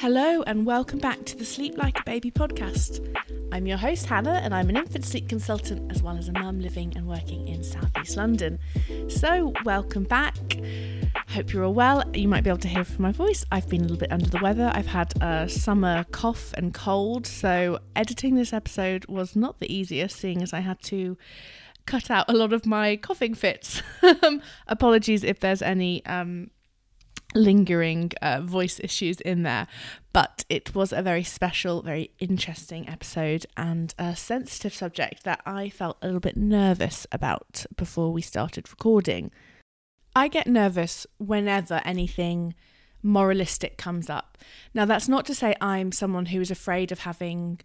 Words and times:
Hello, 0.00 0.42
and 0.46 0.64
welcome 0.64 0.98
back 0.98 1.26
to 1.26 1.36
the 1.36 1.44
Sleep 1.44 1.76
Like 1.76 2.00
a 2.00 2.04
Baby 2.04 2.30
podcast. 2.30 3.06
I'm 3.52 3.66
your 3.66 3.76
host, 3.76 4.06
Hannah, 4.06 4.40
and 4.42 4.54
I'm 4.54 4.70
an 4.70 4.78
infant 4.78 5.04
sleep 5.04 5.28
consultant 5.28 5.92
as 5.92 6.02
well 6.02 6.16
as 6.16 6.26
a 6.26 6.32
mum 6.32 6.58
living 6.58 6.96
and 6.96 7.06
working 7.06 7.46
in 7.46 7.62
southeast 7.62 8.16
London. 8.16 8.58
So, 9.08 9.52
welcome 9.66 10.04
back. 10.04 10.34
Hope 11.28 11.52
you're 11.52 11.64
all 11.64 11.74
well. 11.74 12.02
You 12.14 12.28
might 12.28 12.44
be 12.44 12.48
able 12.48 12.60
to 12.60 12.68
hear 12.68 12.82
from 12.82 13.02
my 13.02 13.12
voice. 13.12 13.44
I've 13.52 13.68
been 13.68 13.80
a 13.80 13.82
little 13.82 13.98
bit 13.98 14.10
under 14.10 14.24
the 14.24 14.38
weather. 14.38 14.72
I've 14.72 14.86
had 14.86 15.12
a 15.22 15.46
summer 15.50 16.06
cough 16.12 16.54
and 16.54 16.72
cold, 16.72 17.26
so 17.26 17.80
editing 17.94 18.36
this 18.36 18.54
episode 18.54 19.04
was 19.04 19.36
not 19.36 19.60
the 19.60 19.70
easiest, 19.70 20.16
seeing 20.16 20.42
as 20.42 20.54
I 20.54 20.60
had 20.60 20.80
to 20.84 21.18
cut 21.84 22.10
out 22.10 22.24
a 22.26 22.32
lot 22.32 22.54
of 22.54 22.64
my 22.64 22.96
coughing 22.96 23.34
fits. 23.34 23.82
Apologies 24.66 25.24
if 25.24 25.40
there's 25.40 25.60
any 25.60 26.02
um, 26.06 26.48
lingering 27.34 28.12
uh, 28.20 28.40
voice 28.40 28.80
issues 28.82 29.20
in 29.20 29.42
there, 29.42 29.66
but 30.12 30.44
it 30.48 30.74
was 30.74 30.92
a 30.92 31.02
very 31.02 31.22
special, 31.22 31.82
very 31.82 32.10
interesting 32.18 32.88
episode 32.88 33.46
and 33.56 33.94
a 33.98 34.16
sensitive 34.16 34.74
subject 34.74 35.24
that 35.24 35.40
I 35.46 35.68
felt 35.68 35.98
a 36.02 36.06
little 36.06 36.20
bit 36.20 36.36
nervous 36.36 37.06
about 37.12 37.64
before 37.76 38.12
we 38.12 38.22
started 38.22 38.70
recording. 38.70 39.30
I 40.14 40.28
get 40.28 40.46
nervous 40.46 41.06
whenever 41.18 41.80
anything 41.84 42.54
moralistic 43.02 43.78
comes 43.78 44.10
up. 44.10 44.36
Now, 44.74 44.84
that's 44.84 45.08
not 45.08 45.24
to 45.26 45.34
say 45.34 45.54
I'm 45.60 45.92
someone 45.92 46.26
who 46.26 46.40
is 46.40 46.50
afraid 46.50 46.92
of 46.92 47.00
having 47.00 47.60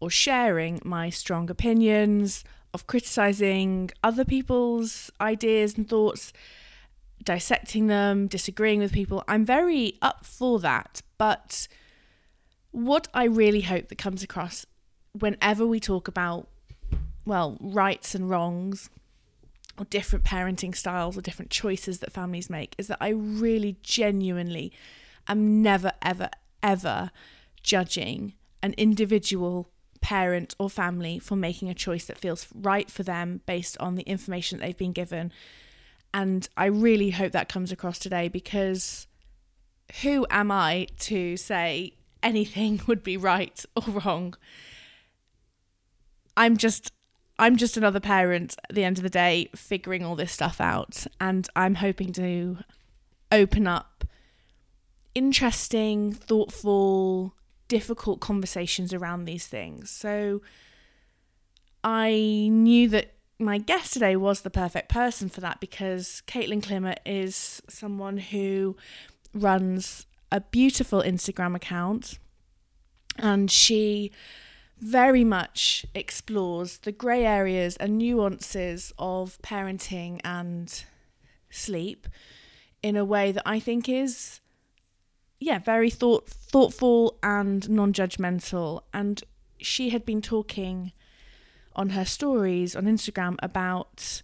or 0.00 0.08
sharing 0.08 0.80
my 0.84 1.10
strong 1.10 1.50
opinions, 1.50 2.44
of 2.72 2.86
criticizing 2.86 3.90
other 4.02 4.24
people's 4.24 5.10
ideas 5.20 5.76
and 5.76 5.88
thoughts 5.88 6.32
dissecting 7.22 7.86
them, 7.86 8.26
disagreeing 8.26 8.80
with 8.80 8.92
people. 8.92 9.22
I'm 9.28 9.44
very 9.44 9.98
up 10.02 10.24
for 10.24 10.58
that. 10.60 11.02
But 11.18 11.68
what 12.70 13.08
I 13.12 13.24
really 13.24 13.62
hope 13.62 13.88
that 13.88 13.98
comes 13.98 14.22
across 14.22 14.66
whenever 15.12 15.66
we 15.66 15.80
talk 15.80 16.08
about, 16.08 16.48
well, 17.24 17.58
rights 17.60 18.14
and 18.14 18.30
wrongs, 18.30 18.90
or 19.78 19.84
different 19.86 20.24
parenting 20.24 20.74
styles, 20.76 21.16
or 21.16 21.20
different 21.20 21.50
choices 21.50 22.00
that 22.00 22.12
families 22.12 22.50
make, 22.50 22.74
is 22.78 22.86
that 22.88 22.98
I 23.00 23.08
really 23.10 23.76
genuinely 23.82 24.72
am 25.26 25.62
never, 25.62 25.92
ever, 26.02 26.30
ever 26.62 27.10
judging 27.62 28.34
an 28.62 28.74
individual 28.76 29.70
parent 30.00 30.54
or 30.58 30.70
family 30.70 31.18
for 31.18 31.36
making 31.36 31.68
a 31.68 31.74
choice 31.74 32.06
that 32.06 32.18
feels 32.18 32.46
right 32.54 32.90
for 32.90 33.02
them 33.02 33.40
based 33.46 33.76
on 33.78 33.96
the 33.96 34.02
information 34.02 34.58
that 34.58 34.64
they've 34.64 34.76
been 34.76 34.92
given 34.92 35.32
and 36.12 36.48
I 36.56 36.66
really 36.66 37.10
hope 37.10 37.32
that 37.32 37.48
comes 37.48 37.70
across 37.70 37.98
today 37.98 38.28
because 38.28 39.06
who 40.02 40.26
am 40.30 40.50
I 40.50 40.88
to 41.00 41.36
say 41.36 41.94
anything 42.22 42.80
would 42.86 43.02
be 43.02 43.16
right 43.16 43.64
or 43.76 43.82
wrong? 43.92 44.34
I'm 46.36 46.56
just 46.56 46.92
I'm 47.38 47.56
just 47.56 47.76
another 47.76 48.00
parent 48.00 48.54
at 48.68 48.74
the 48.74 48.84
end 48.84 48.98
of 48.98 49.02
the 49.02 49.10
day 49.10 49.48
figuring 49.54 50.04
all 50.04 50.14
this 50.14 50.32
stuff 50.32 50.60
out 50.60 51.06
and 51.20 51.48
I'm 51.56 51.76
hoping 51.76 52.12
to 52.14 52.58
open 53.32 53.66
up 53.66 54.04
interesting, 55.14 56.12
thoughtful, 56.12 57.34
difficult 57.68 58.20
conversations 58.20 58.92
around 58.92 59.24
these 59.24 59.46
things. 59.46 59.90
So 59.90 60.42
I 61.82 62.48
knew 62.50 62.88
that 62.90 63.14
my 63.40 63.58
guest 63.58 63.94
today 63.94 64.16
was 64.16 64.42
the 64.42 64.50
perfect 64.50 64.88
person 64.88 65.28
for 65.28 65.40
that 65.40 65.60
because 65.60 66.22
Kaitlin 66.26 66.62
Klimmer 66.62 66.94
is 67.06 67.62
someone 67.68 68.18
who 68.18 68.76
runs 69.32 70.06
a 70.30 70.40
beautiful 70.40 71.02
Instagram 71.02 71.56
account 71.56 72.18
and 73.18 73.50
she 73.50 74.12
very 74.78 75.24
much 75.24 75.84
explores 75.94 76.78
the 76.78 76.92
grey 76.92 77.24
areas 77.24 77.76
and 77.76 77.98
nuances 77.98 78.92
of 78.98 79.38
parenting 79.42 80.20
and 80.24 80.84
sleep 81.50 82.08
in 82.82 82.96
a 82.96 83.04
way 83.04 83.32
that 83.32 83.42
I 83.46 83.60
think 83.60 83.88
is 83.88 84.40
yeah 85.38 85.58
very 85.58 85.90
thought 85.90 86.28
thoughtful 86.28 87.18
and 87.22 87.68
non-judgmental. 87.68 88.82
And 88.94 89.22
she 89.58 89.90
had 89.90 90.06
been 90.06 90.22
talking 90.22 90.92
on 91.76 91.90
her 91.90 92.04
stories 92.04 92.74
on 92.74 92.84
Instagram 92.84 93.36
about 93.42 94.22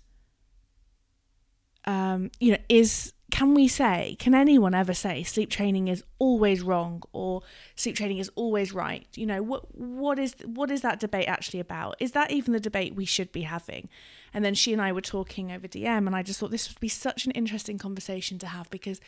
um, 1.87 2.31
you 2.41 2.53
know, 2.53 2.59
is 2.69 3.12
can 3.31 3.55
we 3.55 3.67
say, 3.67 4.17
can 4.19 4.34
anyone 4.34 4.75
ever 4.75 4.95
say 4.95 5.23
sleep 5.23 5.51
training 5.51 5.89
is 5.89 6.05
always 6.19 6.62
wrong 6.62 7.03
or 7.12 7.43
sleep 7.75 7.97
training 7.97 8.19
is 8.19 8.31
always 8.34 8.73
right? 8.73 9.07
You 9.15 9.27
know, 9.27 9.43
what 9.43 9.77
what 9.77 10.19
is 10.19 10.34
what 10.45 10.71
is 10.71 10.83
that 10.83 11.01
debate 11.01 11.29
actually 11.29 11.61
about? 11.61 11.97
Is 12.01 12.12
that 12.12 12.31
even 12.31 12.53
the 12.53 12.61
debate 12.61 12.95
we 12.95 13.05
should 13.05 13.33
be 13.33 13.43
having? 13.43 13.89
And 14.33 14.45
then 14.45 14.55
she 14.55 14.73
and 14.73 14.83
I 14.83 14.93
were 14.93 15.01
talking 15.01 15.51
over 15.51 15.67
DM 15.67 16.07
and 16.07 16.15
I 16.15 16.23
just 16.23 16.39
thought 16.39 16.51
this 16.51 16.69
would 16.69 16.81
be 16.81 16.89
such 16.89 17.27
an 17.27 17.33
interesting 17.33 17.78
conversation 17.78 18.39
to 18.41 18.47
have 18.47 18.71
because 18.71 19.01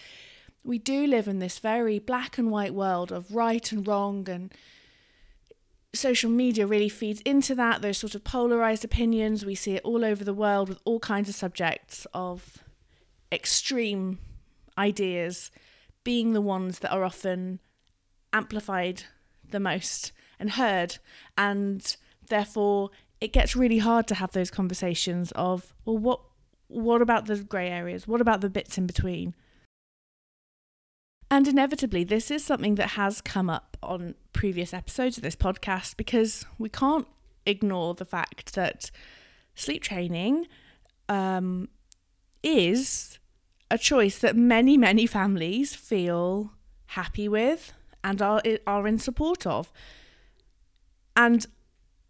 we 0.65 0.79
do 0.79 1.07
live 1.07 1.29
in 1.29 1.39
this 1.39 1.59
very 1.59 1.99
black 1.99 2.39
and 2.39 2.51
white 2.51 2.75
world 2.75 3.13
of 3.13 3.35
right 3.35 3.71
and 3.71 3.87
wrong 3.87 4.29
and 4.29 4.53
social 5.99 6.31
media 6.31 6.67
really 6.67 6.89
feeds 6.89 7.21
into 7.23 7.55
that, 7.57 7.83
those 7.83 7.99
sort 7.99 8.15
of 8.15 8.25
polarized 8.25 8.85
opinions. 8.85 9.45
We 9.45 9.55
see 9.55 9.75
it 9.75 9.85
all 9.85 10.05
over 10.05 10.25
the 10.25 10.35
world 10.35 10.69
with 10.69 10.81
all 10.85 11.01
kinds 11.01 11.29
of 11.29 11.35
subjects 11.35 12.07
of 12.15 12.59
extreme 13.33 14.19
ideas 14.77 15.51
being 16.05 16.33
the 16.33 16.41
ones 16.41 16.79
that 16.79 16.93
are 16.93 17.05
often 17.05 17.61
amplified 18.33 19.03
the 19.51 19.61
most 19.61 20.13
and 20.39 20.51
heard. 20.51 20.99
And 21.37 21.97
therefore, 22.29 22.91
it 23.21 23.33
gets 23.33 23.57
really 23.57 23.79
hard 23.79 24.07
to 24.09 24.15
have 24.15 24.33
those 24.33 24.51
conversations 24.51 25.33
of, 25.33 25.75
well, 25.85 25.99
what 25.99 26.21
what 26.69 27.01
about 27.01 27.27
the 27.27 27.37
grey 27.37 27.71
areas? 27.71 28.07
What 28.07 28.21
about 28.21 28.43
the 28.43 28.51
bits 28.51 28.77
in 28.77 28.87
between? 28.87 29.35
And 31.31 31.47
inevitably, 31.47 32.05
this 32.05 32.31
is 32.31 32.45
something 32.45 32.77
that 32.77 32.91
has 32.91 33.21
come 33.21 33.51
up 33.51 33.77
on 33.83 34.15
previous 34.33 34.73
episodes 34.73 35.19
of 35.19 35.23
this 35.23 35.37
podcast 35.37 35.97
because 35.97 36.47
we 36.59 36.69
can't 36.69 37.07
ignore 37.45 37.95
the 37.95 38.05
fact 38.05 38.55
that 38.55 38.91
sleep 39.55 39.83
training 39.83 40.47
um, 41.09 41.69
is 42.43 43.19
a 43.71 43.77
choice 43.77 44.19
that 44.19 44.37
many, 44.37 44.79
many 44.79 45.07
families 45.07 45.75
feel 45.75 46.53
happy 46.87 47.29
with 47.29 47.73
and 48.03 48.23
are 48.23 48.43
are 48.67 48.87
in 48.87 48.99
support 48.99 49.47
of. 49.47 49.73
And 51.15 51.47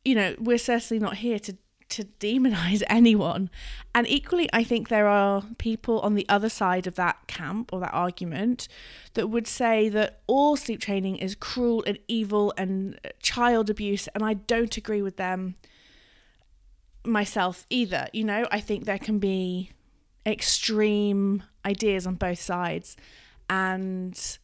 you 0.04 0.14
know, 0.14 0.36
we're 0.38 0.58
certainly 0.58 1.00
not 1.00 1.16
here 1.16 1.38
to 1.40 1.56
to 1.90 2.04
demonize 2.20 2.82
anyone. 2.88 3.50
And 3.94 4.06
equally, 4.08 4.48
I 4.52 4.64
think 4.64 4.88
there 4.88 5.06
are 5.06 5.42
people 5.58 6.00
on 6.00 6.14
the 6.14 6.28
other 6.28 6.48
side 6.48 6.86
of 6.86 6.94
that 6.96 7.26
camp 7.26 7.72
or 7.72 7.80
that 7.80 7.94
argument 7.94 8.68
that 9.14 9.28
would 9.28 9.46
say 9.46 9.88
that 9.88 10.20
all 10.26 10.56
sleep 10.56 10.80
training 10.80 11.16
is 11.16 11.34
cruel 11.34 11.82
and 11.86 11.98
evil 12.08 12.52
and 12.56 12.98
uh, 13.04 13.08
child 13.20 13.70
abuse. 13.70 14.08
And 14.08 14.24
I 14.24 14.34
don't 14.34 14.76
agree 14.76 15.02
with 15.02 15.16
them 15.16 15.56
myself 17.04 17.66
either. 17.70 18.08
You 18.12 18.24
know, 18.24 18.46
I 18.50 18.60
think 18.60 18.84
there 18.84 18.98
can 18.98 19.18
be 19.18 19.72
extreme 20.26 21.42
ideas 21.64 22.06
on 22.06 22.14
both 22.14 22.40
sides. 22.40 22.96
And 23.48 24.38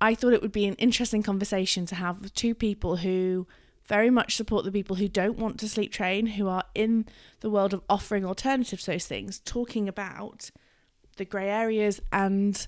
I 0.00 0.14
thought 0.14 0.32
it 0.32 0.42
would 0.42 0.52
be 0.52 0.66
an 0.66 0.74
interesting 0.74 1.22
conversation 1.22 1.86
to 1.86 1.94
have 1.94 2.20
with 2.20 2.34
two 2.34 2.54
people 2.54 2.96
who 2.96 3.46
very 3.86 4.10
much 4.10 4.36
support 4.36 4.64
the 4.64 4.72
people 4.72 4.96
who 4.96 5.08
don't 5.08 5.38
want 5.38 5.58
to 5.60 5.68
sleep 5.68 5.92
train, 5.92 6.26
who 6.26 6.48
are 6.48 6.64
in 6.74 7.06
the 7.40 7.50
world 7.50 7.74
of 7.74 7.82
offering 7.88 8.24
alternatives 8.24 8.84
to 8.84 8.92
those 8.92 9.06
things, 9.06 9.40
talking 9.40 9.88
about 9.88 10.50
the 11.16 11.24
grey 11.24 11.48
areas 11.48 12.00
and 12.12 12.66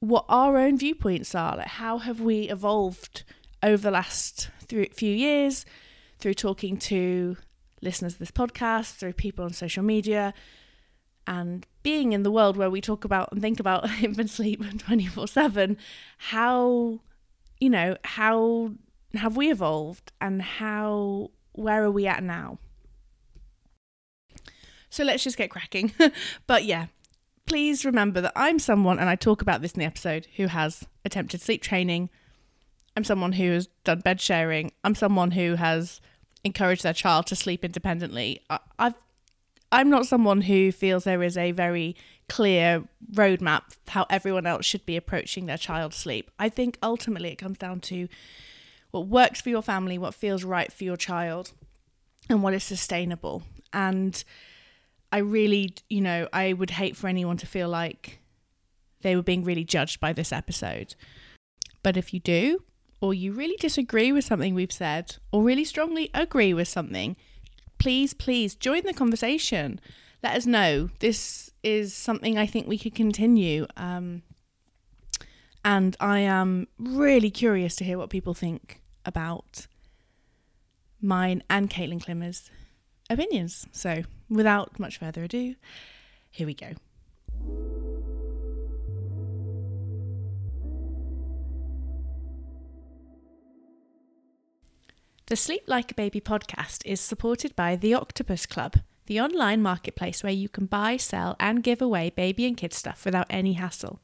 what 0.00 0.24
our 0.28 0.56
own 0.56 0.78
viewpoints 0.78 1.34
are. 1.34 1.56
Like, 1.56 1.66
how 1.66 1.98
have 1.98 2.20
we 2.20 2.48
evolved 2.48 3.24
over 3.62 3.82
the 3.82 3.90
last 3.90 4.50
few 4.68 5.12
years 5.14 5.64
through 6.18 6.34
talking 6.34 6.76
to 6.76 7.36
listeners 7.80 8.14
of 8.14 8.18
this 8.20 8.30
podcast, 8.30 8.94
through 8.94 9.12
people 9.12 9.44
on 9.44 9.52
social 9.52 9.82
media, 9.82 10.32
and 11.26 11.66
being 11.82 12.12
in 12.12 12.22
the 12.22 12.30
world 12.30 12.56
where 12.56 12.70
we 12.70 12.80
talk 12.80 13.04
about 13.04 13.30
and 13.32 13.40
think 13.40 13.60
about 13.60 13.88
infant 14.02 14.30
sleep 14.30 14.62
24 14.78 15.26
7? 15.26 15.76
How, 16.18 17.00
you 17.60 17.70
know, 17.70 17.96
how 18.04 18.72
have 19.14 19.36
we 19.36 19.50
evolved 19.50 20.12
and 20.20 20.42
how 20.42 21.30
where 21.52 21.84
are 21.84 21.90
we 21.90 22.06
at 22.06 22.22
now? 22.22 22.58
So 24.90 25.04
let's 25.04 25.24
just 25.24 25.38
get 25.38 25.50
cracking. 25.50 25.92
but 26.46 26.64
yeah, 26.64 26.86
please 27.46 27.84
remember 27.84 28.20
that 28.20 28.32
I'm 28.36 28.58
someone, 28.58 28.98
and 28.98 29.08
I 29.08 29.16
talk 29.16 29.42
about 29.42 29.62
this 29.62 29.72
in 29.72 29.80
the 29.80 29.86
episode, 29.86 30.26
who 30.36 30.46
has 30.48 30.84
attempted 31.04 31.40
sleep 31.40 31.62
training. 31.62 32.10
I'm 32.96 33.04
someone 33.04 33.32
who 33.32 33.52
has 33.52 33.68
done 33.84 34.00
bed 34.00 34.20
sharing. 34.20 34.72
I'm 34.84 34.94
someone 34.94 35.30
who 35.30 35.54
has 35.54 36.00
encouraged 36.44 36.82
their 36.82 36.92
child 36.92 37.26
to 37.28 37.36
sleep 37.36 37.64
independently. 37.64 38.42
I, 38.50 38.58
I've 38.78 38.94
I'm 39.72 39.88
not 39.88 40.06
someone 40.06 40.42
who 40.42 40.70
feels 40.70 41.04
there 41.04 41.22
is 41.22 41.38
a 41.38 41.52
very 41.52 41.96
clear 42.28 42.84
roadmap 43.14 43.62
how 43.88 44.06
everyone 44.10 44.46
else 44.46 44.66
should 44.66 44.84
be 44.84 44.98
approaching 44.98 45.46
their 45.46 45.56
child's 45.56 45.96
sleep. 45.96 46.30
I 46.38 46.50
think 46.50 46.78
ultimately 46.82 47.30
it 47.30 47.36
comes 47.36 47.56
down 47.56 47.80
to 47.80 48.06
what 48.92 49.08
works 49.08 49.40
for 49.40 49.48
your 49.48 49.62
family, 49.62 49.98
what 49.98 50.14
feels 50.14 50.44
right 50.44 50.72
for 50.72 50.84
your 50.84 50.96
child, 50.96 51.52
and 52.28 52.42
what 52.42 52.54
is 52.54 52.62
sustainable. 52.62 53.42
And 53.72 54.22
I 55.10 55.18
really, 55.18 55.74
you 55.90 56.00
know, 56.00 56.28
I 56.32 56.52
would 56.52 56.70
hate 56.70 56.96
for 56.96 57.08
anyone 57.08 57.38
to 57.38 57.46
feel 57.46 57.68
like 57.68 58.20
they 59.00 59.16
were 59.16 59.22
being 59.22 59.42
really 59.42 59.64
judged 59.64 59.98
by 59.98 60.12
this 60.12 60.32
episode. 60.32 60.94
But 61.82 61.96
if 61.96 62.14
you 62.14 62.20
do, 62.20 62.62
or 63.00 63.12
you 63.12 63.32
really 63.32 63.56
disagree 63.56 64.12
with 64.12 64.24
something 64.24 64.54
we've 64.54 64.70
said, 64.70 65.16
or 65.32 65.42
really 65.42 65.64
strongly 65.64 66.10
agree 66.14 66.54
with 66.54 66.68
something, 66.68 67.16
please, 67.78 68.14
please 68.14 68.54
join 68.54 68.82
the 68.84 68.92
conversation. 68.92 69.80
Let 70.22 70.36
us 70.36 70.46
know. 70.46 70.90
This 71.00 71.50
is 71.62 71.94
something 71.94 72.38
I 72.38 72.46
think 72.46 72.68
we 72.68 72.78
could 72.78 72.94
continue. 72.94 73.66
Um, 73.76 74.22
and 75.64 75.96
I 75.98 76.20
am 76.20 76.68
really 76.78 77.30
curious 77.30 77.74
to 77.76 77.84
hear 77.84 77.98
what 77.98 78.10
people 78.10 78.34
think 78.34 78.81
about 79.04 79.66
mine 81.00 81.42
and 81.50 81.68
Kaitlin 81.68 82.02
Klimmer's 82.02 82.50
opinions. 83.10 83.66
So, 83.72 84.02
without 84.28 84.78
much 84.78 84.98
further 84.98 85.24
ado, 85.24 85.56
here 86.30 86.46
we 86.46 86.54
go. 86.54 86.72
The 95.26 95.36
Sleep 95.36 95.62
Like 95.66 95.90
a 95.90 95.94
Baby 95.94 96.20
podcast 96.20 96.82
is 96.84 97.00
supported 97.00 97.56
by 97.56 97.74
The 97.74 97.94
Octopus 97.94 98.44
Club, 98.44 98.76
the 99.06 99.18
online 99.18 99.62
marketplace 99.62 100.22
where 100.22 100.32
you 100.32 100.48
can 100.48 100.66
buy, 100.66 100.98
sell, 100.98 101.36
and 101.40 101.62
give 101.62 101.80
away 101.80 102.10
baby 102.10 102.44
and 102.44 102.56
kid 102.56 102.74
stuff 102.74 103.04
without 103.04 103.26
any 103.30 103.54
hassle. 103.54 104.00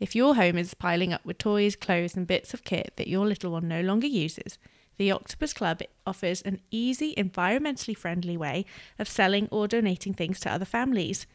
If 0.00 0.14
your 0.14 0.36
home 0.36 0.56
is 0.58 0.74
piling 0.74 1.12
up 1.12 1.24
with 1.24 1.38
toys, 1.38 1.76
clothes, 1.76 2.16
and 2.16 2.26
bits 2.26 2.54
of 2.54 2.64
kit 2.64 2.92
that 2.96 3.08
your 3.08 3.26
little 3.26 3.52
one 3.52 3.66
no 3.66 3.80
longer 3.80 4.06
uses, 4.06 4.58
the 4.96 5.10
Octopus 5.10 5.52
Club 5.52 5.80
offers 6.06 6.42
an 6.42 6.60
easy, 6.70 7.14
environmentally 7.16 7.96
friendly 7.96 8.36
way 8.36 8.64
of 8.98 9.08
selling 9.08 9.48
or 9.50 9.68
donating 9.68 10.14
things 10.14 10.40
to 10.40 10.52
other 10.52 10.64
families. 10.64 11.26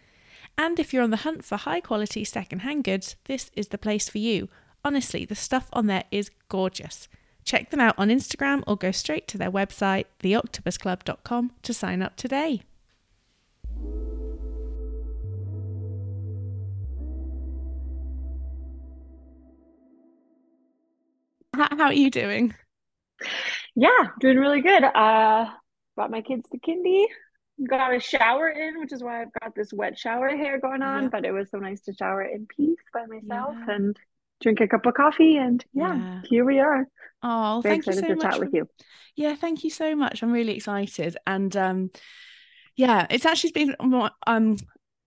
And 0.58 0.80
if 0.80 0.94
you're 0.94 1.04
on 1.04 1.12
the 1.12 1.18
hunt 1.18 1.44
for 1.44 1.58
high 1.58 1.80
quality 1.80 2.24
second-hand 2.24 2.84
goods, 2.84 3.16
this 3.26 3.50
is 3.56 3.70
the 3.70 3.78
place 3.78 4.10
for 4.10 4.20
you. 4.20 4.50
Honestly, 4.86 5.26
the 5.26 5.36
stuff 5.36 5.70
on 5.74 5.88
there 5.88 6.04
is 6.12 6.30
gorgeous. 6.50 7.08
Check 7.46 7.70
them 7.70 7.80
out 7.80 7.96
on 7.98 8.10
Instagram 8.10 8.64
or 8.68 8.78
go 8.78 8.92
straight 8.92 9.28
to 9.30 9.38
their 9.38 9.52
website, 9.52 10.06
theoctopusclub.com, 10.22 11.52
to 11.64 11.74
sign 11.74 12.02
up 12.02 12.16
today. 12.16 12.64
How, 21.54 21.86
are 21.86 21.94
you 21.94 22.10
doing? 22.10 22.54
Yeah, 23.76 24.08
doing 24.20 24.38
really 24.38 24.62
good. 24.62 24.84
Uh, 24.84 25.46
brought 25.96 26.12
my 26.12 26.22
kids 26.22 26.48
to 26.50 26.58
kindy, 26.58 27.06
got 27.68 27.94
a 27.94 28.00
shower 28.00 28.50
in, 28.50 28.80
which 28.80 28.92
is 28.92 29.04
why 29.04 29.22
I've 29.22 29.34
got 29.42 29.56
this 29.56 29.72
wet 29.72 29.98
shower 29.98 30.30
hair 30.30 30.60
going 30.60 30.82
on. 30.82 31.04
Yeah. 31.04 31.10
But 31.10 31.26
it 31.26 31.32
was 31.32 31.50
so 31.52 31.60
nice 31.60 31.82
to 31.82 31.94
shower 31.94 32.24
in 32.24 32.48
peace 32.48 32.80
by 32.94 33.06
myself 33.06 33.56
yeah. 33.68 33.76
and 33.76 33.98
drink 34.42 34.62
a 34.62 34.68
cup 34.68 34.86
of 34.86 34.96
coffee. 34.96 35.38
And 35.38 35.64
yeah, 35.74 35.96
yeah. 35.96 36.22
here 36.28 36.46
we 36.46 36.60
are. 36.60 36.88
Oh, 37.22 37.62
Very 37.62 37.82
thank 37.82 37.86
you 37.88 37.94
so 37.94 38.16
much. 38.16 38.38
For, 38.38 38.50
you. 38.52 38.68
Yeah, 39.16 39.36
thank 39.36 39.64
you 39.64 39.70
so 39.70 39.96
much. 39.96 40.24
I'm 40.24 40.32
really 40.32 40.56
excited, 40.56 41.18
and 41.28 41.56
um, 41.56 41.92
yeah, 42.76 43.06
it's 43.10 43.26
actually 43.26 43.52
been 43.52 43.76
um, 44.28 44.58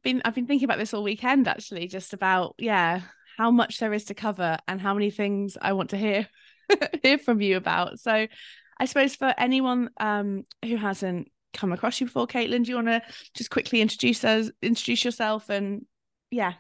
been 0.05 0.23
I've 0.25 0.35
been 0.35 0.47
thinking 0.47 0.65
about 0.65 0.79
this 0.79 0.95
all 0.95 1.03
weekend 1.03 1.49
actually, 1.49 1.89
just 1.89 2.13
about 2.13 2.55
yeah 2.59 3.03
how 3.37 3.51
much 3.51 3.79
there 3.79 3.93
is 3.93 4.05
to 4.07 4.15
cover 4.15 4.59
and 4.67 4.81
how 4.81 4.95
many 4.95 5.11
things 5.11 5.57
I 5.61 5.73
want 5.75 5.91
to 5.91 5.97
hear 5.97 6.29
hear 7.03 7.19
from 7.19 7.41
you 7.41 7.57
about. 7.57 8.01
So 8.01 8.27
I 8.79 8.85
suppose 8.85 9.15
for 9.15 9.35
anyone 9.39 9.91
um, 9.99 10.45
who 10.65 10.77
hasn't 10.77 11.31
come 11.53 11.73
across 11.73 12.01
you 12.01 12.07
before, 12.07 12.27
Kaitlin, 12.27 12.65
do 12.65 12.71
you 12.71 12.77
want 12.77 12.89
to 12.89 13.03
just 13.35 13.51
quickly 13.51 13.81
introduce 13.81 14.25
us, 14.25 14.51
introduce 14.63 15.05
yourself, 15.05 15.49
and 15.49 15.87
yeah. 16.31 16.55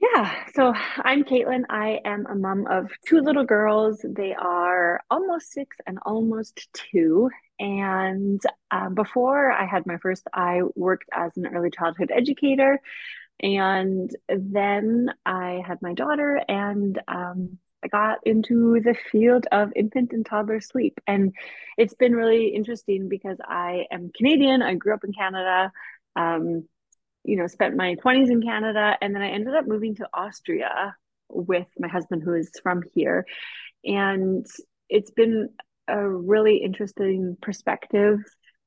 Yeah, 0.00 0.34
so 0.54 0.74
I'm 0.98 1.24
Kaitlin. 1.24 1.62
I 1.70 2.00
am 2.04 2.26
a 2.26 2.34
mom 2.34 2.66
of 2.66 2.90
two 3.06 3.20
little 3.20 3.44
girls. 3.44 4.04
They 4.04 4.34
are 4.34 5.00
almost 5.10 5.52
six 5.52 5.76
and 5.86 5.98
almost 6.04 6.68
two. 6.72 7.30
And 7.58 8.40
um, 8.70 8.94
before 8.94 9.50
I 9.50 9.64
had 9.64 9.86
my 9.86 9.96
first, 9.98 10.24
I 10.34 10.60
worked 10.74 11.08
as 11.12 11.36
an 11.36 11.46
early 11.46 11.70
childhood 11.70 12.10
educator. 12.14 12.80
And 13.40 14.10
then 14.28 15.10
I 15.26 15.62
had 15.66 15.82
my 15.82 15.92
daughter, 15.92 16.40
and 16.48 17.00
um, 17.08 17.58
I 17.84 17.88
got 17.88 18.18
into 18.24 18.80
the 18.82 18.96
field 19.12 19.46
of 19.52 19.72
infant 19.76 20.12
and 20.12 20.24
toddler 20.24 20.60
sleep. 20.60 20.98
And 21.06 21.34
it's 21.76 21.94
been 21.94 22.14
really 22.14 22.48
interesting 22.48 23.08
because 23.08 23.36
I 23.44 23.86
am 23.90 24.10
Canadian. 24.16 24.62
I 24.62 24.74
grew 24.74 24.94
up 24.94 25.04
in 25.04 25.12
Canada, 25.12 25.70
um, 26.16 26.66
you 27.24 27.36
know, 27.36 27.46
spent 27.46 27.76
my 27.76 27.96
20s 27.96 28.30
in 28.30 28.42
Canada. 28.42 28.96
And 29.02 29.14
then 29.14 29.22
I 29.22 29.28
ended 29.28 29.54
up 29.54 29.66
moving 29.66 29.96
to 29.96 30.08
Austria 30.14 30.96
with 31.28 31.66
my 31.78 31.88
husband, 31.88 32.22
who 32.22 32.34
is 32.34 32.50
from 32.62 32.82
here. 32.94 33.26
And 33.84 34.46
it's 34.88 35.10
been 35.10 35.50
a 35.86 36.08
really 36.08 36.58
interesting 36.58 37.36
perspective 37.42 38.20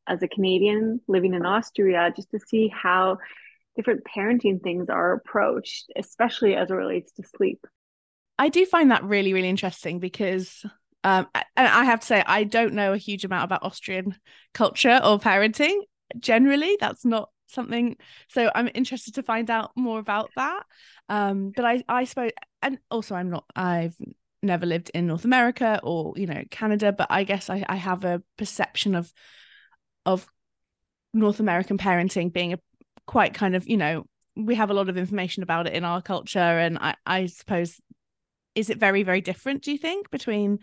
as 0.07 0.21
a 0.21 0.27
Canadian 0.27 1.01
living 1.07 1.33
in 1.33 1.45
Austria 1.45 2.13
just 2.15 2.29
to 2.31 2.39
see 2.39 2.67
how 2.69 3.17
different 3.77 4.03
parenting 4.03 4.61
things 4.61 4.89
are 4.89 5.13
approached, 5.13 5.91
especially 5.95 6.55
as 6.55 6.69
it 6.69 6.73
relates 6.73 7.13
to 7.13 7.23
sleep. 7.23 7.65
I 8.37 8.49
do 8.49 8.65
find 8.65 8.91
that 8.91 9.03
really, 9.03 9.33
really 9.33 9.49
interesting 9.49 9.99
because 9.99 10.65
um, 11.03 11.27
and 11.33 11.67
I 11.67 11.85
have 11.85 12.01
to 12.01 12.05
say, 12.05 12.23
I 12.25 12.43
don't 12.43 12.73
know 12.73 12.91
a 12.91 12.97
huge 12.97 13.23
amount 13.23 13.45
about 13.45 13.63
Austrian 13.63 14.15
culture 14.53 14.99
or 15.03 15.19
parenting. 15.19 15.79
Generally, 16.19 16.77
that's 16.81 17.05
not 17.05 17.29
something. 17.47 17.95
So 18.27 18.51
I'm 18.53 18.69
interested 18.73 19.15
to 19.15 19.23
find 19.23 19.49
out 19.49 19.71
more 19.75 19.99
about 19.99 20.31
that. 20.35 20.63
Um, 21.07 21.53
but 21.55 21.63
I, 21.63 21.83
I 21.87 22.03
suppose, 22.03 22.31
and 22.61 22.79
also 22.91 23.15
I'm 23.15 23.29
not. 23.29 23.45
I've 23.55 23.95
never 24.43 24.65
lived 24.65 24.91
in 24.93 25.07
North 25.07 25.23
America 25.25 25.79
or 25.81 26.13
you 26.17 26.27
know 26.27 26.43
Canada, 26.51 26.91
but 26.91 27.07
I 27.09 27.23
guess 27.23 27.49
I, 27.49 27.63
I 27.69 27.75
have 27.75 28.03
a 28.03 28.21
perception 28.37 28.95
of 28.95 29.11
of 30.05 30.27
North 31.13 31.39
American 31.39 31.77
parenting 31.77 32.33
being 32.33 32.53
a 32.53 32.59
quite 33.07 33.33
kind 33.33 33.55
of 33.55 33.67
you 33.67 33.77
know 33.77 34.05
we 34.35 34.53
have 34.53 34.69
a 34.69 34.73
lot 34.73 34.87
of 34.87 34.97
information 34.97 35.41
about 35.41 35.65
it 35.65 35.73
in 35.73 35.83
our 35.83 36.01
culture, 36.01 36.39
and 36.39 36.77
I, 36.77 36.95
I 37.05 37.25
suppose 37.25 37.81
is 38.53 38.69
it 38.69 38.77
very 38.77 39.03
very 39.03 39.21
different? 39.21 39.63
Do 39.63 39.71
you 39.71 39.79
think 39.79 40.11
between 40.11 40.59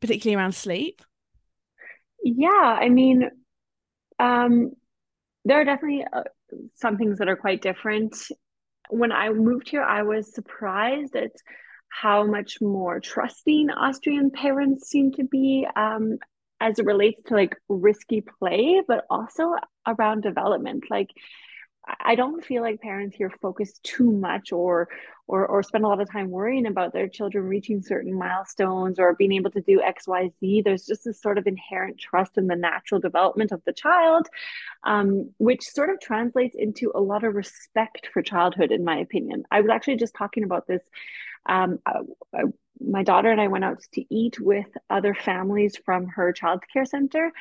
particularly 0.00 0.36
around 0.36 0.52
sleep? 0.52 1.02
Yeah, 2.22 2.48
I 2.80 2.88
mean, 2.88 3.30
um, 4.18 4.72
there 5.44 5.60
are 5.60 5.64
definitely 5.64 6.04
uh, 6.12 6.22
some 6.74 6.96
things 6.96 7.18
that 7.18 7.28
are 7.28 7.36
quite 7.36 7.62
different. 7.62 8.16
When 8.90 9.12
I 9.12 9.30
moved 9.30 9.68
here, 9.68 9.82
I 9.82 10.02
was 10.02 10.34
surprised 10.34 11.16
at 11.16 11.32
how 11.88 12.26
much 12.26 12.60
more 12.60 13.00
trusting 13.00 13.70
Austrian 13.70 14.30
parents 14.30 14.88
seem 14.88 15.12
to 15.12 15.24
be 15.24 15.66
um, 15.76 16.18
as 16.60 16.78
it 16.78 16.84
relates 16.84 17.22
to 17.26 17.34
like 17.34 17.56
risky 17.68 18.22
play, 18.38 18.82
but 18.86 19.04
also 19.10 19.54
around 19.86 20.22
development. 20.22 20.84
Like, 20.90 21.10
I 21.86 22.14
don't 22.14 22.44
feel 22.44 22.62
like 22.62 22.80
parents 22.80 23.16
here 23.16 23.30
focus 23.30 23.78
too 23.82 24.10
much 24.10 24.52
or 24.52 24.88
or 25.28 25.46
or 25.46 25.62
spend 25.62 25.84
a 25.84 25.88
lot 25.88 26.00
of 26.00 26.10
time 26.10 26.30
worrying 26.30 26.66
about 26.66 26.92
their 26.92 27.08
children 27.08 27.44
reaching 27.44 27.82
certain 27.82 28.14
milestones 28.14 28.98
or 28.98 29.14
being 29.14 29.32
able 29.32 29.50
to 29.52 29.60
do 29.60 29.80
XYZ. 29.80 30.64
There's 30.64 30.86
just 30.86 31.04
this 31.04 31.20
sort 31.20 31.38
of 31.38 31.46
inherent 31.46 31.98
trust 31.98 32.38
in 32.38 32.46
the 32.46 32.56
natural 32.56 33.00
development 33.00 33.52
of 33.52 33.62
the 33.64 33.72
child, 33.72 34.28
um, 34.84 35.30
which 35.38 35.62
sort 35.62 35.90
of 35.90 36.00
translates 36.00 36.56
into 36.56 36.92
a 36.94 37.00
lot 37.00 37.24
of 37.24 37.34
respect 37.34 38.08
for 38.12 38.22
childhood, 38.22 38.72
in 38.72 38.84
my 38.84 38.98
opinion. 38.98 39.44
I 39.50 39.60
was 39.60 39.70
actually 39.70 39.96
just 39.96 40.14
talking 40.14 40.44
about 40.44 40.66
this 40.66 40.82
um, 41.48 41.78
I, 41.86 42.00
I, 42.34 42.42
my 42.80 43.02
daughter 43.02 43.30
and 43.30 43.40
I 43.40 43.48
went 43.48 43.64
out 43.64 43.82
to 43.94 44.04
eat 44.14 44.38
with 44.40 44.66
other 44.90 45.14
families 45.14 45.76
from 45.84 46.08
her 46.08 46.32
child 46.32 46.62
care 46.72 46.84
center 46.84 47.32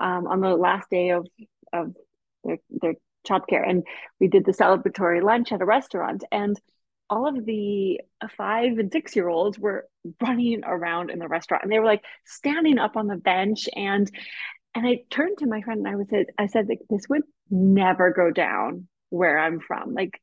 um, 0.00 0.26
on 0.26 0.40
the 0.40 0.54
last 0.54 0.90
day 0.90 1.10
of, 1.10 1.26
of 1.72 1.96
their, 2.44 2.58
their 2.70 2.94
childcare. 3.26 3.68
And 3.68 3.84
we 4.20 4.28
did 4.28 4.44
the 4.44 4.52
celebratory 4.52 5.22
lunch 5.22 5.52
at 5.52 5.60
a 5.60 5.66
restaurant. 5.66 6.24
And 6.30 6.60
all 7.10 7.26
of 7.26 7.44
the 7.44 8.00
five 8.36 8.78
and 8.78 8.90
six 8.90 9.14
year 9.14 9.28
olds 9.28 9.58
were 9.58 9.86
running 10.20 10.62
around 10.64 11.10
in 11.10 11.18
the 11.18 11.28
restaurant 11.28 11.62
and 11.62 11.70
they 11.70 11.78
were 11.78 11.84
like 11.84 12.02
standing 12.24 12.78
up 12.78 12.96
on 12.96 13.06
the 13.06 13.16
bench 13.16 13.68
and 13.76 14.10
and 14.74 14.86
I 14.86 15.02
turned 15.10 15.36
to 15.38 15.46
my 15.46 15.60
friend 15.60 15.80
and 15.80 15.88
I 15.88 15.96
was 15.96 16.08
said 16.08 16.26
I 16.38 16.46
said 16.46 16.68
like 16.68 16.80
this 16.88 17.06
would 17.10 17.24
never 17.50 18.12
go 18.12 18.30
down 18.30 18.88
where 19.10 19.38
I'm 19.38 19.60
from. 19.60 19.92
Like 19.92 20.22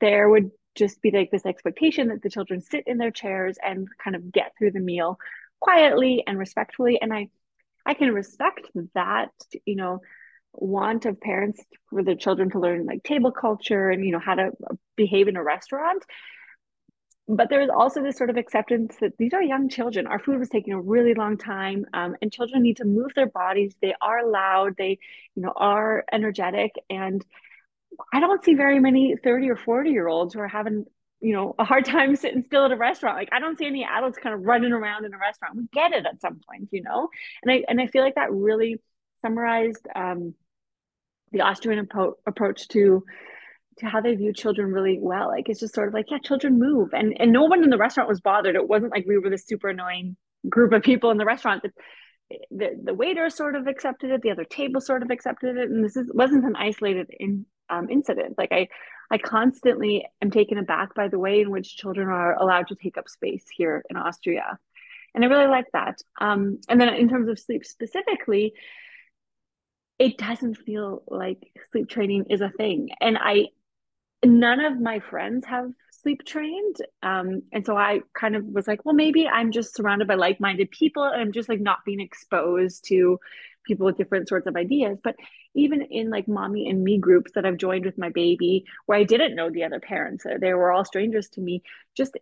there 0.00 0.28
would 0.28 0.52
just 0.76 1.02
be 1.02 1.10
like 1.10 1.30
this 1.30 1.46
expectation 1.46 2.08
that 2.08 2.22
the 2.22 2.30
children 2.30 2.60
sit 2.60 2.84
in 2.86 2.98
their 2.98 3.10
chairs 3.10 3.58
and 3.62 3.88
kind 4.02 4.14
of 4.14 4.32
get 4.32 4.52
through 4.56 4.70
the 4.70 4.80
meal 4.80 5.18
quietly 5.60 6.22
and 6.26 6.38
respectfully 6.38 6.98
and 7.02 7.12
i 7.12 7.28
i 7.84 7.92
can 7.92 8.14
respect 8.14 8.66
that 8.94 9.30
you 9.66 9.76
know 9.76 10.00
want 10.52 11.06
of 11.06 11.20
parents 11.20 11.62
for 11.88 12.02
their 12.02 12.14
children 12.14 12.50
to 12.50 12.58
learn 12.58 12.86
like 12.86 13.02
table 13.02 13.32
culture 13.32 13.90
and 13.90 14.04
you 14.04 14.12
know 14.12 14.18
how 14.18 14.34
to 14.34 14.50
behave 14.96 15.28
in 15.28 15.36
a 15.36 15.42
restaurant. 15.42 16.04
But 17.28 17.48
there's 17.48 17.70
also 17.70 18.02
this 18.02 18.16
sort 18.16 18.30
of 18.30 18.36
acceptance 18.36 18.96
that 19.00 19.16
these 19.16 19.32
are 19.34 19.42
young 19.42 19.68
children. 19.68 20.08
Our 20.08 20.18
food 20.18 20.40
was 20.40 20.48
taking 20.48 20.72
a 20.72 20.80
really 20.80 21.14
long 21.14 21.38
time 21.38 21.86
um, 21.94 22.16
and 22.20 22.32
children 22.32 22.62
need 22.62 22.78
to 22.78 22.84
move 22.84 23.12
their 23.14 23.28
bodies. 23.28 23.74
They 23.80 23.94
are 24.00 24.28
loud. 24.28 24.74
They 24.76 24.98
you 25.36 25.42
know 25.42 25.52
are 25.54 26.04
energetic. 26.12 26.72
And 26.88 27.24
i 28.12 28.20
don't 28.20 28.42
see 28.44 28.54
very 28.54 28.78
many 28.78 29.16
30 29.16 29.50
or 29.50 29.56
40 29.56 29.90
year 29.90 30.08
olds 30.08 30.32
who 30.32 30.40
are 30.40 30.48
having 30.48 30.86
you 31.20 31.34
know 31.34 31.54
a 31.58 31.64
hard 31.64 31.84
time 31.84 32.16
sitting 32.16 32.42
still 32.44 32.64
at 32.64 32.72
a 32.72 32.76
restaurant. 32.76 33.16
Like 33.16 33.28
i 33.32 33.38
don't 33.40 33.58
see 33.58 33.66
any 33.66 33.84
adults 33.84 34.18
kind 34.18 34.34
of 34.34 34.42
running 34.42 34.72
around 34.72 35.04
in 35.04 35.14
a 35.14 35.18
restaurant. 35.18 35.56
We 35.56 35.68
get 35.72 35.92
it 35.92 36.06
at 36.06 36.20
some 36.20 36.40
point 36.48 36.68
you 36.72 36.82
know? 36.82 37.08
And 37.42 37.52
i 37.52 37.64
and 37.68 37.80
i 37.80 37.86
feel 37.86 38.02
like 38.02 38.16
that 38.16 38.32
really 38.32 38.80
summarized 39.22 39.86
um, 39.94 40.34
the 41.32 41.42
austrian 41.42 41.86
appro- 41.86 42.14
approach 42.26 42.68
to 42.68 43.04
to 43.80 43.86
how 43.86 44.00
they 44.00 44.14
view 44.14 44.32
children 44.32 44.72
really 44.72 44.98
well. 45.00 45.28
Like 45.28 45.48
it's 45.48 45.60
just 45.60 45.74
sort 45.74 45.88
of 45.88 45.94
like 45.94 46.06
yeah 46.10 46.18
children 46.18 46.58
move. 46.58 46.90
And 46.92 47.16
and 47.18 47.32
no 47.32 47.44
one 47.44 47.64
in 47.64 47.70
the 47.70 47.78
restaurant 47.78 48.08
was 48.08 48.20
bothered. 48.20 48.54
It 48.54 48.68
wasn't 48.68 48.92
like 48.92 49.06
we 49.06 49.18
were 49.18 49.30
this 49.30 49.46
super 49.46 49.68
annoying 49.68 50.16
group 50.48 50.72
of 50.72 50.82
people 50.82 51.10
in 51.10 51.18
the 51.18 51.24
restaurant. 51.24 51.62
That 51.62 51.72
the, 52.50 52.80
the 52.84 52.94
waiter 52.94 53.28
sort 53.30 53.56
of 53.56 53.66
accepted 53.66 54.10
it. 54.10 54.22
The 54.22 54.30
other 54.30 54.44
table 54.44 54.80
sort 54.80 55.02
of 55.02 55.10
accepted 55.10 55.56
it. 55.56 55.70
And 55.70 55.84
this 55.84 55.96
is 55.96 56.10
wasn't 56.14 56.44
an 56.44 56.56
isolated 56.56 57.08
in, 57.18 57.46
um, 57.68 57.88
incident. 57.90 58.38
Like 58.38 58.52
i 58.52 58.68
I 59.12 59.18
constantly 59.18 60.06
am 60.22 60.30
taken 60.30 60.56
aback 60.56 60.94
by 60.94 61.08
the 61.08 61.18
way 61.18 61.40
in 61.40 61.50
which 61.50 61.76
children 61.76 62.06
are 62.06 62.34
allowed 62.36 62.68
to 62.68 62.76
take 62.76 62.96
up 62.96 63.08
space 63.08 63.44
here 63.52 63.82
in 63.90 63.96
Austria. 63.96 64.56
And 65.14 65.24
I 65.24 65.26
really 65.26 65.48
like 65.48 65.66
that. 65.72 66.00
Um, 66.20 66.60
and 66.68 66.80
then 66.80 66.94
in 66.94 67.08
terms 67.08 67.28
of 67.28 67.36
sleep 67.36 67.64
specifically, 67.64 68.52
it 70.00 70.16
doesn't 70.16 70.54
feel 70.54 71.02
like 71.08 71.52
sleep 71.70 71.90
training 71.90 72.24
is 72.30 72.40
a 72.40 72.48
thing. 72.48 72.88
And 73.02 73.18
I, 73.20 73.48
none 74.24 74.60
of 74.60 74.80
my 74.80 74.98
friends 74.98 75.44
have 75.44 75.70
sleep 75.90 76.24
trained. 76.24 76.76
Um, 77.02 77.42
and 77.52 77.66
so 77.66 77.76
I 77.76 78.00
kind 78.18 78.34
of 78.34 78.46
was 78.46 78.66
like, 78.66 78.82
well, 78.86 78.94
maybe 78.94 79.28
I'm 79.28 79.52
just 79.52 79.76
surrounded 79.76 80.08
by 80.08 80.14
like 80.14 80.40
minded 80.40 80.70
people 80.70 81.04
and 81.04 81.20
I'm 81.20 81.32
just 81.32 81.50
like 81.50 81.60
not 81.60 81.84
being 81.84 82.00
exposed 82.00 82.86
to 82.86 83.20
people 83.66 83.84
with 83.84 83.98
different 83.98 84.26
sorts 84.26 84.46
of 84.46 84.56
ideas. 84.56 84.96
But 85.04 85.16
even 85.54 85.82
in 85.82 86.08
like 86.08 86.26
mommy 86.26 86.70
and 86.70 86.82
me 86.82 86.96
groups 86.96 87.32
that 87.34 87.44
I've 87.44 87.58
joined 87.58 87.84
with 87.84 87.98
my 87.98 88.08
baby, 88.08 88.64
where 88.86 88.98
I 88.98 89.04
didn't 89.04 89.36
know 89.36 89.50
the 89.50 89.64
other 89.64 89.80
parents, 89.80 90.24
uh, 90.24 90.38
they 90.40 90.54
were 90.54 90.72
all 90.72 90.86
strangers 90.86 91.28
to 91.30 91.42
me, 91.42 91.62
just 91.94 92.16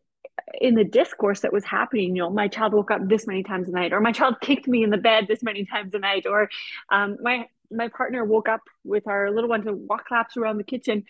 in 0.60 0.74
the 0.74 0.84
discourse 0.84 1.40
that 1.40 1.52
was 1.52 1.64
happening, 1.64 2.16
you 2.16 2.22
know, 2.22 2.30
my 2.30 2.48
child 2.48 2.72
woke 2.72 2.90
up 2.90 3.06
this 3.08 3.26
many 3.26 3.44
times 3.44 3.68
a 3.68 3.72
night, 3.72 3.92
or 3.92 4.00
my 4.00 4.12
child 4.12 4.36
kicked 4.40 4.66
me 4.66 4.82
in 4.82 4.90
the 4.90 4.96
bed 4.96 5.26
this 5.28 5.44
many 5.44 5.64
times 5.64 5.94
a 5.94 5.98
night, 6.00 6.26
or 6.26 6.48
um, 6.90 7.18
my 7.22 7.46
my 7.70 7.88
partner 7.88 8.24
woke 8.24 8.48
up 8.48 8.62
with 8.84 9.06
our 9.06 9.30
little 9.30 9.50
one 9.50 9.62
to 9.62 9.72
walk 9.72 10.06
laps 10.10 10.36
around 10.36 10.58
the 10.58 10.64
kitchen. 10.64 11.04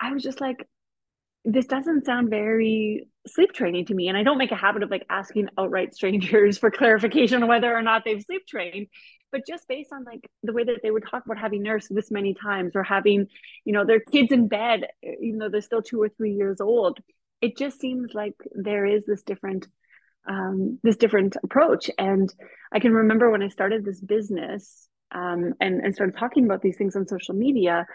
I 0.00 0.12
was 0.12 0.22
just 0.22 0.40
like, 0.40 0.66
this 1.44 1.66
doesn't 1.66 2.06
sound 2.06 2.30
very 2.30 3.08
sleep 3.26 3.52
training 3.52 3.86
to 3.86 3.94
me. 3.94 4.08
And 4.08 4.16
I 4.16 4.22
don't 4.22 4.38
make 4.38 4.52
a 4.52 4.56
habit 4.56 4.82
of 4.82 4.90
like 4.90 5.04
asking 5.10 5.48
outright 5.58 5.94
strangers 5.94 6.58
for 6.58 6.70
clarification 6.70 7.42
on 7.42 7.48
whether 7.48 7.74
or 7.74 7.82
not 7.82 8.02
they've 8.04 8.22
sleep 8.22 8.46
trained 8.48 8.86
but 9.34 9.44
just 9.48 9.66
based 9.66 9.92
on 9.92 10.04
like 10.04 10.30
the 10.44 10.52
way 10.52 10.62
that 10.62 10.78
they 10.84 10.92
would 10.92 11.02
talk 11.10 11.24
about 11.26 11.36
having 11.36 11.60
nursed 11.60 11.92
this 11.92 12.12
many 12.12 12.34
times 12.34 12.76
or 12.76 12.84
having 12.84 13.26
you 13.64 13.72
know 13.72 13.84
their 13.84 13.98
kids 13.98 14.30
in 14.30 14.46
bed 14.46 14.86
even 15.20 15.38
though 15.38 15.48
they're 15.48 15.60
still 15.60 15.82
two 15.82 16.00
or 16.00 16.08
three 16.08 16.32
years 16.32 16.60
old 16.60 17.00
it 17.40 17.58
just 17.58 17.80
seems 17.80 18.14
like 18.14 18.34
there 18.52 18.86
is 18.86 19.04
this 19.04 19.24
different 19.24 19.66
um, 20.26 20.78
this 20.84 20.96
different 20.96 21.36
approach 21.42 21.90
and 21.98 22.32
i 22.72 22.78
can 22.78 22.92
remember 22.92 23.28
when 23.28 23.42
i 23.42 23.48
started 23.48 23.84
this 23.84 24.00
business 24.00 24.88
um, 25.14 25.54
and, 25.60 25.80
and 25.80 25.94
started 25.94 26.16
talking 26.16 26.44
about 26.44 26.60
these 26.60 26.76
things 26.76 26.96
on 26.96 27.06
social 27.06 27.34
media. 27.34 27.86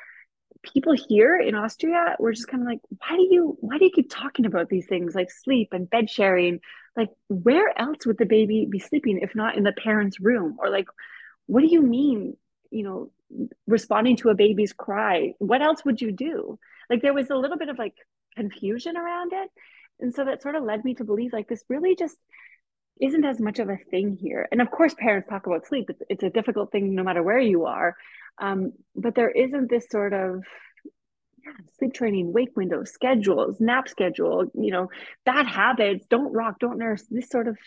People 0.61 0.93
here 1.07 1.39
in 1.39 1.55
austria 1.55 2.15
were 2.19 2.33
just 2.33 2.47
kind 2.47 2.63
of 2.63 2.67
like 2.67 2.79
why 2.89 3.15
do 3.15 3.27
you 3.29 3.57
why 3.61 3.77
do 3.77 3.85
you 3.85 3.91
keep 3.91 4.09
talking 4.09 4.45
about 4.45 4.67
these 4.67 4.87
things 4.87 5.15
like 5.15 5.31
sleep 5.31 5.69
and 5.71 5.89
bed 5.89 6.09
sharing? 6.09 6.59
Like 6.97 7.09
where 7.27 7.77
else 7.79 8.05
would 8.05 8.17
the 8.17 8.25
baby 8.25 8.67
be 8.69 8.79
sleeping 8.79 9.19
if 9.21 9.35
not 9.35 9.55
in 9.57 9.63
the 9.63 9.71
parents 9.71 10.19
room? 10.19 10.57
Or 10.59 10.69
like 10.69 10.87
what 11.45 11.61
do 11.61 11.67
you 11.67 11.81
mean 11.81 12.35
you 12.71 12.83
know 12.83 13.11
responding 13.67 14.17
to 14.17 14.29
a 14.29 14.35
baby's 14.35 14.73
cry? 14.73 15.33
What 15.37 15.61
else 15.61 15.85
would 15.85 16.01
you 16.01 16.11
do? 16.11 16.59
Like 16.89 17.01
there 17.01 17.13
was 17.13 17.29
a 17.29 17.35
little 17.35 17.57
bit 17.57 17.69
of 17.69 17.77
like 17.77 17.95
confusion 18.35 18.97
around 18.97 19.31
it. 19.33 19.49
And 19.99 20.13
so 20.13 20.25
that 20.25 20.41
sort 20.41 20.55
of 20.55 20.63
led 20.63 20.83
me 20.83 20.93
to 20.95 21.03
believe 21.03 21.33
like 21.33 21.47
this 21.47 21.63
really 21.69 21.95
just 21.95 22.17
isn't 22.99 23.25
as 23.25 23.39
much 23.39 23.59
of 23.59 23.69
a 23.69 23.77
thing 23.89 24.17
here 24.19 24.47
and 24.51 24.61
of 24.61 24.71
course 24.71 24.93
parents 24.97 25.29
talk 25.29 25.45
about 25.47 25.65
sleep 25.67 25.89
it's, 25.89 26.01
it's 26.09 26.23
a 26.23 26.29
difficult 26.29 26.71
thing 26.71 26.95
no 26.95 27.03
matter 27.03 27.23
where 27.23 27.39
you 27.39 27.65
are 27.65 27.95
um, 28.39 28.71
but 28.95 29.15
there 29.15 29.29
isn't 29.29 29.69
this 29.69 29.85
sort 29.89 30.13
of 30.13 30.43
yeah, 31.45 31.51
sleep 31.77 31.93
training 31.93 32.33
wake 32.33 32.55
window 32.55 32.83
schedules 32.83 33.59
nap 33.59 33.87
schedule 33.87 34.51
you 34.53 34.71
know 34.71 34.89
bad 35.25 35.45
habits 35.45 36.05
don't 36.09 36.33
rock 36.33 36.59
don't 36.59 36.77
nurse 36.77 37.03
this 37.09 37.29
sort 37.29 37.47
of 37.47 37.57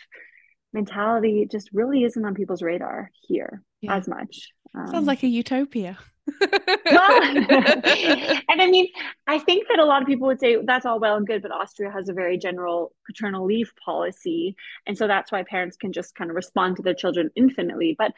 mentality 0.73 1.47
just 1.49 1.69
really 1.71 2.03
isn't 2.03 2.25
on 2.25 2.33
people's 2.33 2.61
radar 2.61 3.11
here 3.21 3.61
yeah. 3.81 3.95
as 3.95 4.07
much. 4.07 4.49
Um, 4.75 4.87
Sounds 4.87 5.07
like 5.07 5.23
a 5.23 5.27
utopia. 5.27 5.97
Well, 6.27 7.21
and 7.23 8.61
I 8.61 8.67
mean, 8.69 8.87
I 9.27 9.39
think 9.39 9.67
that 9.69 9.79
a 9.79 9.85
lot 9.85 10.01
of 10.01 10.07
people 10.07 10.27
would 10.27 10.39
say 10.39 10.57
that's 10.63 10.85
all 10.85 10.99
well 10.99 11.17
and 11.17 11.27
good, 11.27 11.41
but 11.41 11.51
Austria 11.51 11.91
has 11.91 12.09
a 12.09 12.13
very 12.13 12.37
general 12.37 12.93
paternal 13.05 13.45
leave 13.45 13.71
policy. 13.83 14.55
And 14.87 14.97
so 14.97 15.07
that's 15.07 15.31
why 15.31 15.43
parents 15.43 15.77
can 15.77 15.91
just 15.91 16.15
kind 16.15 16.29
of 16.29 16.35
respond 16.35 16.77
to 16.77 16.81
their 16.81 16.93
children 16.93 17.29
infinitely. 17.35 17.95
But 17.97 18.13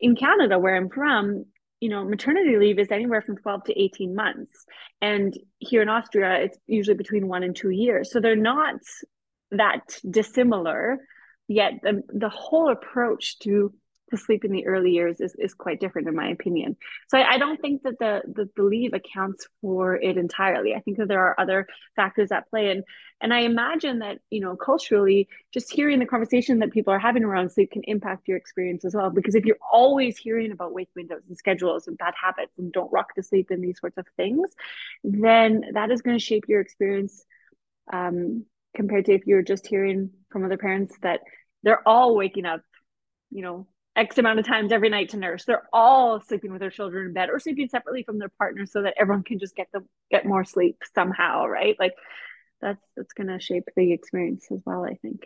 in 0.00 0.16
Canada, 0.16 0.58
where 0.58 0.76
I'm 0.76 0.88
from, 0.88 1.44
you 1.80 1.88
know, 1.88 2.04
maternity 2.04 2.56
leave 2.56 2.78
is 2.78 2.90
anywhere 2.90 3.22
from 3.22 3.36
12 3.36 3.64
to 3.64 3.80
18 3.80 4.14
months. 4.14 4.64
And 5.00 5.36
here 5.58 5.82
in 5.82 5.88
Austria, 5.88 6.40
it's 6.42 6.58
usually 6.66 6.96
between 6.96 7.28
one 7.28 7.42
and 7.42 7.54
two 7.54 7.70
years. 7.70 8.12
So 8.12 8.20
they're 8.20 8.36
not 8.36 8.80
that 9.50 9.98
dissimilar 10.08 11.00
yet 11.50 11.72
the, 11.82 12.02
the 12.14 12.28
whole 12.28 12.70
approach 12.70 13.40
to 13.40 13.74
to 14.10 14.16
sleep 14.16 14.44
in 14.44 14.52
the 14.52 14.66
early 14.66 14.90
years 14.90 15.20
is, 15.20 15.34
is 15.36 15.54
quite 15.54 15.80
different 15.80 16.08
in 16.08 16.14
my 16.14 16.28
opinion. 16.28 16.76
So 17.08 17.18
I, 17.18 17.34
I, 17.34 17.38
don't 17.38 17.60
think 17.60 17.82
that 17.82 17.98
the, 17.98 18.22
the 18.26 18.48
the 18.56 18.62
leave 18.62 18.92
accounts 18.92 19.46
for 19.60 19.96
it 19.96 20.16
entirely. 20.16 20.74
I 20.74 20.80
think 20.80 20.98
that 20.98 21.08
there 21.08 21.20
are 21.20 21.38
other 21.38 21.66
factors 21.96 22.30
at 22.32 22.48
play. 22.50 22.70
And 22.70 22.84
and 23.22 23.34
i 23.34 23.40
imagine 23.40 23.98
that 23.98 24.18
you 24.30 24.40
know 24.40 24.56
culturally 24.56 25.28
just 25.52 25.70
hearing 25.70 25.98
the 25.98 26.06
conversation 26.06 26.58
that 26.60 26.72
people 26.72 26.92
are 26.92 26.98
having 26.98 27.22
around 27.22 27.50
sleep 27.50 27.70
can 27.72 27.82
impact 27.84 28.28
your 28.28 28.36
experience 28.36 28.84
as 28.84 28.94
well. 28.94 29.10
Because 29.10 29.34
if 29.34 29.44
you're 29.44 29.58
always 29.72 30.16
hearing 30.16 30.52
about 30.52 30.72
wake 30.72 30.90
windows 30.96 31.22
and 31.28 31.36
schedules 31.36 31.86
and 31.86 31.98
bad 31.98 32.14
habits 32.20 32.52
and 32.58 32.72
don't 32.72 32.92
rock 32.92 33.14
to 33.14 33.22
sleep 33.22 33.48
and 33.50 33.62
these 33.62 33.78
sorts 33.80 33.98
of 33.98 34.06
things 34.16 34.50
then 35.04 35.64
that 35.72 35.90
is 35.90 36.02
going 36.02 36.18
to 36.18 36.24
shape 36.24 36.44
your 36.48 36.60
experience 36.60 37.24
um, 37.92 38.44
compared 38.74 39.06
to 39.06 39.12
if 39.12 39.26
you're 39.26 39.42
just 39.42 39.66
hearing 39.66 40.10
from 40.30 40.44
other 40.44 40.56
parents 40.56 40.94
that 41.02 41.20
they're 41.62 41.86
all 41.86 42.14
waking 42.16 42.46
up, 42.46 42.62
you 43.30 43.42
know, 43.42 43.66
X 44.00 44.16
amount 44.16 44.38
of 44.38 44.46
times 44.46 44.72
every 44.72 44.88
night 44.88 45.10
to 45.10 45.18
nurse. 45.18 45.44
They're 45.44 45.68
all 45.72 46.20
sleeping 46.20 46.52
with 46.52 46.60
their 46.60 46.70
children 46.70 47.08
in 47.08 47.12
bed 47.12 47.28
or 47.30 47.38
sleeping 47.38 47.68
separately 47.68 48.02
from 48.02 48.18
their 48.18 48.30
partners 48.38 48.72
so 48.72 48.82
that 48.82 48.94
everyone 48.98 49.24
can 49.24 49.38
just 49.38 49.54
get 49.54 49.70
them 49.72 49.86
get 50.10 50.24
more 50.24 50.44
sleep 50.44 50.78
somehow, 50.94 51.46
right? 51.46 51.76
Like 51.78 51.92
that's 52.62 52.82
that's 52.96 53.12
gonna 53.12 53.38
shape 53.38 53.64
the 53.76 53.92
experience 53.92 54.46
as 54.50 54.62
well, 54.64 54.84
I 54.84 54.94
think. 54.94 55.24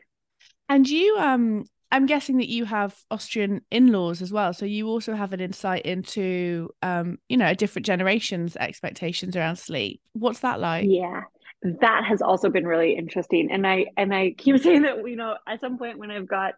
And 0.68 0.88
you 0.88 1.16
um 1.18 1.64
I'm 1.92 2.06
guessing 2.06 2.38
that 2.38 2.48
you 2.48 2.64
have 2.64 2.96
Austrian 3.12 3.60
in-laws 3.70 4.20
as 4.20 4.32
well. 4.32 4.52
So 4.52 4.66
you 4.66 4.88
also 4.88 5.14
have 5.14 5.32
an 5.32 5.38
insight 5.38 5.82
into 5.82 6.70
um, 6.82 7.18
you 7.28 7.36
know, 7.36 7.46
a 7.46 7.54
different 7.54 7.86
generation's 7.86 8.56
expectations 8.56 9.36
around 9.36 9.56
sleep. 9.56 10.00
What's 10.12 10.40
that 10.40 10.58
like? 10.58 10.86
Yeah 10.88 11.22
that 11.64 12.04
has 12.06 12.20
also 12.20 12.50
been 12.50 12.66
really 12.66 12.94
interesting. 12.94 13.50
And 13.50 13.66
I 13.66 13.86
and 13.96 14.14
I 14.14 14.34
keep 14.36 14.58
saying 14.62 14.82
that 14.82 15.08
you 15.08 15.16
know 15.16 15.36
at 15.48 15.60
some 15.60 15.78
point 15.78 15.98
when 15.98 16.10
I've 16.10 16.28
got 16.28 16.54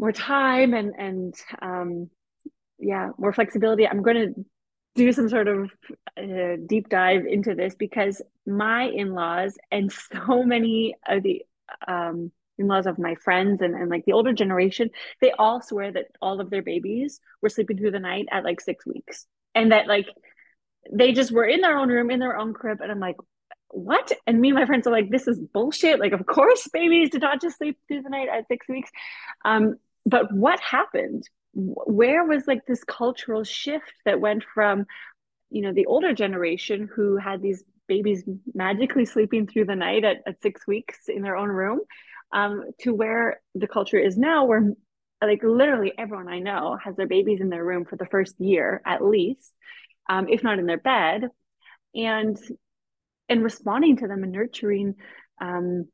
more 0.00 0.12
time 0.12 0.72
and 0.72 0.94
and 0.98 1.34
um, 1.60 2.10
yeah 2.78 3.10
more 3.18 3.32
flexibility, 3.32 3.86
I'm 3.86 4.02
going 4.02 4.16
to 4.16 4.44
do 4.96 5.12
some 5.12 5.28
sort 5.28 5.46
of 5.46 5.70
uh, 6.18 6.56
deep 6.66 6.88
dive 6.88 7.26
into 7.26 7.54
this 7.54 7.74
because 7.76 8.20
my 8.46 8.84
in-laws 8.84 9.56
and 9.70 9.92
so 10.12 10.42
many 10.42 10.96
of 11.06 11.22
the 11.22 11.44
um, 11.86 12.32
in-laws 12.58 12.86
of 12.86 12.98
my 12.98 13.14
friends 13.14 13.60
and, 13.60 13.74
and 13.74 13.88
like 13.88 14.04
the 14.04 14.12
older 14.12 14.32
generation 14.32 14.90
they 15.20 15.30
all 15.38 15.62
swear 15.62 15.92
that 15.92 16.06
all 16.20 16.40
of 16.40 16.50
their 16.50 16.62
babies 16.62 17.20
were 17.40 17.48
sleeping 17.48 17.78
through 17.78 17.92
the 17.92 17.98
night 17.98 18.26
at 18.32 18.44
like 18.44 18.60
six 18.60 18.84
weeks 18.84 19.26
and 19.54 19.72
that 19.72 19.86
like 19.86 20.06
they 20.92 21.12
just 21.12 21.32
were 21.32 21.46
in 21.46 21.60
their 21.60 21.78
own 21.78 21.88
room 21.88 22.10
in 22.10 22.18
their 22.18 22.36
own 22.36 22.52
crib 22.52 22.80
and 22.82 22.90
i'm 22.90 23.00
like 23.00 23.16
what? 23.72 24.12
And 24.26 24.40
me 24.40 24.48
and 24.48 24.58
my 24.58 24.66
friends 24.66 24.86
are 24.86 24.92
like, 24.92 25.10
this 25.10 25.28
is 25.28 25.38
bullshit. 25.38 26.00
Like, 26.00 26.12
of 26.12 26.26
course, 26.26 26.68
babies 26.72 27.10
did 27.10 27.22
not 27.22 27.40
just 27.40 27.58
sleep 27.58 27.78
through 27.86 28.02
the 28.02 28.10
night 28.10 28.28
at 28.28 28.48
six 28.48 28.68
weeks. 28.68 28.90
Um, 29.44 29.76
but 30.06 30.32
what 30.32 30.60
happened? 30.60 31.24
Where 31.52 32.24
was 32.24 32.46
like 32.46 32.66
this 32.66 32.84
cultural 32.84 33.44
shift 33.44 33.92
that 34.04 34.20
went 34.20 34.44
from, 34.54 34.86
you 35.50 35.62
know, 35.62 35.72
the 35.72 35.86
older 35.86 36.14
generation 36.14 36.88
who 36.94 37.16
had 37.16 37.42
these 37.42 37.64
babies 37.88 38.22
magically 38.54 39.04
sleeping 39.04 39.46
through 39.46 39.64
the 39.64 39.74
night 39.74 40.04
at, 40.04 40.18
at 40.26 40.40
six 40.42 40.66
weeks 40.66 41.08
in 41.08 41.22
their 41.22 41.36
own 41.36 41.48
room 41.48 41.80
um, 42.32 42.64
to 42.80 42.94
where 42.94 43.40
the 43.54 43.66
culture 43.66 43.98
is 43.98 44.16
now, 44.16 44.44
where 44.44 44.72
like 45.22 45.42
literally 45.42 45.92
everyone 45.98 46.28
I 46.28 46.38
know 46.38 46.78
has 46.82 46.96
their 46.96 47.08
babies 47.08 47.40
in 47.40 47.50
their 47.50 47.64
room 47.64 47.84
for 47.84 47.96
the 47.96 48.06
first 48.06 48.36
year 48.38 48.80
at 48.86 49.04
least, 49.04 49.52
um, 50.08 50.28
if 50.28 50.42
not 50.42 50.58
in 50.58 50.66
their 50.66 50.78
bed, 50.78 51.28
and 51.94 52.38
and 53.28 53.44
responding 53.44 53.96
to 53.98 54.08
them 54.08 54.22
and 54.22 54.32
nurturing 54.32 54.94
um, 55.40 55.86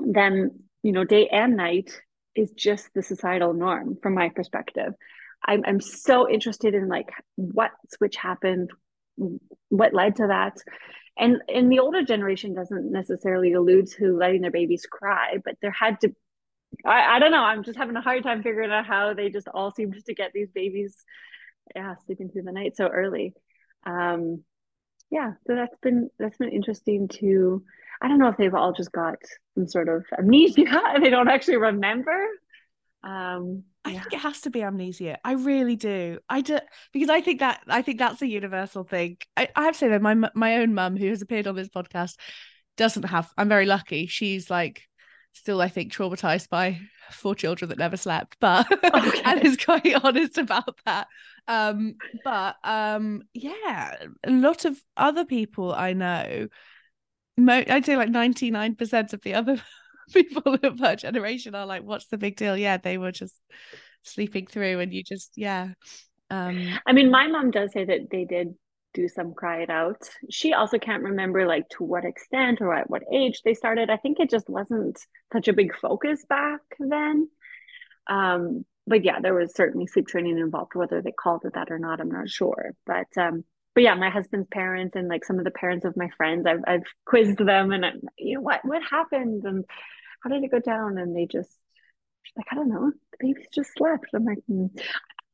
them, 0.00 0.50
you 0.82 0.92
know, 0.92 1.04
day 1.04 1.28
and 1.28 1.56
night 1.56 1.92
is 2.34 2.50
just 2.52 2.88
the 2.94 3.02
societal 3.02 3.52
norm 3.52 3.96
from 4.02 4.14
my 4.14 4.28
perspective. 4.30 4.94
I'm 5.44 5.62
I'm 5.66 5.80
so 5.80 6.28
interested 6.28 6.74
in 6.74 6.88
like 6.88 7.10
what 7.36 7.72
switch 7.94 8.16
happened, 8.16 8.70
what 9.68 9.94
led 9.94 10.16
to 10.16 10.28
that. 10.28 10.56
And 11.18 11.42
and 11.48 11.70
the 11.70 11.80
older 11.80 12.02
generation 12.02 12.54
doesn't 12.54 12.90
necessarily 12.90 13.52
allude 13.52 13.88
to 13.98 14.16
letting 14.16 14.42
their 14.42 14.50
babies 14.50 14.86
cry, 14.90 15.38
but 15.44 15.56
there 15.60 15.72
had 15.72 16.00
to 16.02 16.14
I, 16.86 17.16
I 17.16 17.18
don't 17.18 17.32
know. 17.32 17.42
I'm 17.42 17.64
just 17.64 17.78
having 17.78 17.96
a 17.96 18.00
hard 18.00 18.22
time 18.22 18.42
figuring 18.42 18.70
out 18.70 18.86
how 18.86 19.14
they 19.14 19.28
just 19.28 19.48
all 19.48 19.72
seem 19.72 19.92
to 19.92 20.14
get 20.14 20.32
these 20.32 20.50
babies 20.50 20.96
yeah, 21.76 21.94
sleeping 22.06 22.30
through 22.30 22.42
the 22.42 22.52
night 22.52 22.76
so 22.76 22.88
early. 22.88 23.34
Um 23.84 24.44
yeah, 25.10 25.32
so 25.46 25.54
that's 25.54 25.76
been 25.82 26.08
that's 26.18 26.38
been 26.38 26.50
interesting 26.50 27.08
to 27.20 27.62
I 28.02 28.08
don't 28.08 28.18
know 28.18 28.28
if 28.28 28.36
they've 28.36 28.54
all 28.54 28.72
just 28.72 28.92
got 28.92 29.16
some 29.54 29.68
sort 29.68 29.88
of 29.88 30.04
amnesia 30.18 30.64
and 30.70 31.04
they 31.04 31.10
don't 31.10 31.28
actually 31.28 31.56
remember. 31.56 32.26
Um, 33.04 33.64
I 33.84 33.92
think 33.92 34.12
it 34.12 34.18
has 34.20 34.42
to 34.42 34.50
be 34.50 34.62
amnesia. 34.62 35.18
I 35.24 35.32
really 35.32 35.76
do. 35.76 36.18
I 36.28 36.40
do 36.40 36.58
because 36.92 37.10
I 37.10 37.20
think 37.20 37.40
that 37.40 37.62
I 37.66 37.82
think 37.82 37.98
that's 37.98 38.22
a 38.22 38.28
universal 38.28 38.84
thing. 38.84 39.16
I, 39.36 39.48
I 39.56 39.64
have 39.64 39.74
to 39.74 39.78
say 39.78 39.88
that 39.88 40.02
my 40.02 40.14
my 40.34 40.58
own 40.58 40.74
mum, 40.74 40.96
who 40.96 41.08
has 41.08 41.22
appeared 41.22 41.46
on 41.46 41.56
this 41.56 41.68
podcast, 41.68 42.16
doesn't 42.76 43.04
have. 43.04 43.30
I'm 43.36 43.48
very 43.48 43.66
lucky. 43.66 44.06
She's 44.06 44.50
like 44.50 44.82
still, 45.32 45.60
I 45.60 45.68
think, 45.68 45.92
traumatized 45.92 46.48
by 46.48 46.78
four 47.10 47.34
children 47.34 47.68
that 47.70 47.78
never 47.78 47.96
slept, 47.96 48.36
but 48.40 48.70
okay. 48.94 49.22
and 49.24 49.44
is 49.44 49.56
quite 49.56 49.94
honest 50.04 50.38
about 50.38 50.78
that. 50.86 51.08
Um, 51.48 51.96
but 52.24 52.56
um, 52.62 53.22
yeah, 53.34 53.96
a 54.24 54.30
lot 54.30 54.64
of 54.64 54.80
other 54.96 55.24
people 55.24 55.72
I 55.72 55.92
know 55.92 56.48
mo- 57.36 57.64
I'd 57.68 57.86
say 57.86 57.96
like 57.96 58.10
99% 58.10 59.12
of 59.12 59.22
the 59.22 59.34
other 59.34 59.60
people 60.12 60.56
of 60.62 60.78
her 60.80 60.96
generation 60.96 61.54
are 61.54 61.66
like, 61.66 61.82
what's 61.82 62.06
the 62.06 62.18
big 62.18 62.36
deal? 62.36 62.56
Yeah, 62.56 62.76
they 62.76 62.98
were 62.98 63.12
just 63.12 63.34
sleeping 64.02 64.46
through 64.46 64.80
and 64.80 64.92
you 64.92 65.02
just, 65.02 65.32
yeah. 65.36 65.70
Um, 66.30 66.78
I 66.86 66.92
mean, 66.92 67.10
my 67.10 67.26
mom 67.26 67.50
does 67.50 67.72
say 67.72 67.84
that 67.84 68.10
they 68.10 68.24
did 68.24 68.54
do 68.94 69.08
some 69.08 69.34
cry 69.34 69.62
it 69.62 69.70
out. 69.70 70.08
She 70.30 70.52
also 70.52 70.78
can't 70.78 71.02
remember 71.02 71.46
like 71.46 71.68
to 71.70 71.84
what 71.84 72.04
extent 72.04 72.60
or 72.60 72.74
at 72.74 72.90
what 72.90 73.02
age 73.12 73.42
they 73.44 73.54
started. 73.54 73.90
I 73.90 73.96
think 73.96 74.20
it 74.20 74.30
just 74.30 74.48
wasn't 74.48 74.98
such 75.32 75.48
a 75.48 75.52
big 75.52 75.74
focus 75.74 76.24
back 76.28 76.60
then. 76.78 77.28
Um, 78.06 78.64
but 78.86 79.04
yeah, 79.04 79.20
there 79.20 79.34
was 79.34 79.54
certainly 79.54 79.86
sleep 79.86 80.08
training 80.08 80.38
involved, 80.38 80.74
whether 80.74 81.00
they 81.00 81.12
called 81.12 81.42
it 81.44 81.54
that 81.54 81.70
or 81.70 81.78
not, 81.78 82.00
I'm 82.00 82.10
not 82.10 82.28
sure. 82.28 82.72
But 82.84 83.06
um, 83.16 83.44
but 83.74 83.82
yeah, 83.82 83.94
my 83.94 84.10
husband's 84.10 84.48
parents 84.50 84.96
and 84.96 85.08
like 85.08 85.24
some 85.24 85.38
of 85.38 85.44
the 85.44 85.50
parents 85.50 85.84
of 85.84 85.96
my 85.96 86.08
friends, 86.16 86.46
I've 86.46 86.62
I've 86.66 86.82
quizzed 87.06 87.38
them 87.38 87.72
and 87.72 87.84
you 88.18 88.36
know 88.36 88.40
what 88.40 88.64
what 88.64 88.82
happened 88.82 89.44
and 89.44 89.64
how 90.22 90.30
did 90.30 90.44
it 90.44 90.50
go 90.50 90.60
down? 90.60 90.98
And 90.98 91.16
they 91.16 91.26
just 91.26 91.50
like 92.36 92.46
I 92.50 92.54
don't 92.54 92.68
know, 92.68 92.92
the 93.12 93.16
babies 93.26 93.46
just 93.52 93.70
slept. 93.76 94.06
I'm 94.14 94.24
like, 94.24 94.38
mm. 94.50 94.70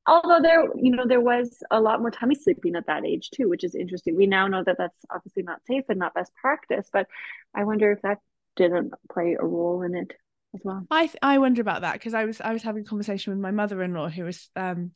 although 0.06 0.40
there 0.40 0.64
you 0.76 0.92
know 0.92 1.06
there 1.06 1.20
was 1.20 1.62
a 1.70 1.80
lot 1.80 2.00
more 2.00 2.10
tummy 2.10 2.36
sleeping 2.36 2.76
at 2.76 2.86
that 2.86 3.04
age 3.04 3.30
too, 3.30 3.48
which 3.48 3.64
is 3.64 3.74
interesting. 3.74 4.16
We 4.16 4.26
now 4.26 4.46
know 4.46 4.62
that 4.64 4.78
that's 4.78 5.04
obviously 5.10 5.42
not 5.42 5.64
safe 5.66 5.84
and 5.88 5.98
not 5.98 6.14
best 6.14 6.32
practice, 6.34 6.88
but 6.92 7.06
I 7.54 7.64
wonder 7.64 7.90
if 7.92 8.02
that 8.02 8.18
didn't 8.56 8.92
play 9.12 9.36
a 9.38 9.44
role 9.44 9.82
in 9.82 9.94
it 9.94 10.12
as 10.54 10.60
well. 10.64 10.86
I 10.90 11.06
th- 11.06 11.18
I 11.22 11.38
wonder 11.38 11.60
about 11.60 11.82
that 11.82 11.94
because 11.94 12.14
I 12.14 12.24
was 12.24 12.40
I 12.40 12.52
was 12.52 12.62
having 12.62 12.82
a 12.82 12.88
conversation 12.88 13.32
with 13.32 13.40
my 13.40 13.50
mother-in-law 13.50 14.10
who 14.10 14.24
was 14.24 14.48
um 14.54 14.92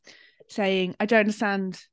saying 0.47 0.95
I 0.99 1.05
don't 1.05 1.21
understand 1.21 1.83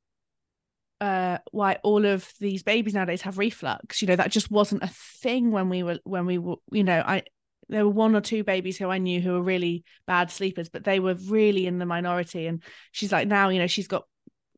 uh, 1.01 1.39
why 1.51 1.79
all 1.83 2.05
of 2.05 2.31
these 2.39 2.61
babies 2.61 2.93
nowadays 2.93 3.23
have 3.23 3.39
reflux. 3.39 4.01
You 4.01 4.07
know, 4.07 4.15
that 4.15 4.31
just 4.31 4.51
wasn't 4.51 4.83
a 4.83 4.87
thing 4.87 5.51
when 5.51 5.67
we 5.67 5.81
were 5.81 5.97
when 6.03 6.27
we 6.27 6.37
were, 6.37 6.57
you 6.71 6.83
know, 6.83 7.03
I 7.05 7.23
there 7.69 7.83
were 7.83 7.91
one 7.91 8.15
or 8.15 8.21
two 8.21 8.43
babies 8.43 8.77
who 8.77 8.89
I 8.89 8.99
knew 8.99 9.19
who 9.19 9.31
were 9.31 9.41
really 9.41 9.83
bad 10.05 10.29
sleepers, 10.29 10.69
but 10.69 10.83
they 10.83 10.99
were 10.99 11.15
really 11.15 11.65
in 11.65 11.79
the 11.79 11.85
minority. 11.85 12.45
And 12.45 12.61
she's 12.91 13.11
like, 13.11 13.27
now, 13.27 13.49
you 13.49 13.59
know, 13.59 13.67
she's 13.67 13.87
got 13.87 14.05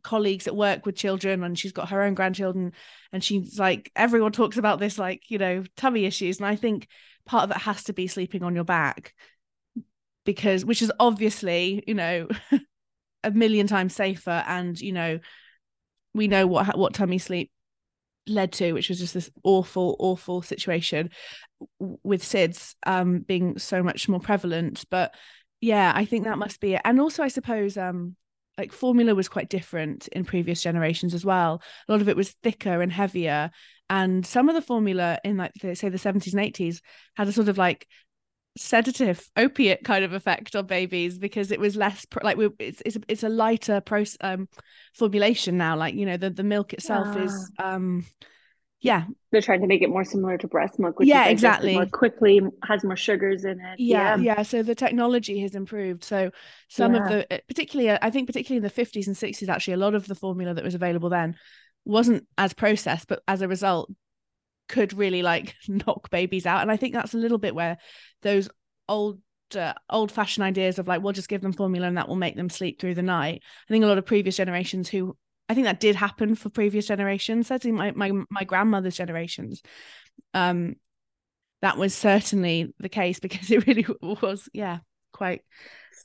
colleagues 0.04 0.48
at 0.48 0.56
work 0.56 0.86
with 0.86 0.98
children 0.98 1.44
and 1.44 1.58
she's 1.58 1.72
got 1.72 1.90
her 1.90 2.02
own 2.02 2.16
grandchildren. 2.16 2.74
And 3.14 3.24
she's 3.24 3.58
like, 3.58 3.92
everyone 3.96 4.34
talks 4.34 4.58
about 4.58 4.80
this, 4.80 4.98
like, 4.98 5.30
you 5.30 5.38
know, 5.38 5.64
tummy 5.78 6.06
issues. 6.06 6.40
And 6.40 6.48
I 6.48 6.56
think 6.56 6.88
part 7.26 7.46
of 7.46 7.52
it 7.52 7.62
has 7.62 7.84
to 7.86 7.94
be 7.94 8.08
sleeping 8.08 8.44
on 8.44 8.56
your 8.56 8.66
back 8.66 9.14
because, 10.26 10.66
which 10.66 10.82
is 10.82 10.92
obviously, 11.00 11.84
you 11.88 11.94
know, 11.94 12.28
a 13.24 13.32
million 13.32 13.68
times 13.68 13.96
safer 13.96 14.44
and, 14.46 14.78
you 14.82 14.92
know, 14.92 15.20
we 16.14 16.28
know 16.28 16.48
what 16.48 16.78
what 16.78 16.94
tummy 16.94 17.18
sleep 17.18 17.52
led 18.28 18.52
to, 18.54 18.74
which 18.74 18.90
was 18.90 19.00
just 19.00 19.14
this 19.14 19.30
awful, 19.44 19.96
awful 20.00 20.42
situation 20.42 21.10
with 21.80 22.24
SIDS 22.24 22.76
um, 22.86 23.20
being 23.20 23.58
so 23.58 23.84
much 23.84 24.08
more 24.08 24.20
prevalent. 24.20 24.86
But 24.90 25.14
yeah, 25.62 25.92
I 25.96 26.06
think 26.06 26.26
that 26.26 26.38
must 26.38 26.60
be 26.60 26.76
it. 26.76 26.82
And 26.86 27.00
also, 27.00 27.24
I 27.24 27.28
suppose, 27.28 27.78
um, 27.78 28.16
like 28.58 28.72
formula 28.72 29.16
was 29.16 29.30
quite 29.30 29.50
different 29.50 30.08
in 30.10 30.26
previous 30.26 30.62
generations 30.62 31.14
as 31.14 31.26
well. 31.26 31.62
A 31.88 31.92
lot 31.92 32.02
of 32.02 32.10
it 32.10 32.18
was 32.18 32.36
thicker 32.44 32.82
and 32.82 32.92
heavier. 32.92 33.52
And 33.90 34.26
some 34.26 34.50
of 34.50 34.56
the 34.56 34.62
formula 34.62 35.20
in 35.24 35.38
like 35.38 35.52
say 35.58 35.90
the 35.90 35.98
70s 35.98 36.34
and 36.34 36.54
80s 36.54 36.82
had 37.16 37.28
a 37.28 37.32
sort 37.32 37.50
of 37.50 37.58
like 37.58 37.88
sedative 38.56 39.30
opiate 39.36 39.84
kind 39.84 40.06
of 40.06 40.14
effect 40.14 40.56
on 40.56 40.68
babies 40.68 41.18
because 41.18 41.52
it 41.52 41.60
was 41.60 41.76
less 41.76 42.06
like 42.22 42.38
we 42.38 42.50
it's 42.60 42.84
it's 42.86 42.96
a, 42.96 43.00
it's 43.08 43.24
a 43.24 43.30
lighter 43.30 43.82
pro 43.82 44.04
um 44.22 44.48
formulation 44.94 45.58
now 45.58 45.76
like 45.76 45.96
you 45.96 46.06
know 46.06 46.18
the 46.18 46.30
the 46.30 46.44
milk 46.44 46.72
itself 46.72 47.08
yeah. 47.16 47.24
is 47.24 47.52
um 47.58 48.06
yeah. 48.84 49.06
They're 49.32 49.42
trying 49.42 49.62
to 49.62 49.68
make 49.68 49.82
it 49.82 49.90
more 49.90 50.04
similar 50.04 50.38
to 50.38 50.48
breast 50.48 50.78
milk 50.78 51.00
which 51.00 51.08
yeah 51.08 51.28
exactly. 51.28 51.74
more 51.74 51.86
quickly 51.86 52.42
has 52.68 52.84
more 52.84 52.98
sugars 52.98 53.46
in 53.46 53.62
it. 53.62 53.80
Yeah, 53.80 54.18
yeah. 54.18 54.36
yeah 54.36 54.44
so 54.44 54.62
the 54.62 54.76
technology 54.76 55.40
has 55.40 55.56
improved. 55.56 56.04
So 56.04 56.32
some 56.68 56.94
yeah. 56.94 57.04
of 57.04 57.10
the 57.10 57.42
particularly 57.48 57.98
i 58.02 58.10
think 58.10 58.28
particularly 58.28 58.58
in 58.58 58.64
the 58.64 58.70
50s 58.70 59.08
and 59.08 59.16
60s 59.16 59.48
actually 59.48 59.76
a 59.76 59.78
lot 59.78 59.96
of 59.96 60.06
the 60.06 60.16
formula 60.16 60.54
that 60.54 60.64
was 60.64 60.76
available 60.76 61.10
then 61.10 61.36
wasn't 61.86 62.28
as 62.38 62.54
processed 62.54 63.08
but 63.08 63.22
as 63.28 63.42
a 63.42 63.48
result 63.48 63.90
could 64.68 64.94
really 64.94 65.22
like 65.22 65.56
knock 65.68 66.10
babies 66.10 66.46
out. 66.46 66.62
And 66.62 66.72
i 66.72 66.78
think 66.78 66.94
that's 66.94 67.14
a 67.14 67.18
little 67.18 67.38
bit 67.38 67.56
where 67.56 67.78
those 68.22 68.50
old 68.88 69.20
uh, 69.56 69.74
old 69.90 70.12
fashioned 70.12 70.44
ideas 70.44 70.80
of 70.80 70.88
like 70.88 71.04
we'll 71.04 71.14
just 71.14 71.30
give 71.30 71.42
them 71.42 71.54
formula 71.54 71.88
and 71.88 71.98
that 71.98 72.08
will 72.08 72.16
make 72.16 72.36
them 72.36 72.50
sleep 72.50 72.80
through 72.80 72.96
the 72.96 73.04
night. 73.04 73.44
I 73.70 73.74
think 73.74 73.84
a 73.84 73.88
lot 73.88 73.98
of 73.98 74.06
previous 74.06 74.36
generations 74.36 74.90
who 74.90 75.16
i 75.50 75.54
think 75.54 75.66
that 75.66 75.80
did 75.80 75.96
happen 75.96 76.36
for 76.36 76.50
previous 76.50 76.88
generations 76.88 77.48
certainly 77.48 77.78
my 77.78 77.92
my, 77.92 78.24
my 78.30 78.44
grandmother's 78.44 78.98
generations. 78.98 79.62
Um 80.34 80.76
that 81.62 81.78
was 81.78 81.94
certainly 81.94 82.74
the 82.80 82.90
case 82.90 83.20
because 83.22 83.52
it 83.52 83.68
really 83.68 83.86
was 84.02 84.50
yeah 84.54 84.80
quite 85.12 85.42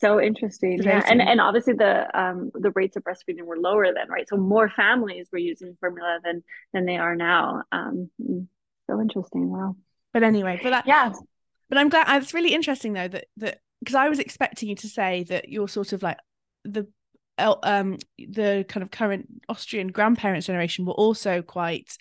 so 0.01 0.21
interesting. 0.21 0.83
Yeah 0.83 1.03
and 1.07 1.21
and 1.21 1.41
obviously 1.41 1.75
the 1.75 2.07
um 2.19 2.51
the 2.55 2.71
rates 2.71 2.97
of 2.97 3.05
breastfeeding 3.05 3.45
were 3.45 3.59
lower 3.59 3.93
then 3.93 4.09
right? 4.09 4.29
So 4.29 4.37
more 4.37 4.69
families 4.69 5.29
were 5.33 5.39
using 5.39 5.77
formula 5.81 6.19
than 6.23 6.43
than 6.73 6.87
they 6.87 6.97
are 6.97 7.17
now. 7.17 7.63
Um 7.73 8.11
so 8.89 9.01
interesting 9.01 9.51
wow. 9.51 9.77
But 10.13 10.23
anyway 10.23 10.59
but 10.63 10.71
that 10.71 10.87
yeah. 10.87 11.13
but 11.69 11.79
i'm 11.79 11.91
glad 11.91 12.23
it's 12.23 12.35
really 12.35 12.55
interesting 12.55 12.95
though 12.95 13.09
that 13.09 13.27
that 13.37 13.61
because 13.81 13.95
i 13.95 14.09
was 14.09 14.19
expecting 14.19 14.69
you 14.69 14.75
to 14.77 14.89
say 14.89 15.25
that 15.25 15.49
you're 15.49 15.69
sort 15.69 15.93
of 15.93 16.03
like 16.03 16.17
the 16.65 16.87
um 17.63 17.99
the 18.19 18.65
kind 18.69 18.83
of 18.83 18.91
current 18.91 19.29
austrian 19.49 19.89
grandparents 19.89 20.47
generation 20.47 20.87
were 20.87 20.95
also 20.95 21.43
quite 21.43 21.97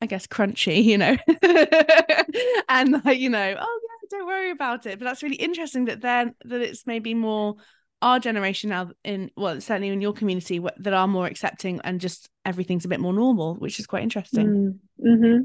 i 0.00 0.06
guess 0.06 0.26
crunchy 0.26 0.82
you 0.82 0.98
know? 0.98 1.16
And 2.68 3.02
like 3.04 3.18
you 3.18 3.30
know 3.30 3.56
oh 3.58 3.80
don't 4.10 4.26
worry 4.26 4.50
about 4.50 4.86
it. 4.86 4.98
But 4.98 5.06
that's 5.06 5.22
really 5.22 5.36
interesting 5.36 5.86
that 5.86 6.00
then 6.00 6.34
that 6.44 6.60
it's 6.60 6.86
maybe 6.86 7.14
more 7.14 7.56
our 8.00 8.20
generation 8.20 8.70
now 8.70 8.90
in 9.02 9.30
well 9.36 9.60
certainly 9.60 9.88
in 9.88 10.00
your 10.00 10.12
community 10.12 10.60
that 10.78 10.92
are 10.92 11.08
more 11.08 11.26
accepting 11.26 11.80
and 11.82 12.00
just 12.00 12.28
everything's 12.44 12.84
a 12.84 12.88
bit 12.88 13.00
more 13.00 13.12
normal 13.12 13.56
which 13.56 13.80
is 13.80 13.86
quite 13.86 14.04
interesting 14.04 14.78
mm-hmm. 15.04 15.42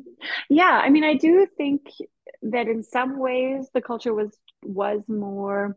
yeah 0.50 0.80
i 0.84 0.90
mean 0.90 1.04
i 1.04 1.16
do 1.16 1.48
think 1.58 1.82
that 2.44 2.68
in 2.68 2.84
some 2.84 3.18
ways 3.18 3.68
the 3.74 3.82
culture 3.82 4.14
was 4.14 4.38
was 4.64 5.04
more 5.08 5.76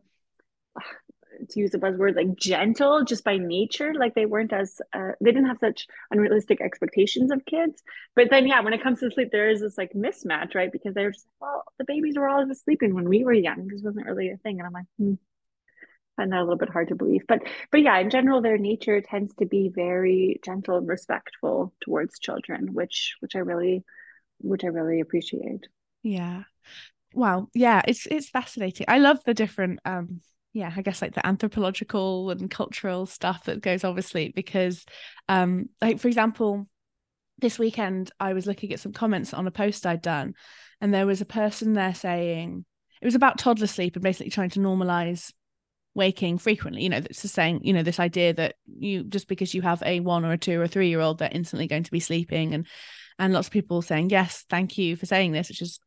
to 1.49 1.59
use 1.59 1.73
a 1.73 1.79
buzzword 1.79 2.15
like 2.15 2.35
gentle 2.35 3.03
just 3.03 3.23
by 3.23 3.37
nature 3.37 3.93
like 3.93 4.15
they 4.15 4.25
weren't 4.25 4.53
as 4.53 4.81
uh, 4.93 5.11
they 5.21 5.31
didn't 5.31 5.47
have 5.47 5.59
such 5.59 5.87
unrealistic 6.11 6.61
expectations 6.61 7.31
of 7.31 7.45
kids. 7.45 7.81
But 8.15 8.29
then 8.29 8.47
yeah 8.47 8.61
when 8.61 8.73
it 8.73 8.83
comes 8.83 8.99
to 8.99 9.11
sleep 9.11 9.29
there 9.31 9.49
is 9.49 9.61
this 9.61 9.77
like 9.77 9.93
mismatch 9.93 10.55
right? 10.55 10.71
Because 10.71 10.93
they're 10.93 11.11
just 11.11 11.27
well 11.39 11.63
the 11.77 11.85
babies 11.85 12.17
were 12.17 12.27
all 12.27 12.45
just 12.45 12.63
sleeping 12.63 12.93
when 12.93 13.07
we 13.07 13.23
were 13.23 13.33
young. 13.33 13.67
This 13.67 13.81
wasn't 13.83 14.05
really 14.05 14.29
a 14.29 14.37
thing. 14.37 14.59
And 14.59 14.67
i'm 14.67 14.73
like 14.73 14.85
hmm. 14.97 15.13
find 16.15 16.31
that 16.31 16.39
a 16.39 16.43
little 16.43 16.57
bit 16.57 16.69
hard 16.69 16.89
to 16.89 16.95
believe. 16.95 17.25
But 17.27 17.41
but 17.71 17.81
yeah 17.81 17.97
in 17.99 18.09
general 18.09 18.41
their 18.41 18.57
nature 18.57 19.01
tends 19.01 19.33
to 19.35 19.45
be 19.45 19.69
very 19.73 20.39
gentle 20.43 20.77
and 20.77 20.87
respectful 20.87 21.73
towards 21.81 22.19
children 22.19 22.73
which 22.73 23.15
which 23.19 23.35
i 23.35 23.39
really 23.39 23.83
which 24.39 24.63
i 24.63 24.67
really 24.67 25.01
appreciate. 25.01 25.67
Yeah. 26.03 26.43
Wow. 27.13 27.49
Yeah 27.53 27.81
it's 27.87 28.05
it's 28.07 28.29
fascinating. 28.29 28.85
I 28.87 28.99
love 28.99 29.19
the 29.25 29.33
different 29.33 29.79
um 29.85 30.21
yeah, 30.57 30.73
I 30.75 30.81
guess 30.81 31.03
like 31.03 31.13
the 31.13 31.25
anthropological 31.25 32.31
and 32.31 32.49
cultural 32.49 33.05
stuff 33.05 33.43
that 33.43 33.61
goes 33.61 33.83
obviously 33.83 34.33
because 34.35 34.85
um 35.29 35.69
like 35.81 35.99
for 35.99 36.07
example 36.07 36.67
this 37.37 37.59
weekend 37.59 38.11
I 38.19 38.33
was 38.33 38.47
looking 38.47 38.73
at 38.73 38.79
some 38.79 38.91
comments 38.91 39.33
on 39.33 39.45
a 39.45 39.51
post 39.51 39.85
I'd 39.85 40.01
done 40.01 40.33
and 40.81 40.91
there 40.91 41.05
was 41.05 41.21
a 41.21 41.25
person 41.25 41.73
there 41.73 41.93
saying 41.93 42.65
it 42.99 43.05
was 43.05 43.13
about 43.13 43.37
toddler 43.37 43.67
sleep 43.67 43.95
and 43.95 44.03
basically 44.03 44.31
trying 44.31 44.49
to 44.51 44.59
normalize 44.59 45.31
waking 45.93 46.39
frequently 46.39 46.81
you 46.81 46.89
know 46.89 46.99
that's 46.99 47.21
just 47.21 47.35
saying 47.35 47.59
you 47.63 47.73
know 47.73 47.83
this 47.83 47.99
idea 47.99 48.33
that 48.33 48.55
you 48.65 49.03
just 49.03 49.27
because 49.27 49.53
you 49.53 49.61
have 49.61 49.81
a 49.85 49.99
one 49.99 50.25
or 50.25 50.31
a 50.31 50.37
two 50.37 50.59
or 50.59 50.63
a 50.63 50.67
three 50.67 50.89
year 50.89 51.01
old 51.01 51.19
they're 51.19 51.29
instantly 51.31 51.67
going 51.67 51.83
to 51.83 51.91
be 51.91 51.99
sleeping 51.99 52.55
and 52.55 52.65
and 53.19 53.33
lots 53.33 53.47
of 53.47 53.53
people 53.53 53.83
saying 53.83 54.09
yes 54.09 54.43
thank 54.49 54.77
you 54.77 54.95
for 54.95 55.05
saying 55.05 55.31
this 55.31 55.49
which 55.49 55.61
is 55.61 55.79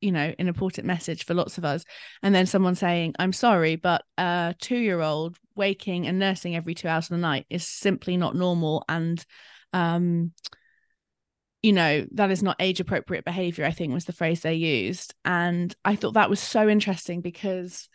you 0.00 0.12
know 0.12 0.34
an 0.38 0.48
important 0.48 0.86
message 0.86 1.24
for 1.24 1.34
lots 1.34 1.58
of 1.58 1.64
us. 1.64 1.84
And 2.22 2.34
then 2.34 2.46
someone 2.46 2.74
saying 2.74 3.14
i'm 3.18 3.32
sorry 3.32 3.76
but 3.76 4.02
a 4.18 4.54
two 4.60 4.76
year 4.76 5.00
old 5.00 5.36
waking 5.56 6.06
and 6.06 6.18
nursing 6.18 6.56
every 6.56 6.74
two 6.74 6.88
hours 6.88 7.06
of 7.06 7.10
the 7.10 7.18
night 7.18 7.46
is 7.50 7.66
simply 7.66 8.16
not 8.16 8.36
normal. 8.36 8.84
And 8.88 9.24
um 9.72 10.32
you 11.62 11.72
know 11.72 12.06
that 12.12 12.30
is 12.30 12.42
not 12.42 12.56
age 12.60 12.78
appropriate 12.80 13.24
behavior 13.24 13.64
i 13.64 13.70
think 13.70 13.92
was 13.92 14.04
the 14.04 14.12
phrase 14.12 14.40
they 14.40 14.54
used. 14.54 15.14
And 15.24 15.74
i 15.84 15.96
thought 15.96 16.14
that 16.14 16.30
was 16.30 16.40
so 16.40 16.68
interesting 16.68 17.20
because 17.20 17.88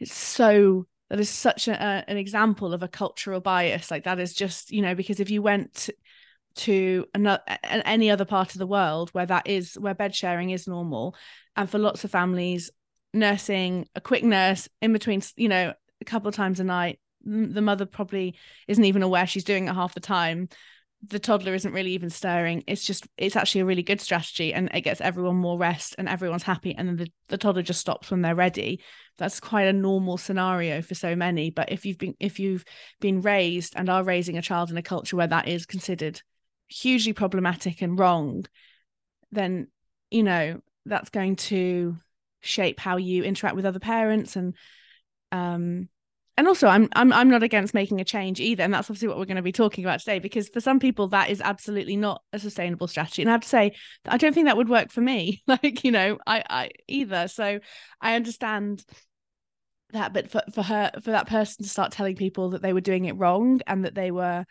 it's 0.00 0.12
so 0.12 0.86
that 1.10 1.20
is 1.20 1.28
such 1.30 1.68
a, 1.68 2.04
an 2.08 2.16
example 2.16 2.72
of 2.72 2.82
a 2.82 2.88
cultural 2.88 3.40
bias. 3.40 3.90
Like 3.90 4.04
that 4.04 4.18
is 4.18 4.34
just 4.34 4.70
you 4.70 4.82
know 4.82 4.94
because 4.94 5.20
if 5.20 5.30
you 5.30 5.42
went 5.42 5.90
to 6.56 7.06
another 7.14 7.42
any 7.64 8.10
other 8.10 8.24
part 8.24 8.52
of 8.52 8.58
the 8.58 8.66
world 8.66 9.10
where 9.10 9.26
that 9.26 9.46
is 9.46 9.74
where 9.74 9.94
bed 9.94 10.14
sharing 10.14 10.50
is 10.50 10.68
normal. 10.68 11.16
And 11.56 11.68
for 11.68 11.78
lots 11.78 12.04
of 12.04 12.10
families 12.10 12.70
nursing 13.12 13.88
a 13.94 14.00
quick 14.00 14.24
nurse 14.24 14.68
in 14.82 14.92
between 14.92 15.22
you 15.36 15.48
know 15.48 15.72
a 16.00 16.04
couple 16.04 16.28
of 16.28 16.34
times 16.34 16.58
a 16.58 16.64
night 16.64 16.98
the 17.24 17.62
mother 17.62 17.86
probably 17.86 18.36
isn't 18.68 18.84
even 18.84 19.02
aware 19.02 19.26
she's 19.26 19.44
doing 19.44 19.68
it 19.68 19.74
half 19.74 19.94
the 19.94 20.00
time. 20.00 20.48
The 21.06 21.18
toddler 21.18 21.54
isn't 21.54 21.72
really 21.72 21.92
even 21.92 22.08
stirring. 22.08 22.64
It's 22.66 22.84
just 22.84 23.06
it's 23.18 23.36
actually 23.36 23.62
a 23.62 23.66
really 23.66 23.82
good 23.82 24.00
strategy 24.00 24.54
and 24.54 24.70
it 24.72 24.82
gets 24.82 25.00
everyone 25.00 25.36
more 25.36 25.58
rest 25.58 25.94
and 25.98 26.08
everyone's 26.08 26.42
happy. 26.42 26.74
And 26.74 26.88
then 26.88 26.96
the, 26.96 27.12
the 27.28 27.38
toddler 27.38 27.62
just 27.62 27.80
stops 27.80 28.10
when 28.10 28.22
they're 28.22 28.34
ready. 28.34 28.80
That's 29.18 29.38
quite 29.40 29.66
a 29.66 29.72
normal 29.72 30.16
scenario 30.16 30.80
for 30.80 30.94
so 30.94 31.14
many. 31.14 31.50
But 31.50 31.72
if 31.72 31.84
you've 31.84 31.98
been 31.98 32.14
if 32.20 32.38
you've 32.38 32.64
been 33.00 33.20
raised 33.20 33.74
and 33.76 33.90
are 33.90 34.04
raising 34.04 34.38
a 34.38 34.42
child 34.42 34.70
in 34.70 34.78
a 34.78 34.82
culture 34.82 35.16
where 35.16 35.26
that 35.26 35.48
is 35.48 35.66
considered 35.66 36.22
hugely 36.68 37.12
problematic 37.12 37.82
and 37.82 37.98
wrong 37.98 38.44
then 39.30 39.68
you 40.10 40.22
know 40.22 40.60
that's 40.86 41.10
going 41.10 41.36
to 41.36 41.96
shape 42.40 42.78
how 42.78 42.96
you 42.96 43.22
interact 43.24 43.56
with 43.56 43.66
other 43.66 43.78
parents 43.78 44.36
and 44.36 44.54
um 45.32 45.88
and 46.36 46.48
also 46.48 46.66
I'm 46.66 46.88
I'm 46.94 47.12
I'm 47.12 47.30
not 47.30 47.42
against 47.42 47.74
making 47.74 48.00
a 48.00 48.04
change 48.04 48.40
either 48.40 48.64
and 48.64 48.74
that's 48.74 48.90
obviously 48.90 49.08
what 49.08 49.18
we're 49.18 49.24
going 49.24 49.36
to 49.36 49.42
be 49.42 49.52
talking 49.52 49.84
about 49.84 50.00
today 50.00 50.18
because 50.18 50.48
for 50.48 50.60
some 50.60 50.80
people 50.80 51.08
that 51.08 51.30
is 51.30 51.40
absolutely 51.40 51.96
not 51.96 52.22
a 52.32 52.38
sustainable 52.38 52.88
strategy. 52.88 53.22
And 53.22 53.30
I 53.30 53.32
have 53.32 53.42
to 53.42 53.48
say 53.48 53.72
I 54.06 54.16
don't 54.16 54.32
think 54.32 54.46
that 54.46 54.56
would 54.56 54.68
work 54.68 54.90
for 54.90 55.00
me 55.00 55.42
like 55.46 55.84
you 55.84 55.92
know 55.92 56.18
I 56.26 56.42
I 56.48 56.70
either. 56.88 57.28
So 57.28 57.60
I 58.00 58.16
understand 58.16 58.84
that 59.92 60.12
but 60.12 60.28
for 60.28 60.42
for 60.52 60.62
her 60.62 60.90
for 61.02 61.12
that 61.12 61.28
person 61.28 61.62
to 61.62 61.68
start 61.70 61.92
telling 61.92 62.16
people 62.16 62.50
that 62.50 62.62
they 62.62 62.72
were 62.72 62.80
doing 62.80 63.04
it 63.04 63.16
wrong 63.16 63.60
and 63.66 63.84
that 63.84 63.94
they 63.94 64.10
were 64.10 64.44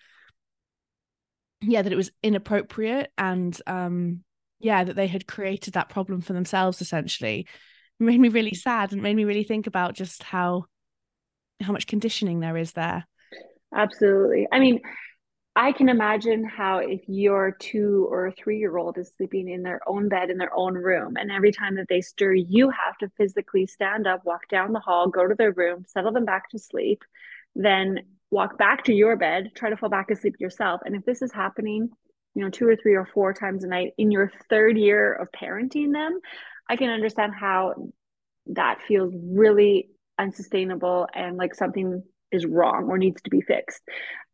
yeah 1.64 1.82
that 1.82 1.94
it 1.94 1.98
was 1.98 2.12
inappropriate 2.22 3.12
and 3.18 3.62
um 3.68 4.24
yeah 4.60 4.84
that 4.84 4.96
they 4.96 5.08
had 5.08 5.28
created 5.28 5.74
that 5.74 5.90
problem 5.90 6.22
for 6.22 6.34
themselves 6.34 6.82
essentially 6.82 7.48
it 8.00 8.04
made 8.04 8.20
me 8.20 8.30
really 8.30 8.54
sad 8.54 8.92
and 8.92 9.02
made 9.02 9.16
me 9.16 9.26
really 9.26 9.44
think 9.44 9.68
about 9.68 9.94
just 9.94 10.24
how 10.24 10.66
how 11.62 11.72
much 11.72 11.88
conditioning 11.88 12.40
there 12.40 12.58
is 12.58 12.74
there. 12.74 13.08
Absolutely. 13.76 14.48
I 14.52 14.60
mean, 14.60 14.82
I 15.56 15.72
can 15.72 15.90
imagine 15.90 16.44
how 16.44 16.80
if 16.80 17.02
your 17.08 17.52
two 17.52 18.08
or 18.10 18.32
three 18.32 18.58
year 18.58 18.78
old 18.78 18.98
is 18.98 19.14
sleeping 19.16 19.50
in 19.50 19.62
their 19.62 19.82
own 19.88 20.10
bed 20.10 20.30
in 20.30 20.38
their 20.38 20.56
own 20.56 20.74
room, 20.74 21.16
and 21.16 21.32
every 21.32 21.52
time 21.52 21.76
that 21.76 21.88
they 21.90 22.02
stir, 22.02 22.34
you 22.34 22.70
have 22.70 22.98
to 23.00 23.12
physically 23.18 23.68
stand 23.68 24.08
up, 24.08 24.26
walk 24.26 24.48
down 24.50 24.74
the 24.74 24.80
hall, 24.80 25.10
go 25.10 25.28
to 25.28 25.36
their 25.36 25.52
room, 25.52 25.86
settle 25.88 26.12
them 26.12 26.26
back 26.26 26.50
to 26.50 26.60
sleep, 26.60 27.04
then 27.56 28.00
walk 28.34 28.58
back 28.58 28.84
to 28.86 28.94
your 28.94 29.16
bed, 29.16 29.52
try 29.56 29.70
to 29.70 29.78
fall 29.78 29.90
back 29.90 30.10
asleep 30.10 30.36
yourself. 30.40 30.82
And 30.84 30.96
if 30.96 31.06
this 31.06 31.22
is 31.22 31.32
happening, 31.32 31.90
you 32.34 32.44
know, 32.44 32.50
two 32.50 32.68
or 32.68 32.76
three 32.76 32.96
or 32.96 33.08
four 33.14 33.32
times 33.32 33.64
a 33.64 33.68
night 33.68 33.92
in 33.98 34.12
your 34.12 34.32
third 34.50 34.78
year 34.78 35.14
of 35.14 35.28
parenting 35.32 35.94
them, 35.94 36.20
I 36.68 36.76
can 36.76 36.90
understand 36.90 37.34
how 37.40 37.76
that 38.48 38.80
feels 38.88 39.14
really 39.16 39.90
unsustainable 40.18 41.08
and 41.14 41.38
like 41.38 41.54
something 41.54 42.02
is 42.32 42.46
wrong 42.46 42.88
or 42.90 42.98
needs 42.98 43.22
to 43.22 43.30
be 43.30 43.42
fixed. 43.42 43.82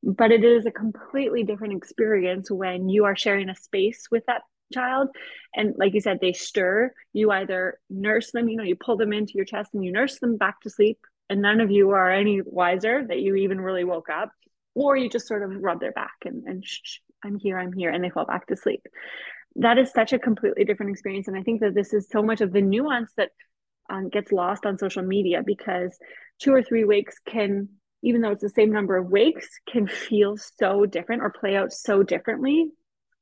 But 0.01 0.31
it 0.31 0.45
is 0.45 0.65
a 0.65 0.71
completely 0.71 1.43
different 1.43 1.75
experience 1.75 2.49
when 2.49 2.87
you 2.87 3.03
are 3.03 3.17
sharing 3.17 3.49
a 3.49 3.55
space 3.55 4.07
with 4.09 4.23
that 4.27 4.41
child. 4.73 5.09
And 5.53 5.73
like 5.77 5.93
you 5.93 5.99
said, 5.99 6.19
they 6.21 6.31
stir. 6.31 6.93
You 7.11 7.31
either 7.31 7.79
nurse 7.89 8.31
them, 8.31 8.47
you 8.47 8.55
know, 8.55 8.63
you 8.63 8.77
pull 8.77 8.95
them 8.95 9.11
into 9.11 9.33
your 9.35 9.45
chest 9.45 9.71
and 9.73 9.83
you 9.83 9.91
nurse 9.91 10.19
them 10.19 10.37
back 10.37 10.61
to 10.61 10.69
sleep. 10.69 10.99
And 11.29 11.41
none 11.41 11.61
of 11.61 11.71
you 11.71 11.91
are 11.91 12.11
any 12.11 12.41
wiser 12.43 13.05
that 13.07 13.19
you 13.19 13.35
even 13.35 13.61
really 13.61 13.83
woke 13.83 14.09
up. 14.09 14.31
Or 14.75 14.95
you 14.95 15.09
just 15.09 15.27
sort 15.27 15.43
of 15.43 15.51
rub 15.61 15.79
their 15.79 15.91
back 15.91 16.13
and, 16.25 16.43
and 16.45 16.65
shh, 16.65 16.99
I'm 17.23 17.37
here, 17.37 17.59
I'm 17.59 17.73
here, 17.73 17.89
and 17.89 18.03
they 18.03 18.09
fall 18.09 18.25
back 18.25 18.47
to 18.47 18.55
sleep. 18.55 18.85
That 19.55 19.77
is 19.77 19.91
such 19.91 20.13
a 20.13 20.19
completely 20.19 20.63
different 20.63 20.91
experience. 20.91 21.27
And 21.27 21.37
I 21.37 21.43
think 21.43 21.61
that 21.61 21.73
this 21.73 21.93
is 21.93 22.07
so 22.09 22.21
much 22.21 22.39
of 22.41 22.53
the 22.53 22.61
nuance 22.61 23.11
that 23.17 23.29
um, 23.89 24.09
gets 24.09 24.31
lost 24.31 24.65
on 24.65 24.77
social 24.77 25.03
media 25.03 25.41
because 25.45 25.97
two 26.39 26.53
or 26.53 26.63
three 26.63 26.83
wakes 26.83 27.17
can 27.25 27.69
even 28.01 28.21
though 28.21 28.31
it's 28.31 28.41
the 28.41 28.49
same 28.49 28.71
number 28.71 28.95
of 28.95 29.09
wakes 29.09 29.47
can 29.67 29.85
feel 29.87 30.37
so 30.37 30.85
different 30.85 31.21
or 31.21 31.29
play 31.29 31.57
out 31.57 31.73
so 31.73 32.01
differently 32.01 32.69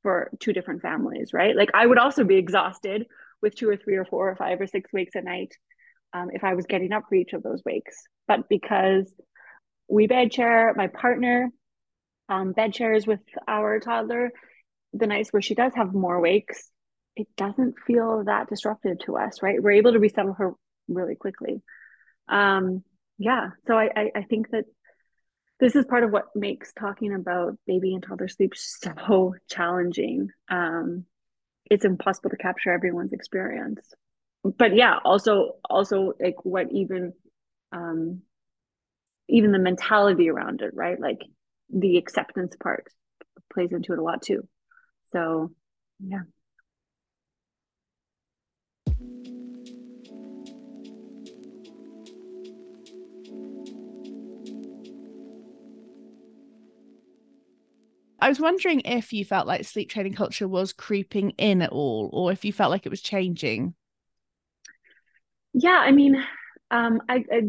for 0.02 0.30
two 0.38 0.52
different 0.52 0.82
families 0.82 1.32
right 1.32 1.56
like 1.56 1.70
i 1.74 1.84
would 1.84 1.98
also 1.98 2.22
be 2.22 2.36
exhausted 2.36 3.06
with 3.42 3.54
two 3.54 3.68
or 3.68 3.76
three 3.76 3.96
or 3.96 4.04
four 4.04 4.30
or 4.30 4.36
five 4.36 4.60
or 4.60 4.66
six 4.66 4.92
wakes 4.92 5.14
a 5.14 5.20
night 5.20 5.56
um, 6.12 6.28
if 6.32 6.44
i 6.44 6.54
was 6.54 6.66
getting 6.66 6.92
up 6.92 7.04
for 7.08 7.14
each 7.14 7.32
of 7.32 7.42
those 7.42 7.62
wakes 7.64 7.96
but 8.26 8.48
because 8.48 9.12
we 9.88 10.06
bed 10.06 10.32
share 10.32 10.74
my 10.74 10.86
partner 10.86 11.50
um, 12.28 12.52
bed 12.52 12.74
shares 12.74 13.06
with 13.06 13.20
our 13.46 13.80
toddler 13.80 14.30
the 14.92 15.06
nights 15.06 15.32
where 15.32 15.42
she 15.42 15.54
does 15.54 15.72
have 15.74 15.94
more 15.94 16.20
wakes 16.20 16.70
it 17.18 17.26
doesn't 17.36 17.74
feel 17.84 18.22
that 18.24 18.48
disruptive 18.48 19.00
to 19.00 19.16
us, 19.16 19.42
right? 19.42 19.60
We're 19.60 19.72
able 19.72 19.92
to 19.92 19.98
resettle 19.98 20.34
her 20.34 20.52
really 20.86 21.16
quickly. 21.16 21.60
Um, 22.28 22.84
yeah, 23.18 23.50
so 23.66 23.76
I, 23.76 23.90
I, 23.94 24.10
I 24.14 24.22
think 24.22 24.50
that 24.52 24.64
this 25.58 25.74
is 25.74 25.84
part 25.84 26.04
of 26.04 26.12
what 26.12 26.26
makes 26.36 26.72
talking 26.72 27.12
about 27.12 27.58
baby 27.66 27.92
and 27.92 28.04
toddler 28.04 28.28
sleep 28.28 28.52
so 28.54 29.34
challenging. 29.50 30.28
Um, 30.48 31.06
it's 31.68 31.84
impossible 31.84 32.30
to 32.30 32.36
capture 32.36 32.70
everyone's 32.70 33.12
experience, 33.12 33.80
but 34.56 34.74
yeah, 34.74 34.98
also 35.04 35.56
also 35.68 36.12
like 36.20 36.44
what 36.44 36.72
even 36.72 37.12
um, 37.72 38.22
even 39.28 39.52
the 39.52 39.58
mentality 39.58 40.30
around 40.30 40.62
it, 40.62 40.70
right? 40.74 40.98
Like 40.98 41.22
the 41.70 41.98
acceptance 41.98 42.56
part 42.56 42.86
plays 43.52 43.72
into 43.72 43.92
it 43.92 43.98
a 43.98 44.02
lot 44.02 44.22
too. 44.22 44.46
So 45.12 45.52
yeah. 46.00 46.20
I 58.20 58.28
was 58.28 58.40
wondering 58.40 58.80
if 58.84 59.12
you 59.12 59.24
felt 59.24 59.46
like 59.46 59.64
sleep 59.64 59.88
training 59.88 60.14
culture 60.14 60.48
was 60.48 60.72
creeping 60.72 61.30
in 61.38 61.62
at 61.62 61.70
all, 61.70 62.10
or 62.12 62.32
if 62.32 62.44
you 62.44 62.52
felt 62.52 62.70
like 62.70 62.84
it 62.84 62.90
was 62.90 63.00
changing. 63.00 63.74
Yeah, 65.60 65.80
I 65.80 65.90
mean, 65.90 66.24
um, 66.70 67.02
I, 67.08 67.24
I 67.32 67.42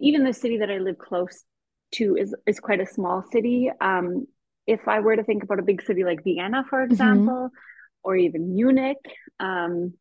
even 0.00 0.24
the 0.24 0.32
city 0.32 0.58
that 0.58 0.70
I 0.70 0.78
live 0.78 0.98
close 0.98 1.44
to 1.92 2.16
is 2.16 2.34
is 2.44 2.58
quite 2.58 2.80
a 2.80 2.86
small 2.86 3.22
city. 3.30 3.70
Um, 3.80 4.26
if 4.66 4.88
I 4.88 4.98
were 4.98 5.14
to 5.14 5.22
think 5.22 5.44
about 5.44 5.60
a 5.60 5.62
big 5.62 5.80
city 5.82 6.02
like 6.02 6.24
Vienna, 6.24 6.64
for 6.68 6.82
mm-hmm. 6.82 6.90
example, 6.90 7.34
mm-hmm. 7.34 8.02
or 8.02 8.16
even 8.16 8.54
Munich, 8.54 8.96
um, 9.38 9.94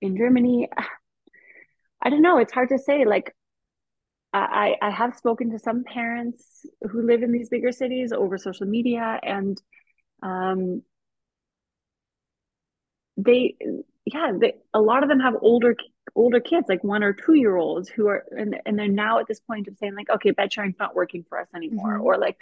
in 0.00 0.16
Germany, 0.16 0.68
I 2.00 2.10
don't 2.10 2.22
know. 2.22 2.38
It's 2.38 2.52
hard 2.52 2.68
to 2.68 2.78
say. 2.78 3.04
Like, 3.04 3.34
I, 4.32 4.76
I 4.80 4.90
have 4.90 5.16
spoken 5.16 5.50
to 5.50 5.58
some 5.58 5.82
parents 5.82 6.64
who 6.80 7.04
live 7.04 7.24
in 7.24 7.32
these 7.32 7.48
bigger 7.48 7.72
cities 7.72 8.12
over 8.12 8.38
social 8.38 8.66
media, 8.66 9.18
and 9.20 9.60
um, 10.22 10.82
they, 13.16 13.56
yeah, 14.04 14.32
they, 14.38 14.54
a 14.74 14.80
lot 14.80 15.02
of 15.02 15.08
them 15.08 15.20
have 15.20 15.34
older 15.40 15.76
older 16.14 16.40
kids, 16.40 16.66
like 16.68 16.82
one 16.82 17.02
or 17.02 17.12
two 17.12 17.34
year 17.34 17.56
olds, 17.56 17.88
who 17.88 18.08
are 18.08 18.24
and 18.30 18.58
and 18.66 18.78
they're 18.78 18.88
now 18.88 19.18
at 19.18 19.26
this 19.26 19.40
point 19.40 19.68
of 19.68 19.76
saying 19.78 19.94
like, 19.94 20.10
okay, 20.10 20.30
bed 20.30 20.52
sharing's 20.52 20.78
not 20.78 20.94
working 20.94 21.24
for 21.28 21.38
us 21.38 21.48
anymore, 21.54 21.94
mm-hmm. 21.94 22.06
or 22.06 22.18
like 22.18 22.38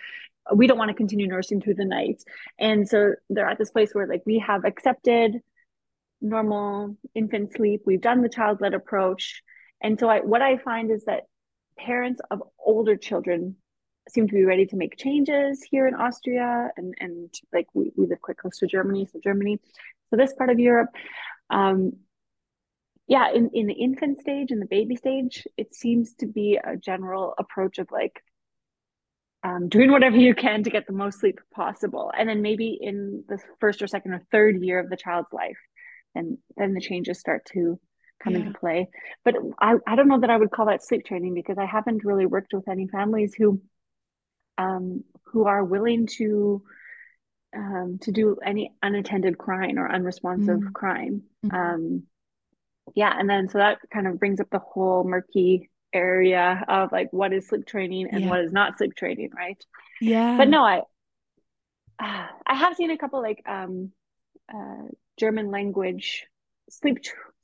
we 0.54 0.66
don't 0.66 0.78
want 0.78 0.88
to 0.88 0.94
continue 0.94 1.26
nursing 1.26 1.60
through 1.60 1.74
the 1.74 1.84
night, 1.84 2.22
and 2.58 2.88
so 2.88 3.14
they're 3.28 3.48
at 3.48 3.58
this 3.58 3.70
place 3.70 3.94
where 3.94 4.06
like 4.06 4.22
we 4.24 4.38
have 4.38 4.64
accepted 4.64 5.40
normal 6.20 6.96
infant 7.14 7.52
sleep, 7.52 7.82
we've 7.86 8.00
done 8.00 8.22
the 8.22 8.28
child 8.28 8.60
led 8.60 8.74
approach 8.74 9.42
and 9.80 9.98
so 9.98 10.08
I, 10.08 10.20
what 10.20 10.42
I 10.42 10.58
find 10.58 10.90
is 10.90 11.04
that 11.04 11.24
parents 11.78 12.20
of 12.30 12.42
older 12.58 12.96
children 12.96 13.56
seem 14.08 14.26
to 14.26 14.34
be 14.34 14.44
ready 14.44 14.66
to 14.66 14.76
make 14.76 14.96
changes 14.96 15.62
here 15.62 15.86
in 15.86 15.94
Austria 15.94 16.70
and 16.76 16.94
and 16.98 17.32
like 17.52 17.66
we, 17.74 17.92
we 17.96 18.06
live 18.06 18.20
quite 18.20 18.38
close 18.38 18.58
to 18.58 18.66
Germany, 18.66 19.06
so 19.12 19.20
Germany, 19.22 19.60
so 20.10 20.16
this 20.16 20.32
part 20.34 20.50
of 20.50 20.58
Europe. 20.58 20.88
Um, 21.50 21.92
yeah, 23.06 23.30
in, 23.32 23.50
in 23.54 23.66
the 23.66 23.74
infant 23.74 24.20
stage, 24.20 24.50
in 24.50 24.60
the 24.60 24.66
baby 24.66 24.94
stage, 24.94 25.46
it 25.56 25.74
seems 25.74 26.14
to 26.16 26.26
be 26.26 26.58
a 26.62 26.76
general 26.76 27.34
approach 27.38 27.78
of 27.78 27.88
like 27.90 28.22
um, 29.42 29.68
doing 29.68 29.90
whatever 29.90 30.16
you 30.16 30.34
can 30.34 30.62
to 30.64 30.70
get 30.70 30.86
the 30.86 30.92
most 30.92 31.20
sleep 31.20 31.40
possible. 31.54 32.12
And 32.16 32.28
then 32.28 32.42
maybe 32.42 32.76
in 32.80 33.24
the 33.28 33.38
first 33.60 33.80
or 33.80 33.86
second 33.86 34.12
or 34.12 34.22
third 34.30 34.62
year 34.62 34.78
of 34.78 34.90
the 34.90 34.96
child's 34.96 35.32
life, 35.32 35.58
and 36.14 36.38
then 36.56 36.74
the 36.74 36.80
changes 36.80 37.18
start 37.18 37.46
to 37.52 37.78
come 38.22 38.34
yeah. 38.34 38.40
into 38.40 38.58
play. 38.58 38.88
But 39.24 39.36
I, 39.58 39.76
I 39.86 39.96
don't 39.96 40.08
know 40.08 40.20
that 40.20 40.30
I 40.30 40.36
would 40.36 40.50
call 40.50 40.66
that 40.66 40.84
sleep 40.84 41.06
training 41.06 41.34
because 41.34 41.56
I 41.56 41.66
haven't 41.66 42.04
really 42.04 42.26
worked 42.26 42.52
with 42.52 42.68
any 42.68 42.88
families 42.88 43.34
who 43.34 43.60
um, 44.58 45.04
who 45.26 45.46
are 45.46 45.64
willing 45.64 46.08
to 46.18 46.62
um, 47.56 47.98
to 48.02 48.12
do 48.12 48.36
any 48.44 48.72
unattended 48.82 49.38
crying 49.38 49.78
or 49.78 49.90
unresponsive 49.90 50.58
mm-hmm. 50.58 50.72
crying. 50.72 51.22
Mm-hmm. 51.44 51.56
Um, 51.56 52.02
yeah, 52.94 53.14
and 53.16 53.28
then 53.28 53.48
so 53.48 53.58
that 53.58 53.78
kind 53.92 54.06
of 54.06 54.18
brings 54.18 54.40
up 54.40 54.48
the 54.50 54.58
whole 54.58 55.04
murky 55.04 55.70
area 55.92 56.64
of 56.68 56.92
like 56.92 57.12
what 57.12 57.32
is 57.32 57.48
sleep 57.48 57.66
training 57.66 58.08
and 58.10 58.24
yeah. 58.24 58.30
what 58.30 58.40
is 58.40 58.52
not 58.52 58.76
sleep 58.78 58.94
training, 58.94 59.30
right? 59.36 59.62
Yeah. 60.00 60.36
But 60.36 60.48
no, 60.48 60.62
I 60.62 60.82
uh, 61.98 62.26
I 62.46 62.54
have 62.54 62.76
seen 62.76 62.90
a 62.90 62.98
couple 62.98 63.22
like 63.22 63.42
um, 63.46 63.92
uh, 64.52 64.88
German 65.18 65.50
language 65.50 66.26
sleep 66.70 66.98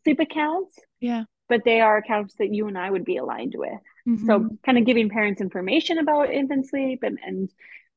sleep 0.04 0.20
accounts. 0.20 0.78
Yeah. 1.00 1.24
But 1.46 1.62
they 1.64 1.82
are 1.82 1.98
accounts 1.98 2.36
that 2.38 2.54
you 2.54 2.68
and 2.68 2.78
I 2.78 2.90
would 2.90 3.04
be 3.04 3.18
aligned 3.18 3.54
with. 3.54 3.78
Mm-hmm. 4.08 4.26
So 4.26 4.48
kind 4.64 4.78
of 4.78 4.86
giving 4.86 5.10
parents 5.10 5.42
information 5.42 5.98
about 5.98 6.32
infant 6.32 6.68
sleep 6.68 7.02
and 7.02 7.18
and 7.24 7.50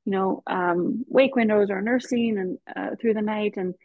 you 0.08 0.14
know 0.14 0.42
um, 0.48 1.04
wake 1.10 1.36
windows 1.36 1.70
or 1.70 1.82
nursing 1.82 2.38
and 2.38 2.58
uh, 2.74 2.96
through 3.00 3.14
the 3.14 3.22
night 3.22 3.56
and 3.58 3.76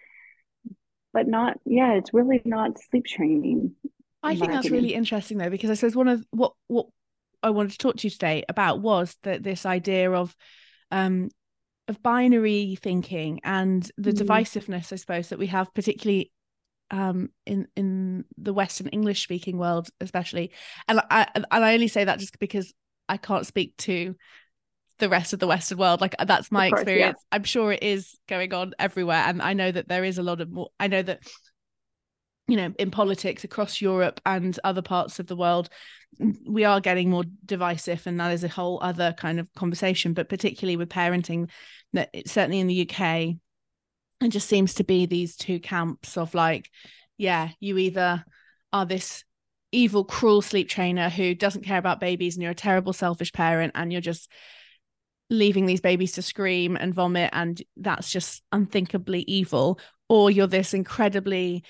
but 1.12 1.26
not 1.26 1.58
yeah 1.66 1.94
it's 1.94 2.14
really 2.14 2.40
not 2.44 2.78
sleep 2.90 3.04
training 3.04 3.74
i 4.22 4.36
think 4.36 4.52
that's 4.52 4.66
opinion. 4.66 4.84
really 4.84 4.94
interesting 4.94 5.36
though 5.36 5.50
because 5.50 5.68
i 5.68 5.74
suppose 5.74 5.96
one 5.96 6.06
of 6.06 6.24
what 6.30 6.52
what 6.68 6.86
i 7.42 7.50
wanted 7.50 7.72
to 7.72 7.78
talk 7.78 7.96
to 7.96 8.06
you 8.06 8.10
today 8.10 8.44
about 8.48 8.80
was 8.80 9.16
that 9.24 9.42
this 9.42 9.66
idea 9.66 10.12
of 10.12 10.34
um 10.92 11.28
of 11.88 12.00
binary 12.04 12.78
thinking 12.80 13.40
and 13.42 13.90
the 13.98 14.12
mm. 14.12 14.18
divisiveness 14.18 14.92
i 14.92 14.96
suppose 14.96 15.28
that 15.28 15.40
we 15.40 15.48
have 15.48 15.74
particularly 15.74 16.30
um, 16.92 17.30
in 17.46 17.68
in 17.74 18.26
the 18.36 18.52
Western 18.52 18.88
English 18.88 19.22
speaking 19.22 19.56
world, 19.56 19.88
especially, 20.02 20.52
and 20.86 21.00
I 21.10 21.26
and 21.34 21.46
I 21.50 21.72
only 21.72 21.88
say 21.88 22.04
that 22.04 22.18
just 22.18 22.38
because 22.38 22.74
I 23.08 23.16
can't 23.16 23.46
speak 23.46 23.78
to 23.78 24.14
the 24.98 25.08
rest 25.08 25.32
of 25.32 25.38
the 25.38 25.46
Western 25.46 25.78
world. 25.78 26.00
Like 26.00 26.14
uh, 26.18 26.24
that's 26.24 26.50
my 26.50 26.70
course, 26.70 26.82
experience. 26.82 27.18
Yeah. 27.20 27.36
I'm 27.36 27.44
sure 27.44 27.72
it 27.72 27.82
is 27.82 28.18
going 28.28 28.52
on 28.54 28.74
everywhere, 28.78 29.22
and 29.26 29.42
I 29.42 29.52
know 29.52 29.70
that 29.70 29.88
there 29.88 30.04
is 30.04 30.18
a 30.18 30.22
lot 30.22 30.40
of 30.40 30.50
more. 30.50 30.68
I 30.78 30.86
know 30.86 31.02
that 31.02 31.20
you 32.48 32.56
know 32.56 32.72
in 32.78 32.90
politics 32.90 33.44
across 33.44 33.80
Europe 33.80 34.20
and 34.26 34.58
other 34.64 34.82
parts 34.82 35.18
of 35.18 35.26
the 35.26 35.36
world, 35.36 35.68
we 36.46 36.64
are 36.64 36.80
getting 36.80 37.10
more 37.10 37.24
divisive, 37.44 38.06
and 38.06 38.20
that 38.20 38.32
is 38.32 38.44
a 38.44 38.48
whole 38.48 38.78
other 38.82 39.14
kind 39.16 39.40
of 39.40 39.48
conversation. 39.54 40.12
But 40.12 40.28
particularly 40.28 40.76
with 40.76 40.88
parenting, 40.88 41.48
that 41.92 42.10
it, 42.12 42.28
certainly 42.28 42.60
in 42.60 42.66
the 42.66 42.88
UK 42.88 43.36
it 44.24 44.28
just 44.28 44.48
seems 44.48 44.74
to 44.74 44.84
be 44.84 45.06
these 45.06 45.36
two 45.36 45.58
camps 45.58 46.16
of 46.16 46.34
like 46.34 46.70
yeah 47.18 47.50
you 47.60 47.78
either 47.78 48.24
are 48.72 48.86
this 48.86 49.24
evil 49.72 50.04
cruel 50.04 50.42
sleep 50.42 50.68
trainer 50.68 51.08
who 51.08 51.34
doesn't 51.34 51.64
care 51.64 51.78
about 51.78 52.00
babies 52.00 52.34
and 52.34 52.42
you're 52.42 52.52
a 52.52 52.54
terrible 52.54 52.92
selfish 52.92 53.32
parent 53.32 53.72
and 53.74 53.90
you're 53.90 54.00
just 54.00 54.30
leaving 55.32 55.64
these 55.64 55.80
babies 55.80 56.12
to 56.12 56.22
scream 56.22 56.76
and 56.76 56.94
vomit 56.94 57.30
and 57.32 57.62
that's 57.78 58.10
just 58.10 58.42
unthinkably 58.52 59.24
evil. 59.26 59.80
Or 60.08 60.30
you're 60.30 60.46
this 60.46 60.74
incredibly 60.74 61.64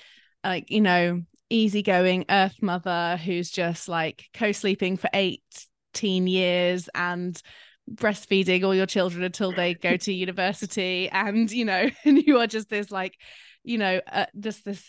like 0.44 0.70
you 0.70 0.80
know 0.80 1.22
easygoing 1.48 2.24
earth 2.28 2.56
mother 2.60 3.16
who's 3.24 3.50
just 3.50 3.88
like 3.88 4.24
co-sleeping 4.34 4.96
for 4.96 5.08
18 5.14 6.26
years 6.26 6.88
and 6.94 7.40
breastfeeding 7.88 8.64
all 8.64 8.74
your 8.74 8.86
children 8.86 9.22
until 9.22 9.52
they 9.52 9.74
go 9.74 9.96
to 9.96 10.12
university. 10.12 11.08
And 11.08 11.50
you 11.50 11.64
know 11.64 11.88
and 12.04 12.18
you 12.18 12.38
are 12.38 12.48
just 12.48 12.68
this 12.68 12.90
like 12.90 13.16
you 13.62 13.78
know 13.78 14.00
uh, 14.10 14.26
just 14.38 14.64
this 14.64 14.84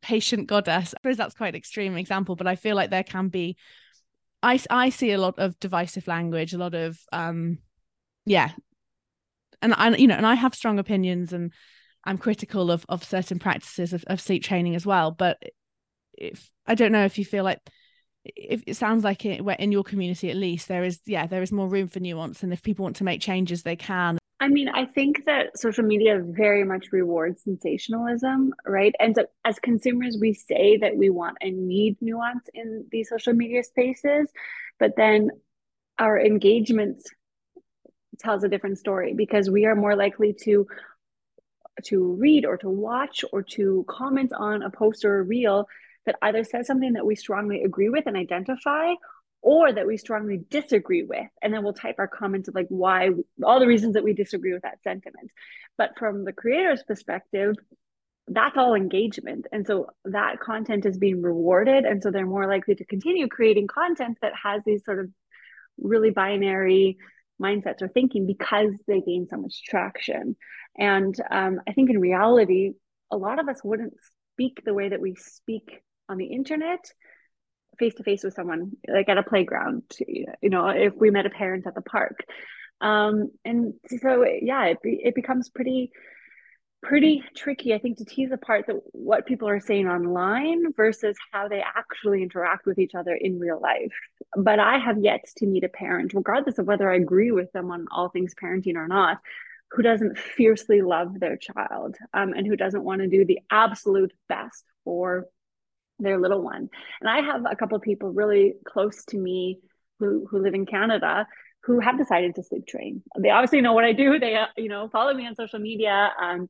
patient 0.00 0.46
goddess. 0.46 0.94
I 0.94 0.98
suppose 0.98 1.18
that's 1.18 1.34
quite 1.34 1.50
an 1.50 1.58
extreme 1.58 1.94
example 1.98 2.34
but 2.34 2.46
i 2.46 2.56
feel 2.56 2.74
like 2.74 2.88
there 2.88 3.04
can 3.04 3.28
be 3.28 3.58
i 4.42 4.58
i 4.70 4.88
see 4.88 5.12
a 5.12 5.18
lot 5.18 5.38
of 5.38 5.60
divisive 5.60 6.08
language 6.08 6.54
a 6.54 6.58
lot 6.58 6.74
of 6.74 6.98
um 7.12 7.58
yeah. 8.30 8.50
And 9.60 9.74
i 9.74 9.94
you 9.96 10.06
know 10.06 10.14
and 10.14 10.26
i 10.26 10.34
have 10.34 10.54
strong 10.54 10.78
opinions 10.78 11.32
and 11.32 11.52
i'm 12.04 12.16
critical 12.16 12.70
of 12.70 12.86
of 12.88 13.02
certain 13.04 13.38
practices 13.38 13.92
of, 13.92 14.04
of 14.06 14.20
sleep 14.20 14.44
training 14.44 14.76
as 14.76 14.86
well. 14.86 15.10
But 15.10 15.42
if 16.14 16.50
i 16.66 16.74
don't 16.74 16.92
know 16.92 17.04
if 17.04 17.18
you 17.18 17.24
feel 17.24 17.42
like 17.42 17.58
if 18.24 18.62
it 18.66 18.76
sounds 18.76 19.02
like 19.02 19.24
it 19.24 19.44
where 19.44 19.56
in 19.56 19.72
your 19.72 19.82
community 19.82 20.30
at 20.30 20.36
least 20.36 20.68
there 20.68 20.84
is 20.84 21.00
yeah 21.06 21.26
there 21.26 21.42
is 21.42 21.50
more 21.50 21.68
room 21.68 21.88
for 21.88 21.98
nuance 21.98 22.42
and 22.42 22.52
if 22.52 22.62
people 22.62 22.84
want 22.84 22.96
to 22.96 23.04
make 23.04 23.20
changes 23.20 23.62
they 23.62 23.76
can. 23.76 24.18
I 24.38 24.48
mean 24.48 24.68
i 24.68 24.84
think 24.86 25.24
that 25.26 25.58
social 25.58 25.84
media 25.84 26.22
very 26.24 26.64
much 26.64 26.86
rewards 26.92 27.42
sensationalism 27.42 28.54
right? 28.64 28.94
And 29.00 29.16
so 29.16 29.26
as 29.44 29.58
consumers 29.58 30.16
we 30.20 30.34
say 30.34 30.76
that 30.76 30.96
we 30.96 31.10
want 31.10 31.38
and 31.40 31.66
need 31.66 31.96
nuance 32.00 32.48
in 32.54 32.86
these 32.92 33.08
social 33.08 33.32
media 33.32 33.64
spaces 33.64 34.30
but 34.78 34.94
then 34.96 35.30
our 35.98 36.18
engagements 36.18 37.10
tells 38.20 38.44
a 38.44 38.48
different 38.48 38.78
story 38.78 39.14
because 39.14 39.50
we 39.50 39.66
are 39.66 39.74
more 39.74 39.96
likely 39.96 40.32
to 40.44 40.66
to 41.84 42.12
read 42.14 42.44
or 42.44 42.56
to 42.58 42.68
watch 42.68 43.24
or 43.32 43.42
to 43.42 43.84
comment 43.88 44.32
on 44.36 44.62
a 44.62 44.70
post 44.70 45.04
or 45.04 45.20
a 45.20 45.22
reel 45.22 45.66
that 46.04 46.16
either 46.22 46.44
says 46.44 46.66
something 46.66 46.94
that 46.94 47.06
we 47.06 47.14
strongly 47.14 47.62
agree 47.62 47.88
with 47.88 48.06
and 48.06 48.16
identify 48.16 48.92
or 49.42 49.72
that 49.72 49.86
we 49.86 49.96
strongly 49.96 50.44
disagree 50.50 51.02
with. 51.02 51.26
And 51.40 51.54
then 51.54 51.62
we'll 51.62 51.72
type 51.72 51.94
our 51.98 52.08
comments 52.08 52.48
of 52.48 52.54
like 52.54 52.66
why 52.68 53.10
all 53.42 53.60
the 53.60 53.66
reasons 53.66 53.94
that 53.94 54.04
we 54.04 54.12
disagree 54.12 54.52
with 54.52 54.62
that 54.62 54.82
sentiment. 54.82 55.30
But 55.78 55.98
from 55.98 56.24
the 56.24 56.32
creator's 56.32 56.82
perspective 56.82 57.54
that's 58.32 58.56
all 58.56 58.74
engagement. 58.74 59.46
And 59.50 59.66
so 59.66 59.88
that 60.04 60.38
content 60.38 60.86
is 60.86 60.96
being 60.96 61.20
rewarded. 61.20 61.84
And 61.84 62.00
so 62.00 62.10
they're 62.10 62.24
more 62.24 62.46
likely 62.46 62.76
to 62.76 62.84
continue 62.84 63.26
creating 63.26 63.66
content 63.66 64.18
that 64.22 64.32
has 64.40 64.62
these 64.64 64.84
sort 64.84 65.00
of 65.00 65.10
really 65.78 66.10
binary 66.10 66.98
mindsets 67.40 67.82
or 67.82 67.88
thinking 67.88 68.26
because 68.26 68.72
they 68.86 69.00
gain 69.00 69.26
so 69.28 69.36
much 69.36 69.62
traction. 69.64 70.36
And 70.78 71.14
um, 71.30 71.60
i 71.68 71.72
think 71.72 71.90
in 71.90 71.98
reality 71.98 72.72
a 73.10 73.16
lot 73.16 73.40
of 73.40 73.48
us 73.48 73.60
wouldn't 73.64 73.94
speak 74.32 74.62
the 74.64 74.74
way 74.74 74.88
that 74.88 75.00
we 75.00 75.14
speak 75.16 75.82
on 76.08 76.16
the 76.16 76.26
internet 76.26 76.80
face 77.78 77.94
to 77.94 78.02
face 78.02 78.22
with 78.22 78.34
someone 78.34 78.72
like 78.88 79.08
at 79.08 79.18
a 79.18 79.22
playground 79.22 79.82
you 80.06 80.50
know 80.50 80.68
if 80.68 80.94
we 80.96 81.10
met 81.10 81.26
a 81.26 81.30
parent 81.30 81.66
at 81.66 81.74
the 81.74 81.82
park. 81.82 82.24
Um 82.80 83.30
and 83.44 83.74
so 84.00 84.24
yeah 84.24 84.66
it, 84.66 84.78
it 84.82 85.14
becomes 85.14 85.48
pretty 85.48 85.90
pretty 86.82 87.22
tricky 87.36 87.74
i 87.74 87.78
think 87.78 87.98
to 87.98 88.04
tease 88.04 88.32
apart 88.32 88.64
the, 88.66 88.80
what 88.92 89.26
people 89.26 89.48
are 89.48 89.60
saying 89.60 89.86
online 89.86 90.72
versus 90.74 91.16
how 91.30 91.46
they 91.46 91.62
actually 91.76 92.22
interact 92.22 92.64
with 92.66 92.78
each 92.78 92.94
other 92.94 93.14
in 93.14 93.38
real 93.38 93.60
life 93.60 93.92
but 94.36 94.58
i 94.58 94.78
have 94.78 94.98
yet 94.98 95.24
to 95.36 95.46
meet 95.46 95.64
a 95.64 95.68
parent 95.68 96.14
regardless 96.14 96.58
of 96.58 96.66
whether 96.66 96.90
i 96.90 96.96
agree 96.96 97.32
with 97.32 97.52
them 97.52 97.70
on 97.70 97.86
all 97.90 98.08
things 98.08 98.34
parenting 98.42 98.76
or 98.76 98.88
not 98.88 99.18
who 99.72 99.82
doesn't 99.82 100.18
fiercely 100.18 100.82
love 100.82 101.20
their 101.20 101.36
child 101.36 101.96
um, 102.12 102.32
and 102.32 102.46
who 102.46 102.56
doesn't 102.56 102.82
want 102.82 103.00
to 103.00 103.08
do 103.08 103.24
the 103.24 103.38
absolute 103.50 104.12
best 104.28 104.64
for 104.84 105.26
their 106.00 106.18
little 106.18 106.42
one. 106.42 106.68
And 107.00 107.10
I 107.10 107.20
have 107.20 107.44
a 107.48 107.56
couple 107.56 107.76
of 107.76 107.82
people 107.82 108.10
really 108.10 108.54
close 108.66 109.04
to 109.06 109.18
me 109.18 109.60
who 109.98 110.26
who 110.30 110.42
live 110.42 110.54
in 110.54 110.66
Canada 110.66 111.26
who 111.64 111.78
have 111.78 111.98
decided 111.98 112.34
to 112.34 112.42
sleep 112.42 112.66
train. 112.66 113.02
They 113.18 113.28
obviously 113.28 113.60
know 113.60 113.74
what 113.74 113.84
I 113.84 113.92
do. 113.92 114.18
They 114.18 114.42
you 114.56 114.68
know 114.68 114.88
follow 114.88 115.14
me 115.14 115.26
on 115.26 115.36
social 115.36 115.58
media. 115.58 116.10
Um, 116.20 116.48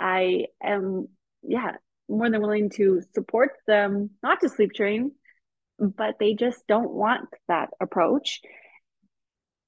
I 0.00 0.46
am 0.62 1.08
yeah 1.42 1.72
more 2.08 2.28
than 2.28 2.40
willing 2.40 2.70
to 2.70 3.02
support 3.14 3.52
them 3.66 4.10
not 4.22 4.40
to 4.40 4.48
sleep 4.48 4.72
train, 4.74 5.12
but 5.78 6.16
they 6.18 6.34
just 6.34 6.66
don't 6.66 6.90
want 6.90 7.28
that 7.48 7.70
approach. 7.80 8.40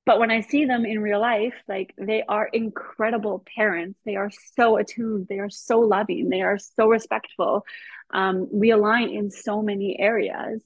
But 0.04 0.18
when 0.18 0.32
I 0.32 0.40
see 0.40 0.64
them 0.64 0.84
in 0.84 1.00
real 1.00 1.20
life, 1.20 1.54
like 1.68 1.94
they 1.96 2.24
are 2.28 2.48
incredible 2.52 3.44
parents. 3.56 4.00
They 4.04 4.16
are 4.16 4.30
so 4.56 4.76
attuned. 4.76 5.28
They 5.28 5.38
are 5.38 5.50
so 5.50 5.78
loving. 5.78 6.28
They 6.28 6.42
are 6.42 6.58
so 6.58 6.88
respectful. 6.88 7.64
Um, 8.12 8.48
we 8.52 8.70
align 8.70 9.10
in 9.10 9.30
so 9.30 9.62
many 9.62 9.98
areas, 9.98 10.62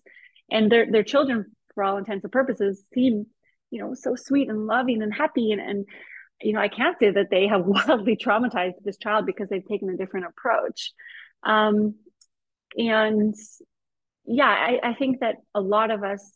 and 0.51 0.73
their 0.73 0.91
their 0.91 1.05
children, 1.05 1.55
for 1.75 1.85
all 1.85 1.99
intents 1.99 2.25
and 2.25 2.33
purposes, 2.33 2.83
seem 2.95 3.27
you 3.71 3.81
know 3.81 3.93
so 3.93 4.15
sweet 4.17 4.49
and 4.49 4.67
loving 4.67 5.03
and 5.03 5.13
happy. 5.13 5.53
And 5.53 5.61
and 5.61 5.85
you 6.41 6.53
know 6.53 6.61
I 6.61 6.69
can't 6.69 6.99
say 6.99 7.11
that 7.11 7.31
they 7.31 7.47
have 7.47 7.65
wildly 7.67 8.17
traumatized 8.17 8.75
this 8.85 8.99
child 8.99 9.27
because 9.27 9.49
they've 9.49 9.67
taken 9.67 9.91
a 9.91 9.97
different 9.97 10.27
approach. 10.27 10.93
Um, 11.43 11.97
and 12.77 13.35
yeah, 14.27 14.49
I, 14.49 14.81
I 14.83 14.95
think 14.95 15.21
that 15.21 15.37
a 15.55 15.61
lot 15.61 15.91
of 15.91 16.03
us 16.03 16.33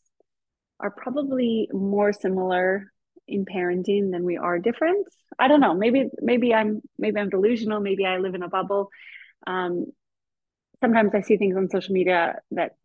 are 0.79 0.91
probably 0.91 1.69
more 1.71 2.13
similar 2.13 2.91
in 3.27 3.45
parenting 3.45 4.11
than 4.11 4.23
we 4.23 4.37
are 4.37 4.59
different. 4.59 5.07
I 5.37 5.47
don't 5.47 5.61
know. 5.61 5.73
Maybe 5.73 6.09
maybe 6.19 6.53
I'm 6.53 6.81
maybe 6.97 7.19
I'm 7.19 7.29
delusional. 7.29 7.79
Maybe 7.79 8.05
I 8.05 8.17
live 8.17 8.35
in 8.35 8.43
a 8.43 8.49
bubble. 8.49 8.89
Um, 9.45 9.85
sometimes 10.81 11.11
I 11.13 11.21
see 11.21 11.37
things 11.37 11.55
on 11.55 11.69
social 11.69 11.93
media 11.93 12.39
that 12.51 12.75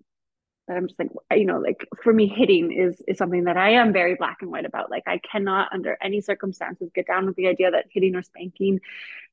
that 0.68 0.76
I'm 0.76 0.88
just 0.88 0.98
like, 0.98 1.11
you 1.33 1.44
know, 1.44 1.59
like 1.59 1.87
for 2.02 2.12
me, 2.12 2.26
hitting 2.26 2.72
is 2.72 3.00
is 3.07 3.18
something 3.18 3.44
that 3.44 3.57
I 3.57 3.70
am 3.72 3.92
very 3.92 4.14
black 4.14 4.38
and 4.40 4.50
white 4.50 4.64
about. 4.64 4.90
Like 4.90 5.05
I 5.07 5.18
cannot, 5.18 5.72
under 5.72 5.96
any 6.02 6.20
circumstances, 6.20 6.90
get 6.94 7.07
down 7.07 7.26
with 7.26 7.37
the 7.37 7.48
idea 7.48 7.70
that 7.70 7.87
hitting 7.90 8.16
or 8.16 8.22
spanking 8.22 8.81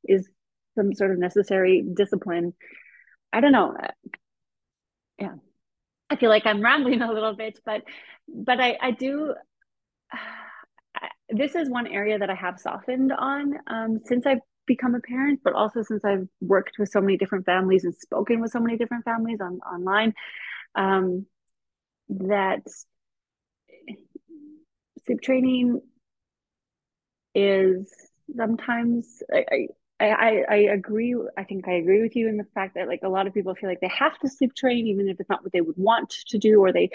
is 0.03 0.29
some 0.75 0.93
sort 0.93 1.11
of 1.11 1.17
necessary 1.17 1.81
discipline. 1.81 2.53
I 3.31 3.41
don't 3.41 3.51
know. 3.51 3.75
Yeah, 5.19 5.35
I 6.09 6.15
feel 6.15 6.29
like 6.29 6.45
I'm 6.45 6.61
rambling 6.61 7.01
a 7.01 7.11
little 7.11 7.35
bit, 7.35 7.59
but 7.65 7.81
but 8.27 8.59
I 8.59 8.77
I 8.79 8.91
do. 8.91 9.33
this 11.29 11.55
is 11.55 11.67
one 11.69 11.87
area 11.87 12.19
that 12.19 12.29
I 12.29 12.35
have 12.35 12.59
softened 12.59 13.11
on 13.11 13.55
um, 13.65 13.99
since 14.05 14.27
I've 14.27 14.41
become 14.67 14.93
a 14.93 14.99
parent, 14.99 15.39
but 15.43 15.53
also 15.53 15.81
since 15.81 16.05
I've 16.05 16.27
worked 16.41 16.77
with 16.77 16.89
so 16.89 17.01
many 17.01 17.17
different 17.17 17.45
families 17.45 17.85
and 17.85 17.95
spoken 17.95 18.39
with 18.39 18.51
so 18.51 18.59
many 18.59 18.77
different 18.77 19.03
families 19.03 19.41
on 19.41 19.59
online 19.61 20.13
um, 20.75 21.25
that 22.09 22.63
sleep 25.05 25.21
training 25.21 25.81
is 27.35 27.91
sometimes 28.35 29.21
I, 29.33 29.67
I, 29.99 30.07
I, 30.07 30.43
I 30.49 30.55
agree. 30.73 31.15
I 31.37 31.43
think 31.43 31.67
I 31.67 31.73
agree 31.73 32.01
with 32.01 32.15
you 32.15 32.27
in 32.27 32.37
the 32.37 32.45
fact 32.53 32.75
that 32.75 32.87
like 32.87 33.01
a 33.03 33.09
lot 33.09 33.27
of 33.27 33.33
people 33.33 33.55
feel 33.55 33.69
like 33.69 33.81
they 33.81 33.87
have 33.89 34.17
to 34.19 34.29
sleep 34.29 34.53
train, 34.55 34.87
even 34.87 35.07
if 35.07 35.19
it's 35.19 35.29
not 35.29 35.43
what 35.43 35.51
they 35.51 35.61
would 35.61 35.77
want 35.77 36.09
to 36.27 36.37
do, 36.37 36.59
or 36.59 36.71
they 36.71 36.89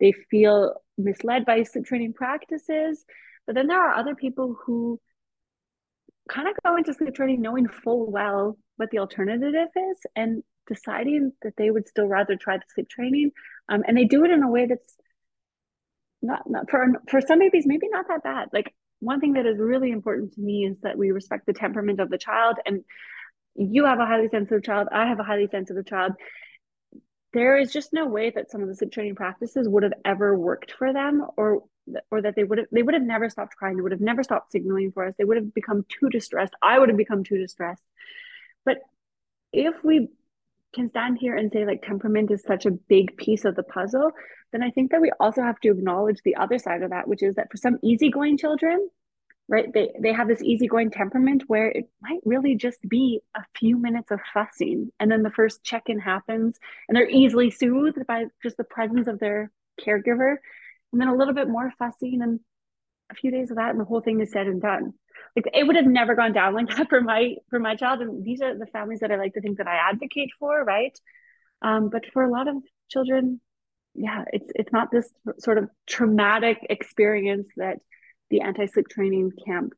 they 0.00 0.12
feel 0.30 0.74
misled 0.98 1.44
by 1.44 1.62
sleep 1.62 1.84
training 1.84 2.12
practices. 2.12 3.04
But 3.46 3.54
then 3.54 3.66
there 3.66 3.80
are 3.80 3.94
other 3.94 4.14
people 4.14 4.56
who 4.64 5.00
kind 6.28 6.48
of 6.48 6.54
go 6.64 6.76
into 6.76 6.94
sleep 6.94 7.14
training 7.14 7.42
knowing 7.42 7.68
full 7.68 8.10
well 8.10 8.56
what 8.76 8.90
the 8.90 8.98
alternative 8.98 9.68
is 9.76 9.98
and 10.16 10.42
deciding 10.66 11.32
that 11.42 11.54
they 11.56 11.70
would 11.70 11.88
still 11.88 12.06
rather 12.06 12.36
try 12.36 12.56
the 12.56 12.64
sleep 12.74 12.88
training. 12.88 13.32
Um, 13.68 13.82
and 13.86 13.96
they 13.96 14.04
do 14.04 14.24
it 14.24 14.30
in 14.30 14.42
a 14.42 14.50
way 14.50 14.66
that's 14.66 14.96
not, 16.22 16.48
not 16.48 16.70
for 16.70 16.86
for 17.08 17.20
some 17.20 17.38
babies 17.38 17.66
maybe 17.66 17.88
not 17.88 18.08
that 18.08 18.22
bad. 18.22 18.48
Like 18.52 18.74
one 19.00 19.20
thing 19.20 19.34
that 19.34 19.46
is 19.46 19.58
really 19.58 19.90
important 19.90 20.34
to 20.34 20.40
me 20.40 20.66
is 20.66 20.78
that 20.82 20.96
we 20.96 21.10
respect 21.10 21.46
the 21.46 21.52
temperament 21.52 22.00
of 22.00 22.10
the 22.10 22.18
child. 22.18 22.56
And 22.64 22.84
you 23.54 23.84
have 23.84 24.00
a 24.00 24.06
highly 24.06 24.28
sensitive 24.28 24.64
child. 24.64 24.88
I 24.90 25.06
have 25.06 25.20
a 25.20 25.24
highly 25.24 25.48
sensitive 25.50 25.86
child. 25.86 26.12
There 27.32 27.56
is 27.56 27.72
just 27.72 27.92
no 27.92 28.06
way 28.06 28.30
that 28.30 28.50
some 28.50 28.62
of 28.62 28.68
the 28.68 28.74
sleep 28.74 28.92
training 28.92 29.16
practices 29.16 29.68
would 29.68 29.82
have 29.82 29.94
ever 30.04 30.36
worked 30.36 30.72
for 30.72 30.92
them, 30.92 31.26
or 31.36 31.64
or 32.10 32.22
that 32.22 32.34
they 32.36 32.44
would 32.44 32.58
have 32.58 32.66
they 32.72 32.82
would 32.82 32.94
have 32.94 33.02
never 33.02 33.28
stopped 33.28 33.56
crying. 33.56 33.76
They 33.76 33.82
would 33.82 33.92
have 33.92 34.00
never 34.00 34.22
stopped 34.22 34.52
signaling 34.52 34.92
for 34.92 35.06
us. 35.06 35.14
They 35.18 35.24
would 35.24 35.36
have 35.36 35.52
become 35.52 35.84
too 35.88 36.08
distressed. 36.08 36.54
I 36.62 36.78
would 36.78 36.88
have 36.88 36.98
become 36.98 37.24
too 37.24 37.38
distressed. 37.38 37.82
But 38.64 38.78
if 39.52 39.74
we 39.84 40.08
can 40.74 40.90
stand 40.90 41.18
here 41.18 41.36
and 41.36 41.50
say 41.52 41.64
like 41.64 41.82
temperament 41.82 42.30
is 42.30 42.42
such 42.42 42.66
a 42.66 42.70
big 42.70 43.16
piece 43.16 43.44
of 43.44 43.54
the 43.54 43.62
puzzle, 43.62 44.10
then 44.52 44.62
I 44.62 44.70
think 44.70 44.90
that 44.90 45.00
we 45.00 45.10
also 45.20 45.42
have 45.42 45.60
to 45.60 45.70
acknowledge 45.70 46.20
the 46.24 46.36
other 46.36 46.58
side 46.58 46.82
of 46.82 46.90
that, 46.90 47.08
which 47.08 47.22
is 47.22 47.36
that 47.36 47.50
for 47.50 47.56
some 47.56 47.78
easygoing 47.82 48.36
children, 48.38 48.88
right, 49.48 49.72
they, 49.72 49.90
they 50.00 50.12
have 50.12 50.28
this 50.28 50.42
easygoing 50.42 50.90
temperament 50.90 51.44
where 51.46 51.68
it 51.68 51.88
might 52.00 52.20
really 52.24 52.54
just 52.54 52.80
be 52.88 53.20
a 53.36 53.42
few 53.56 53.78
minutes 53.78 54.10
of 54.10 54.20
fussing. 54.32 54.90
And 55.00 55.10
then 55.10 55.22
the 55.22 55.30
first 55.30 55.62
check 55.64 55.84
in 55.86 55.98
happens 55.98 56.58
and 56.88 56.96
they're 56.96 57.08
easily 57.08 57.50
soothed 57.50 58.06
by 58.06 58.26
just 58.42 58.56
the 58.56 58.64
presence 58.64 59.06
of 59.06 59.18
their 59.18 59.50
caregiver. 59.80 60.36
And 60.92 61.00
then 61.00 61.08
a 61.08 61.16
little 61.16 61.34
bit 61.34 61.48
more 61.48 61.72
fussing 61.78 62.20
and 62.22 62.40
a 63.10 63.14
few 63.14 63.30
days 63.30 63.50
of 63.50 63.56
that, 63.58 63.70
and 63.70 63.80
the 63.80 63.84
whole 63.84 64.00
thing 64.00 64.20
is 64.20 64.32
said 64.32 64.46
and 64.46 64.62
done 64.62 64.94
like 65.36 65.46
it 65.52 65.66
would 65.66 65.76
have 65.76 65.86
never 65.86 66.14
gone 66.14 66.32
down 66.32 66.54
like 66.54 66.68
that 66.68 66.88
for 66.88 67.00
my 67.00 67.34
for 67.50 67.58
my 67.58 67.76
child. 67.76 68.00
And 68.00 68.24
these 68.24 68.40
are 68.40 68.56
the 68.56 68.66
families 68.66 69.00
that 69.00 69.10
i 69.10 69.16
like 69.16 69.34
to 69.34 69.40
think 69.40 69.58
that 69.58 69.66
i 69.68 69.76
advocate 69.90 70.30
for 70.38 70.64
right? 70.64 70.98
Um, 71.62 71.88
but 71.88 72.04
for 72.12 72.22
a 72.22 72.30
lot 72.30 72.48
of 72.48 72.56
children 72.88 73.40
yeah 73.94 74.24
it's 74.32 74.50
it's 74.54 74.72
not 74.72 74.90
this 74.90 75.08
sort 75.38 75.56
of 75.56 75.70
traumatic 75.86 76.58
experience 76.68 77.46
that 77.56 77.78
the 78.30 78.40
anti-sleep 78.40 78.88
training 78.88 79.30
camp 79.46 79.72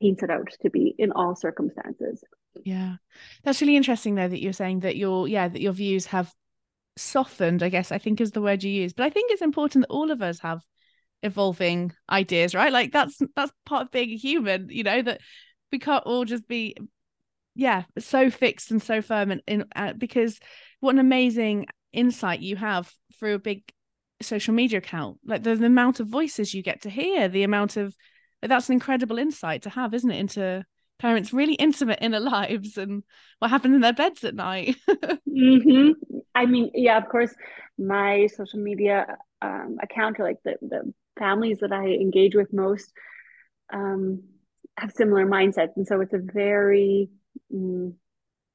paints 0.00 0.22
it 0.22 0.30
out 0.30 0.48
to 0.62 0.70
be 0.70 0.94
in 0.98 1.12
all 1.12 1.34
circumstances. 1.34 2.22
Yeah. 2.64 2.96
That's 3.42 3.60
really 3.60 3.76
interesting 3.76 4.14
though 4.14 4.28
that 4.28 4.40
you're 4.40 4.52
saying 4.52 4.80
that 4.80 4.96
your 4.96 5.28
yeah 5.28 5.48
that 5.48 5.60
your 5.60 5.72
views 5.72 6.06
have 6.06 6.32
softened 6.96 7.60
i 7.64 7.68
guess 7.68 7.90
i 7.90 7.98
think 7.98 8.20
is 8.20 8.30
the 8.30 8.42
word 8.42 8.62
you 8.62 8.70
use. 8.70 8.92
But 8.92 9.04
i 9.04 9.10
think 9.10 9.32
it's 9.32 9.42
important 9.42 9.82
that 9.82 9.94
all 9.94 10.10
of 10.10 10.22
us 10.22 10.38
have 10.40 10.62
evolving 11.24 11.90
ideas 12.10 12.54
right 12.54 12.72
like 12.72 12.92
that's 12.92 13.18
that's 13.34 13.50
part 13.64 13.82
of 13.82 13.90
being 13.90 14.10
a 14.10 14.16
human 14.16 14.68
you 14.68 14.82
know 14.82 15.00
that 15.00 15.20
we 15.72 15.78
can't 15.78 16.04
all 16.04 16.24
just 16.24 16.46
be 16.46 16.76
yeah 17.54 17.84
so 17.98 18.30
fixed 18.30 18.70
and 18.70 18.82
so 18.82 19.00
firm 19.00 19.30
and 19.30 19.42
in 19.46 19.64
uh, 19.74 19.94
because 19.94 20.38
what 20.80 20.94
an 20.94 21.00
amazing 21.00 21.66
insight 21.92 22.40
you 22.40 22.56
have 22.56 22.92
through 23.18 23.34
a 23.34 23.38
big 23.38 23.62
social 24.20 24.52
media 24.54 24.78
account 24.78 25.18
like 25.24 25.42
the, 25.42 25.56
the 25.56 25.66
amount 25.66 25.98
of 25.98 26.06
voices 26.08 26.52
you 26.52 26.62
get 26.62 26.82
to 26.82 26.90
hear 26.90 27.28
the 27.28 27.42
amount 27.42 27.76
of 27.76 27.96
that's 28.42 28.68
an 28.68 28.74
incredible 28.74 29.18
insight 29.18 29.62
to 29.62 29.70
have 29.70 29.94
isn't 29.94 30.10
it 30.10 30.18
into 30.18 30.64
parents 30.98 31.32
really 31.32 31.54
intimate 31.54 31.98
inner 32.02 32.20
lives 32.20 32.76
and 32.76 33.02
what 33.38 33.50
happens 33.50 33.74
in 33.74 33.80
their 33.80 33.92
beds 33.92 34.24
at 34.24 34.34
night 34.34 34.76
mm-hmm. 34.88 35.90
i 36.34 36.44
mean 36.44 36.70
yeah 36.74 36.98
of 36.98 37.08
course 37.08 37.34
my 37.78 38.28
social 38.36 38.60
media 38.60 39.06
um, 39.42 39.76
account 39.82 40.18
or 40.18 40.24
like 40.24 40.38
the, 40.44 40.54
the 40.62 40.92
families 41.18 41.60
that 41.60 41.72
I 41.72 41.86
engage 41.86 42.34
with 42.34 42.52
most 42.52 42.92
um, 43.72 44.22
have 44.76 44.92
similar 44.92 45.26
mindsets. 45.26 45.76
And 45.76 45.86
so 45.86 46.00
it's 46.00 46.14
a 46.14 46.18
very, 46.18 47.10
mm, 47.52 47.92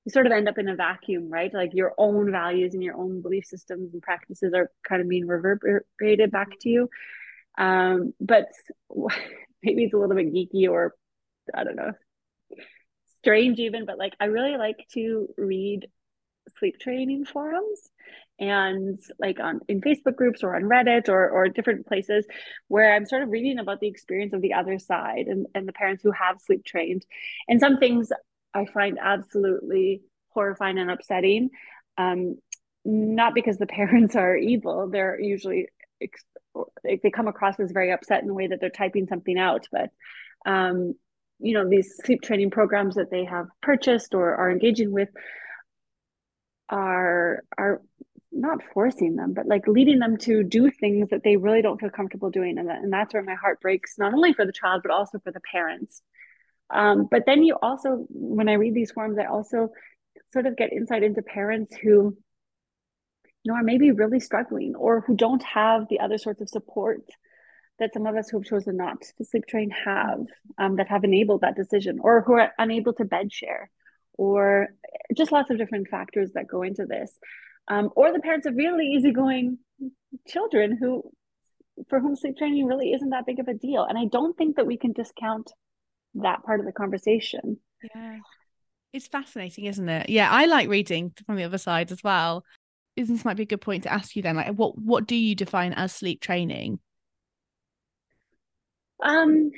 you 0.06 0.12
sort 0.12 0.26
of 0.26 0.32
end 0.32 0.48
up 0.48 0.58
in 0.58 0.70
a 0.70 0.76
vacuum, 0.76 1.30
right? 1.30 1.54
Like 1.54 1.74
your 1.74 1.94
own 1.98 2.32
values 2.32 2.74
and 2.74 2.84
your 2.84 2.96
own 2.96 3.22
belief 3.22 3.46
systems 3.46 3.94
and 3.94 4.02
practices 4.02 4.54
are 4.54 4.72
kind 4.88 5.02
of 5.02 5.10
being 5.10 5.28
reverberated 5.28 6.32
back 6.32 6.50
to 6.62 6.70
you. 6.70 6.90
Um, 7.58 8.14
but 8.20 8.48
maybe 9.64 9.84
it's 9.84 9.94
a 9.94 9.98
little 9.98 10.16
bit 10.16 10.34
geeky 10.34 10.70
or 10.70 10.96
I 11.54 11.64
don't 11.64 11.76
know, 11.76 11.92
strange 13.20 13.60
even, 13.60 13.86
but 13.86 13.98
like 13.98 14.14
I 14.20 14.26
really 14.26 14.58
like 14.58 14.86
to 14.94 15.28
read 15.38 15.88
sleep 16.58 16.80
training 16.80 17.26
forums 17.26 17.90
and 18.40 19.00
like 19.20 19.40
on 19.40 19.60
in 19.68 19.82
Facebook 19.82 20.16
groups 20.16 20.44
or 20.44 20.56
on 20.56 20.64
Reddit 20.64 21.10
or 21.10 21.30
or 21.30 21.50
different 21.50 21.88
places 21.88 22.26
where 22.68 22.96
I'm 22.96 23.06
sort 23.06 23.24
of 23.24 23.30
reading 23.30 23.60
about 23.60 23.80
the 23.80 23.88
experience 23.88 24.34
of 24.34 24.42
the 24.42 24.54
other 24.54 24.80
side 24.80 25.28
and, 25.28 25.46
and 25.54 25.68
the 25.68 25.74
parents 25.74 26.04
who 26.04 26.12
have 26.12 26.40
sleep 26.40 26.64
trained. 26.66 27.06
And 27.48 27.60
some 27.60 27.78
things 27.78 28.12
I 28.54 28.66
find 28.66 28.98
absolutely 29.02 30.02
horrifying 30.30 30.78
and 30.78 30.92
upsetting. 30.92 31.50
Um, 31.98 32.38
not 32.86 33.36
because 33.36 33.58
the 33.58 33.68
parents 33.80 34.16
are 34.16 34.36
evil, 34.36 34.90
they're 34.90 35.20
usually 35.20 35.68
they 36.84 37.12
come 37.12 37.28
across 37.28 37.60
as 37.60 37.72
very 37.72 37.92
upset 37.92 38.22
in 38.22 38.28
the 38.28 38.34
way 38.34 38.48
that 38.48 38.60
they're 38.60 38.70
typing 38.70 39.08
something 39.08 39.38
out, 39.38 39.68
but 39.72 39.90
um, 40.46 40.96
you 41.40 41.54
know 41.54 41.68
these 41.68 41.96
sleep 42.04 42.22
training 42.22 42.52
programs 42.52 42.96
that 42.96 43.12
they 43.12 43.26
have 43.26 43.48
purchased 43.62 44.14
or 44.14 44.36
are 44.36 44.52
engaging 44.52 44.92
with 44.92 45.10
are 46.70 47.44
are 47.58 47.82
not 48.32 48.60
forcing 48.74 49.16
them, 49.16 49.34
but 49.34 49.48
like 49.48 49.68
leading 49.68 50.00
them 50.00 50.18
to 50.18 50.44
do 50.44 50.70
things 50.70 51.10
that 51.10 51.24
they 51.24 51.36
really 51.36 51.62
don't 51.62 51.80
feel 51.80 51.90
comfortable 51.90 52.30
doing. 52.30 52.58
And, 52.58 52.70
that, 52.70 52.80
and 52.80 52.94
that's 52.94 53.14
where 53.14 53.24
my 53.24 53.36
heart 53.36 53.60
breaks, 53.62 53.98
not 53.98 54.14
only 54.14 54.34
for 54.34 54.46
the 54.46 54.52
child, 54.52 54.82
but 54.84 54.92
also 54.92 55.20
for 55.20 55.32
the 55.32 55.42
parents. 55.52 56.02
Um, 56.70 57.08
but 57.10 57.26
then 57.26 57.44
you 57.44 57.58
also, 57.62 58.06
when 58.10 58.48
I 58.48 58.54
read 58.54 58.76
these 58.76 58.92
forms, 58.92 59.18
I 59.18 59.26
also 59.26 59.70
sort 60.32 60.46
of 60.46 60.56
get 60.56 60.72
insight 60.72 61.04
into 61.04 61.22
parents 61.22 61.76
who, 61.76 62.16
you 63.44 63.52
know, 63.52 63.56
are 63.56 63.64
maybe 63.64 63.92
really 63.92 64.20
struggling 64.20 64.76
or 64.76 65.02
who 65.02 65.16
don't 65.16 65.44
have 65.44 65.88
the 65.90 66.00
other 66.00 66.18
sorts 66.18 66.42
of 66.42 66.50
support 66.50 67.02
that 67.80 67.94
some 67.94 68.06
of 68.06 68.16
us 68.16 68.30
who 68.30 68.38
have 68.38 68.46
chosen 68.46 68.78
not 68.78 69.02
to 69.18 69.26
sleep 69.26 69.46
train 69.48 69.72
have 69.72 70.26
um, 70.58 70.76
that 70.76 70.90
have 70.90 71.04
enabled 71.04 71.42
that 71.42 71.56
decision 71.56 71.98
or 72.02 72.22
who 72.22 72.34
are 72.34 72.52
unable 72.60 72.94
to 72.94 73.06
bed 73.06 73.32
share 73.32 73.72
or 74.18 74.68
just 75.16 75.32
lots 75.32 75.50
of 75.50 75.58
different 75.58 75.88
factors 75.88 76.32
that 76.34 76.48
go 76.48 76.62
into 76.62 76.86
this 76.86 77.18
um, 77.70 77.90
or 77.96 78.12
the 78.12 78.20
parents 78.20 78.48
of 78.48 78.56
really 78.56 78.88
easygoing 78.88 79.60
children 80.28 80.78
who 80.80 81.04
for 81.88 82.00
whom 82.00 82.16
sleep 82.16 82.38
training 82.38 82.66
really 82.66 82.92
isn't 82.92 83.12
that 83.12 83.26
big 83.26 83.40
of 83.40 83.48
a 83.48 83.54
deal. 83.54 83.86
And 83.88 83.98
i 83.98 84.06
don't 84.06 84.36
think 84.38 84.58
that 84.58 84.68
we 84.68 84.78
can 84.78 84.92
discount 84.92 85.52
that 86.16 86.44
part 86.44 86.60
of 86.60 86.66
the 86.66 86.72
conversation. 86.72 87.58
Yeah. 87.96 88.18
It's 88.92 89.08
fascinating 89.08 89.66
isn't 89.66 89.88
it? 89.88 90.10
Yeah 90.10 90.30
i 90.32 90.46
like 90.46 90.68
reading 90.68 91.14
from 91.26 91.36
the 91.38 91.44
other 91.44 91.58
side 91.58 91.92
as 91.92 92.04
well. 92.04 92.44
This 92.98 93.24
might 93.24 93.38
be 93.38 93.44
a 93.44 93.46
good 93.46 93.62
point 93.62 93.84
to 93.84 93.94
ask 93.94 94.16
you 94.16 94.22
then 94.22 94.36
like 94.36 94.54
what 94.56 94.78
what 94.78 95.08
do 95.08 95.16
you 95.16 95.36
define 95.36 95.74
as 95.74 95.94
sleep 95.94 96.22
training? 96.22 96.80
Um 99.04 99.52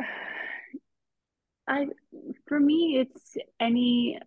i 1.68 1.86
for 2.46 2.58
me 2.58 2.96
it's 3.00 3.36
any 3.60 4.18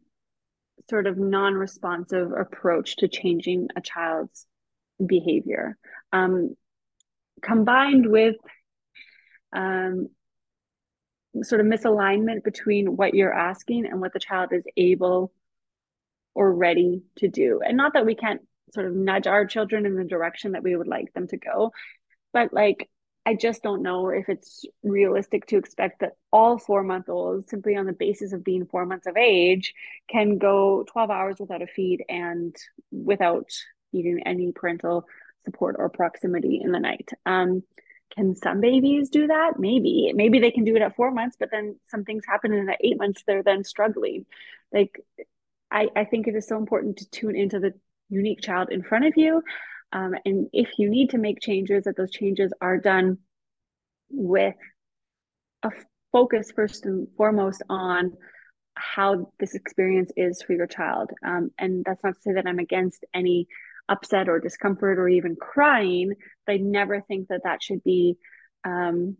sort 0.89 1.07
of 1.07 1.17
non-responsive 1.17 2.31
approach 2.31 2.97
to 2.97 3.07
changing 3.07 3.69
a 3.75 3.81
child's 3.81 4.45
behavior 5.05 5.77
um, 6.11 6.55
combined 7.41 8.09
with 8.09 8.35
um, 9.53 10.09
sort 11.41 11.61
of 11.61 11.67
misalignment 11.67 12.43
between 12.43 12.95
what 12.95 13.13
you're 13.13 13.33
asking 13.33 13.85
and 13.85 13.99
what 13.99 14.13
the 14.13 14.19
child 14.19 14.51
is 14.51 14.63
able 14.77 15.31
or 16.35 16.53
ready 16.53 17.03
to 17.17 17.27
do. 17.27 17.61
And 17.65 17.77
not 17.77 17.93
that 17.93 18.05
we 18.05 18.15
can't 18.15 18.41
sort 18.73 18.87
of 18.87 18.93
nudge 18.93 19.27
our 19.27 19.45
children 19.45 19.85
in 19.85 19.95
the 19.95 20.03
direction 20.03 20.53
that 20.53 20.63
we 20.63 20.75
would 20.75 20.87
like 20.87 21.13
them 21.13 21.27
to 21.27 21.37
go, 21.37 21.71
but 22.31 22.53
like 22.53 22.89
I 23.25 23.35
just 23.35 23.63
don't 23.63 23.81
know 23.81 24.09
if 24.09 24.27
it's 24.27 24.65
realistic 24.83 25.45
to 25.47 25.57
expect 25.57 26.01
that 26.01 26.17
all 26.31 26.57
four 26.57 26.83
month 26.83 27.07
olds, 27.07 27.49
simply 27.49 27.75
on 27.75 27.85
the 27.85 27.93
basis 27.93 28.33
of 28.33 28.43
being 28.43 28.65
four 28.65 28.85
months 28.85 29.07
of 29.07 29.15
age, 29.15 29.73
can 30.09 30.37
go 30.37 30.83
12 30.91 31.09
hours 31.09 31.35
without 31.39 31.61
a 31.61 31.67
feed 31.67 32.03
and 32.09 32.55
without 32.91 33.49
needing 33.93 34.23
any 34.25 34.51
parental 34.51 35.05
support 35.45 35.75
or 35.79 35.89
proximity 35.89 36.59
in 36.61 36.71
the 36.71 36.79
night. 36.79 37.09
Um, 37.25 37.63
can 38.15 38.35
some 38.35 38.61
babies 38.61 39.09
do 39.09 39.27
that? 39.27 39.53
Maybe. 39.57 40.11
Maybe 40.13 40.39
they 40.39 40.51
can 40.51 40.65
do 40.65 40.75
it 40.75 40.81
at 40.81 40.95
four 40.95 41.11
months, 41.11 41.37
but 41.39 41.49
then 41.49 41.77
some 41.87 42.03
things 42.03 42.23
happen 42.27 42.53
in 42.53 42.69
at 42.69 42.77
eight 42.81 42.97
months, 42.97 43.23
they're 43.25 43.43
then 43.43 43.63
struggling. 43.63 44.25
Like, 44.71 44.99
I, 45.71 45.87
I 45.95 46.03
think 46.05 46.27
it 46.27 46.35
is 46.35 46.47
so 46.47 46.57
important 46.57 46.97
to 46.97 47.09
tune 47.09 47.35
into 47.35 47.59
the 47.59 47.73
unique 48.09 48.41
child 48.41 48.69
in 48.69 48.83
front 48.83 49.05
of 49.05 49.13
you. 49.15 49.41
Um, 49.93 50.15
and 50.25 50.47
if 50.51 50.69
you 50.77 50.89
need 50.89 51.11
to 51.11 51.17
make 51.17 51.39
changes, 51.39 51.83
that 51.83 51.95
those 51.95 52.11
changes 52.11 52.51
are 52.59 52.77
done 52.77 53.19
with 54.09 54.55
a 55.61 55.69
focus 56.11 56.51
first 56.55 56.85
and 56.85 57.07
foremost 57.15 57.61
on 57.69 58.13
how 58.75 59.31
this 59.39 59.53
experience 59.53 60.11
is 60.17 60.41
for 60.41 60.53
your 60.53 60.67
child. 60.67 61.11
Um, 61.25 61.51
and 61.59 61.85
that's 61.85 62.03
not 62.03 62.15
to 62.15 62.21
say 62.21 62.33
that 62.33 62.47
I'm 62.47 62.59
against 62.59 63.05
any 63.13 63.47
upset 63.87 64.29
or 64.29 64.39
discomfort 64.39 64.97
or 64.97 65.07
even 65.07 65.35
crying, 65.35 66.13
but 66.45 66.53
I 66.53 66.57
never 66.57 67.01
think 67.01 67.27
that 67.27 67.41
that 67.43 67.61
should 67.61 67.83
be 67.83 68.17
um, 68.65 69.17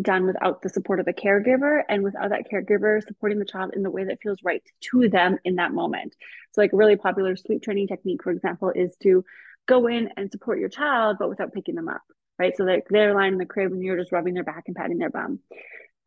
done 0.00 0.26
without 0.26 0.60
the 0.60 0.68
support 0.68 1.00
of 1.00 1.06
the 1.06 1.12
caregiver 1.12 1.82
and 1.88 2.02
without 2.02 2.30
that 2.30 2.46
caregiver 2.52 3.00
supporting 3.02 3.38
the 3.38 3.44
child 3.44 3.72
in 3.74 3.82
the 3.82 3.90
way 3.90 4.04
that 4.04 4.20
feels 4.22 4.38
right 4.44 4.62
to 4.90 5.08
them 5.08 5.38
in 5.44 5.56
that 5.56 5.72
moment. 5.72 6.14
So, 6.52 6.60
like 6.60 6.72
a 6.72 6.76
really 6.76 6.96
popular 6.96 7.36
sleep 7.36 7.62
training 7.62 7.86
technique, 7.86 8.22
for 8.22 8.32
example, 8.32 8.72
is 8.74 8.96
to 9.02 9.24
go 9.66 9.86
in 9.86 10.10
and 10.16 10.30
support 10.30 10.58
your 10.58 10.68
child, 10.68 11.16
but 11.18 11.28
without 11.28 11.52
picking 11.52 11.74
them 11.74 11.88
up, 11.88 12.02
right? 12.38 12.56
So 12.56 12.64
like 12.64 12.86
they're 12.88 13.14
lying 13.14 13.34
in 13.34 13.38
the 13.38 13.46
crib 13.46 13.72
and 13.72 13.82
you're 13.82 13.98
just 13.98 14.12
rubbing 14.12 14.34
their 14.34 14.44
back 14.44 14.64
and 14.66 14.76
patting 14.76 14.98
their 14.98 15.10
bum. 15.10 15.40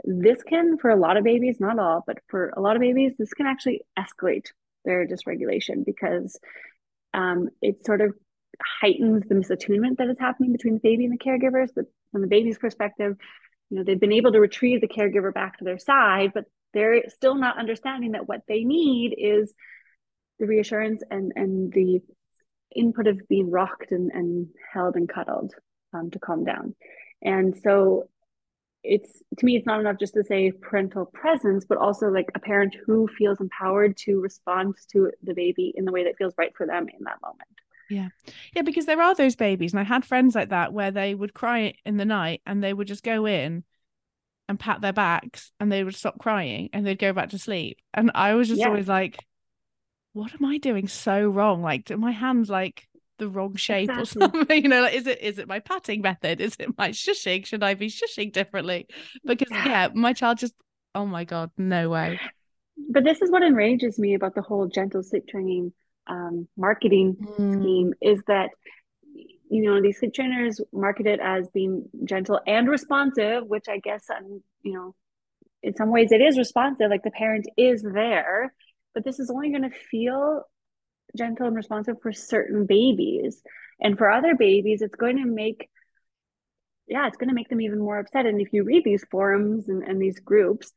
This 0.04 0.44
can, 0.44 0.78
for 0.78 0.90
a 0.92 0.96
lot 0.96 1.18
of 1.18 1.24
babies, 1.24 1.60
not 1.60 1.80
all, 1.80 2.04
but 2.06 2.20
for 2.28 2.54
a 2.56 2.62
lot 2.62 2.76
of 2.76 2.82
babies, 2.82 3.14
this 3.18 3.34
can 3.34 3.48
actually 3.48 3.82
escalate 3.98 4.48
their 4.86 5.08
dysregulation 5.08 5.84
because 5.84 6.40
um, 7.14 7.50
it 7.62 7.86
sort 7.86 8.02
of 8.02 8.14
heightens 8.82 9.24
the 9.28 9.36
misattunement 9.36 9.98
that 9.98 10.08
is 10.08 10.18
happening 10.20 10.52
between 10.52 10.76
the 10.76 10.80
baby 10.80 11.06
and 11.06 11.14
the 11.14 11.24
caregivers. 11.24 11.70
But 11.76 11.86
from 12.12 12.22
the 12.22 12.28
baby's 12.28 12.60
perspective, 12.60 13.18
you 13.70 13.78
know, 13.78 13.84
they've 13.84 14.00
been 14.00 14.14
able 14.14 14.32
to 14.32 14.40
retrieve 14.40 14.82
the 14.82 14.88
caregiver 14.88 15.34
back 15.34 15.58
to 15.58 15.66
their 15.66 15.80
side, 15.80 16.32
but 16.34 16.46
they're 16.74 17.10
still 17.10 17.36
not 17.36 17.58
understanding 17.58 18.12
that 18.12 18.28
what 18.28 18.42
they 18.48 18.64
need 18.64 19.16
is 19.18 19.54
the 20.40 20.46
reassurance 20.46 21.02
and 21.10 21.34
and 21.36 21.74
the 21.74 22.02
input 22.76 23.08
of 23.08 23.28
being 23.28 23.50
rocked 23.50 23.92
and, 23.92 24.12
and 24.12 24.48
held 24.74 24.96
and 24.96 25.10
cuddled 25.10 25.54
um, 25.94 26.12
to 26.12 26.20
calm 26.20 26.44
down. 26.44 26.76
And 27.22 27.58
so 27.64 28.10
it's 28.84 29.22
to 29.38 29.46
me, 29.46 29.56
it's 29.58 29.66
not 29.66 29.80
enough 29.80 29.98
just 30.00 30.14
to 30.14 30.24
say 30.24 30.52
parental 30.52 31.06
presence, 31.06 31.66
but 31.68 31.78
also 31.78 32.08
like 32.08 32.28
a 32.36 32.40
parent 32.40 32.76
who 32.86 33.08
feels 33.18 33.40
empowered 33.42 33.98
to 33.98 34.20
respond 34.20 34.76
to 34.92 35.12
the 35.24 35.34
baby 35.34 35.74
in 35.76 35.86
the 35.86 35.92
way 35.92 36.04
that 36.06 36.18
feels 36.18 36.34
right 36.38 36.54
for 36.56 36.66
them 36.66 36.88
in 36.88 37.04
that 37.04 37.18
moment. 37.22 37.50
Yeah. 37.90 38.10
Yeah, 38.56 38.62
because 38.64 38.86
there 38.86 39.02
are 39.02 39.16
those 39.16 39.36
babies, 39.36 39.74
and 39.74 39.80
I 39.80 39.84
had 39.84 40.06
friends 40.06 40.36
like 40.36 40.50
that 40.50 40.74
where 40.74 40.92
they 40.92 41.16
would 41.16 41.34
cry 41.34 41.74
in 41.86 41.98
the 41.98 42.06
night 42.06 42.42
and 42.46 42.64
they 42.64 42.74
would 42.74 42.88
just 42.88 43.04
go 43.04 43.26
in 43.26 43.64
and 44.50 44.60
pat 44.60 44.82
their 44.82 44.94
backs 44.94 45.52
and 45.60 45.72
they 45.72 45.84
would 45.84 45.96
stop 45.96 46.20
crying 46.20 46.70
and 46.72 46.86
they'd 46.86 47.00
go 47.00 47.14
back 47.14 47.30
to 47.30 47.40
sleep. 47.40 47.80
And 47.94 48.12
I 48.16 48.36
was 48.36 48.48
just 48.48 48.62
yeah. 48.62 48.68
always 48.68 48.88
like, 48.88 49.26
what 50.18 50.34
am 50.34 50.46
I 50.46 50.58
doing 50.58 50.88
so 50.88 51.28
wrong? 51.28 51.62
Like, 51.62 51.86
do 51.86 51.96
my 51.96 52.12
hands 52.12 52.50
like 52.50 52.88
the 53.20 53.30
wrong 53.30 53.56
shape 53.56 53.90
exactly. 53.90 54.26
or 54.26 54.32
something? 54.32 54.64
You 54.64 54.70
know, 54.70 54.82
like, 54.82 54.96
is 54.96 55.06
it 55.06 55.22
is 55.22 55.38
it 55.38 55.48
my 55.48 55.60
patting 55.60 56.02
method? 56.02 56.42
Is 56.42 56.56
it 56.60 56.76
my 56.76 56.90
shushing? 56.90 57.46
Should 57.46 57.64
I 57.64 57.76
be 57.76 57.88
shushing 57.88 58.34
differently? 58.34 58.88
Because 59.24 59.52
yeah, 59.52 59.68
yeah 59.68 59.88
my 59.94 60.14
child 60.14 60.40
just, 60.40 60.56
oh 60.96 61.06
my 61.06 61.24
god, 61.24 61.52
no 61.58 61.90
way. 61.90 62.20
But 62.90 63.04
this 63.04 63.22
is 63.22 63.30
what 63.30 63.44
enrages 63.44 64.00
me 64.00 64.16
about 64.16 64.34
the 64.34 64.42
whole 64.42 64.68
gentle 64.68 65.04
sleep 65.04 65.28
training 65.28 65.72
um, 66.08 66.48
marketing 66.58 67.18
mm. 67.22 67.60
scheme 67.60 67.94
is 68.02 68.22
that 68.28 68.50
you 69.50 69.64
know 69.64 69.82
these 69.82 70.00
sleep 70.00 70.16
trainers 70.16 70.60
market 70.74 71.06
it 71.06 71.20
as 71.20 71.48
being 71.50 71.88
gentle 72.06 72.40
and 72.48 72.68
responsive, 72.68 73.46
which 73.46 73.66
I 73.70 73.78
guess 73.78 74.06
um, 74.10 74.42
you 74.64 74.74
know 74.74 74.96
in 75.62 75.76
some 75.76 75.92
ways 75.92 76.12
it 76.12 76.22
is 76.22 76.40
responsive, 76.40 76.90
like 76.90 77.04
the 77.04 77.12
parent 77.12 77.48
is 77.56 77.84
there 77.84 78.52
but 78.98 79.04
this 79.04 79.20
is 79.20 79.30
only 79.30 79.52
going 79.52 79.62
to 79.62 79.78
feel 79.92 80.42
gentle 81.16 81.46
and 81.46 81.56
responsive 81.56 81.98
for 82.02 82.12
certain 82.12 82.66
babies. 82.66 83.44
And 83.80 83.96
for 83.96 84.10
other 84.10 84.34
babies, 84.34 84.82
it's 84.82 84.96
going 84.96 85.18
to 85.18 85.26
make, 85.26 85.70
yeah, 86.88 87.06
it's 87.06 87.16
going 87.16 87.30
to 87.30 87.36
make 87.36 87.48
them 87.48 87.62
even 87.62 87.78
more 87.78 88.00
upset. 88.00 88.26
And 88.26 88.42
if 88.42 88.54
you 88.54 88.64
read 88.64 88.84
these 88.84 89.06
forums 89.12 89.70
and, 89.70 89.84
and 89.84 90.02
these 90.02 90.18
groups, 90.18 90.72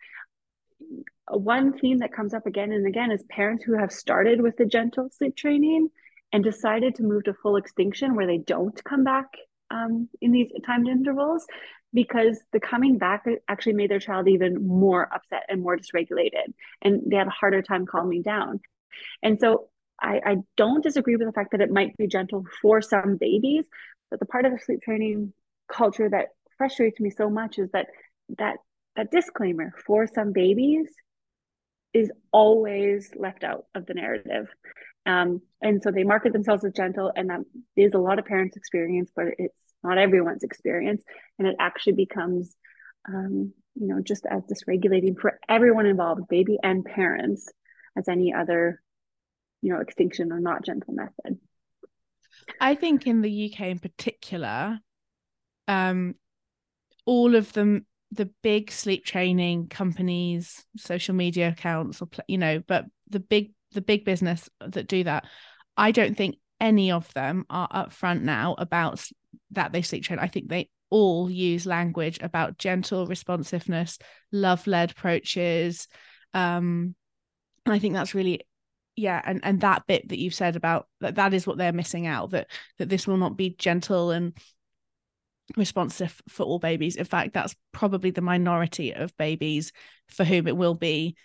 one 1.31 1.79
theme 1.79 1.97
that 2.01 2.13
comes 2.13 2.35
up 2.35 2.47
again 2.47 2.73
and 2.73 2.87
again 2.87 3.11
is 3.11 3.25
parents 3.31 3.65
who 3.65 3.79
have 3.79 3.91
started 3.91 4.43
with 4.43 4.59
the 4.59 4.67
gentle 4.67 5.09
sleep 5.11 5.35
training 5.35 5.89
and 6.31 6.45
decided 6.45 6.97
to 6.97 7.03
move 7.03 7.25
to 7.25 7.33
full 7.33 7.57
extinction 7.57 8.17
where 8.17 8.27
they 8.27 8.37
don't 8.37 8.85
come 8.85 9.03
back 9.03 9.29
um, 9.71 10.11
in 10.21 10.31
these 10.31 10.53
timed 10.67 10.89
intervals 10.89 11.47
because 11.93 12.41
the 12.53 12.61
coming 12.61 12.99
back 12.99 13.27
actually 13.49 13.73
made 13.73 13.91
their 13.91 13.99
child 13.99 14.29
even 14.29 14.67
more 14.67 15.09
upset 15.13 15.45
and 15.49 15.63
more 15.63 15.77
dysregulated 15.77 16.53
and 16.83 17.03
they 17.07 17.17
had 17.17 17.27
a 17.27 17.31
harder 17.31 17.63
time 17.63 17.87
calming 17.87 18.23
down. 18.23 18.61
And 19.23 19.39
so 19.41 19.69
I, 20.01 20.21
I 20.25 20.37
don't 20.57 20.83
disagree 20.83 21.17
with 21.17 21.27
the 21.27 21.33
fact 21.33 21.53
that 21.53 21.61
it 21.61 21.71
might 21.71 21.97
be 21.97 22.07
gentle 22.07 22.45
for 22.63 22.81
some 22.81 23.17
babies 23.17 23.65
but 24.11 24.19
the 24.19 24.27
part 24.27 24.45
of 24.45 24.53
the 24.53 24.59
sleep 24.59 24.83
training 24.83 25.33
culture 25.73 26.09
that 26.09 26.29
frustrates 26.59 27.01
me 27.01 27.11
so 27.11 27.31
much 27.31 27.59
is 27.59 27.71
that 27.73 27.87
that 28.39 28.57
that 28.97 29.11
disclaimer 29.11 29.73
for 29.87 30.07
some 30.07 30.33
babies 30.33 30.89
is 31.95 32.11
always 32.33 33.11
left 33.17 33.45
out 33.45 33.65
of 33.75 33.87
the 33.87 33.95
narrative. 33.95 34.49
Um, 35.07 35.41
and 35.63 35.83
so 35.83 35.91
they 35.91 36.05
market 36.05 36.33
themselves 36.33 36.65
as 36.65 36.73
gentle 36.73 37.11
and 37.17 37.31
that 37.31 37.41
is 37.77 37.95
a 37.95 37.99
lot 37.99 38.19
of 38.19 38.27
parents 38.27 38.57
experience 38.57 39.11
but 39.17 39.27
it's 39.39 39.55
not 39.83 39.99
everyone's 39.99 40.43
experience. 40.43 41.03
And 41.39 41.49
it 41.49 41.57
actually 41.59 41.95
becomes 41.95 42.55
um, 43.09 43.53
you 43.75 43.87
know 43.87 44.01
just 44.03 44.27
as 44.27 44.43
dysregulating 44.43 45.19
for 45.19 45.39
everyone 45.49 45.87
involved 45.87 46.29
baby 46.29 46.59
and 46.63 46.85
parents 46.85 47.49
as 47.97 48.09
any 48.09 48.33
other 48.35 48.83
you 49.63 49.73
know 49.73 49.81
extinction 49.81 50.33
or 50.33 50.41
not 50.41 50.65
gentle 50.65 50.95
method. 50.95 51.39
I 52.61 52.75
think 52.75 53.07
in 53.07 53.23
the 53.23 53.53
uk 53.53 53.61
in 53.61 53.79
particular 53.79 54.79
um 55.69 56.15
all 57.07 57.35
of 57.35 57.53
them 57.53 57.87
the 58.13 58.31
big 58.43 58.71
sleep 58.71 59.05
training 59.05 59.69
companies 59.69 60.65
social 60.77 61.15
media 61.15 61.49
accounts 61.49 62.03
or 62.03 62.09
you 62.27 62.39
know 62.39 62.63
but 62.67 62.85
the 63.09 63.21
big 63.21 63.53
the 63.73 63.81
big 63.81 64.05
business 64.05 64.49
that 64.67 64.89
do 64.89 65.05
that 65.05 65.25
i 65.77 65.93
don't 65.93 66.17
think 66.17 66.37
any 66.61 66.91
of 66.91 67.13
them 67.15 67.45
are 67.49 67.69
upfront 67.69 68.23
now 68.23 68.55
about 68.59 69.05
that 69.53 69.73
they 69.73 69.83
sleep 69.83 70.05
train. 70.05 70.19
I 70.19 70.29
think 70.29 70.49
they 70.49 70.69
all 70.91 71.31
use 71.31 71.67
language 71.67 72.19
about 72.21 72.59
gentle 72.59 73.07
responsiveness, 73.07 73.99
love 74.33 74.67
led 74.67 74.93
approaches. 74.93 75.89
Um, 76.35 76.95
and 77.67 77.75
I 77.75 77.79
think 77.79 77.95
that's 77.95 78.15
really 78.15 78.43
yeah 78.97 79.21
and 79.25 79.41
and 79.43 79.61
that 79.61 79.87
bit 79.87 80.09
that 80.09 80.19
you've 80.19 80.35
said 80.35 80.57
about 80.57 80.89
that 81.01 81.15
that 81.15 81.33
is 81.33 81.47
what 81.47 81.57
they're 81.57 81.73
missing 81.73 82.07
out 82.07 82.31
that 82.31 82.49
that 82.79 82.89
this 82.89 83.07
will 83.07 83.17
not 83.17 83.37
be 83.37 83.51
gentle 83.51 84.11
and 84.11 84.37
responsive 85.57 86.21
for 86.29 86.45
all 86.45 86.59
babies 86.59 86.97
in 86.97 87.05
fact 87.05 87.33
that's 87.33 87.57
probably 87.73 88.11
the 88.11 88.21
minority 88.21 88.93
of 88.93 89.17
babies 89.17 89.73
for 90.09 90.25
whom 90.25 90.47
it 90.47 90.57
will 90.57 90.75
be 90.75 91.17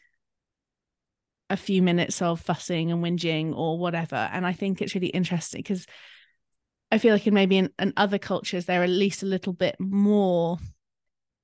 a 1.49 1.57
few 1.57 1.81
minutes 1.81 2.21
of 2.21 2.39
fussing 2.39 2.91
and 2.91 3.03
whinging 3.03 3.55
or 3.55 3.77
whatever 3.77 4.15
and 4.15 4.47
i 4.47 4.53
think 4.53 4.81
it's 4.81 4.95
really 4.95 5.07
interesting 5.07 5.59
because 5.59 5.85
I 6.95 6.97
feel 6.97 7.11
like 7.11 7.27
in 7.27 7.33
maybe 7.33 7.57
in, 7.57 7.71
in 7.77 7.91
other 7.97 8.17
cultures 8.17 8.63
they're 8.63 8.81
at 8.81 8.89
least 8.89 9.21
a 9.21 9.25
little 9.25 9.51
bit 9.51 9.75
more 9.79 10.57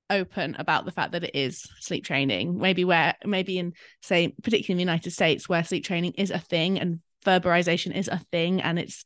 open 0.08 0.56
about 0.58 0.86
the 0.86 0.90
fact 0.90 1.12
that 1.12 1.24
it 1.24 1.34
is 1.34 1.68
sleep 1.78 2.06
training. 2.06 2.56
Maybe 2.56 2.86
where 2.86 3.16
maybe 3.22 3.58
in 3.58 3.74
say 4.00 4.34
particularly 4.42 4.72
in 4.72 4.76
the 4.78 4.90
United 4.90 5.10
States 5.10 5.50
where 5.50 5.62
sleep 5.62 5.84
training 5.84 6.12
is 6.12 6.30
a 6.30 6.38
thing 6.38 6.80
and 6.80 7.00
Ferberization 7.26 7.94
is 7.94 8.08
a 8.08 8.16
thing 8.32 8.62
and 8.62 8.78
it's 8.78 9.04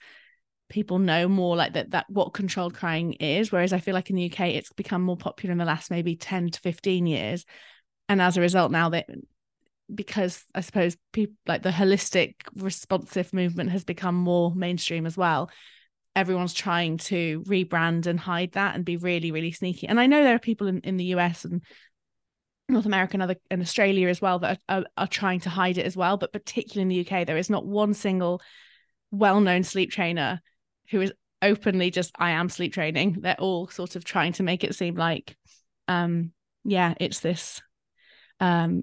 people 0.68 1.00
know 1.00 1.26
more 1.26 1.56
like 1.56 1.72
that 1.72 1.90
that 1.90 2.06
what 2.08 2.32
controlled 2.32 2.74
crying 2.74 3.12
is 3.14 3.52
whereas 3.52 3.72
i 3.72 3.78
feel 3.78 3.94
like 3.94 4.10
in 4.10 4.16
the 4.16 4.28
uk 4.28 4.40
it's 4.40 4.72
become 4.72 5.00
more 5.00 5.16
popular 5.16 5.52
in 5.52 5.58
the 5.58 5.64
last 5.64 5.92
maybe 5.92 6.16
10 6.16 6.50
to 6.50 6.58
15 6.58 7.06
years 7.06 7.44
and 8.08 8.20
as 8.20 8.36
a 8.36 8.40
result 8.40 8.72
now 8.72 8.88
that 8.88 9.06
because 9.94 10.44
i 10.56 10.60
suppose 10.60 10.96
people 11.12 11.36
like 11.46 11.62
the 11.62 11.70
holistic 11.70 12.34
responsive 12.56 13.32
movement 13.32 13.70
has 13.70 13.84
become 13.84 14.16
more 14.16 14.52
mainstream 14.56 15.06
as 15.06 15.16
well 15.16 15.48
everyone's 16.16 16.54
trying 16.54 16.96
to 16.96 17.42
rebrand 17.42 18.06
and 18.06 18.18
hide 18.18 18.52
that 18.52 18.74
and 18.74 18.84
be 18.84 18.96
really 18.96 19.30
really 19.30 19.52
sneaky. 19.52 19.86
And 19.86 20.00
i 20.00 20.06
know 20.06 20.24
there 20.24 20.34
are 20.34 20.40
people 20.40 20.66
in, 20.66 20.80
in 20.80 20.96
the 20.96 21.04
us 21.08 21.44
and 21.44 21.62
north 22.68 22.86
america 22.86 23.14
and 23.14 23.22
other 23.22 23.36
and 23.48 23.62
australia 23.62 24.08
as 24.08 24.20
well 24.20 24.40
that 24.40 24.58
are, 24.68 24.78
are, 24.78 24.84
are 24.96 25.06
trying 25.06 25.38
to 25.40 25.50
hide 25.50 25.78
it 25.78 25.86
as 25.86 25.96
well. 25.96 26.16
But 26.16 26.32
particularly 26.32 26.82
in 26.82 26.88
the 26.88 27.08
uk 27.08 27.26
there 27.26 27.36
is 27.36 27.50
not 27.50 27.66
one 27.66 27.94
single 27.94 28.40
well-known 29.12 29.62
sleep 29.62 29.92
trainer 29.92 30.40
who 30.90 31.02
is 31.02 31.12
openly 31.42 31.90
just 31.90 32.12
i 32.18 32.30
am 32.30 32.48
sleep 32.48 32.72
training. 32.72 33.18
They're 33.20 33.36
all 33.38 33.68
sort 33.68 33.94
of 33.94 34.04
trying 34.04 34.32
to 34.34 34.42
make 34.42 34.64
it 34.64 34.74
seem 34.74 34.96
like 34.96 35.36
um 35.86 36.32
yeah 36.64 36.94
it's 36.98 37.20
this 37.20 37.62
um 38.40 38.82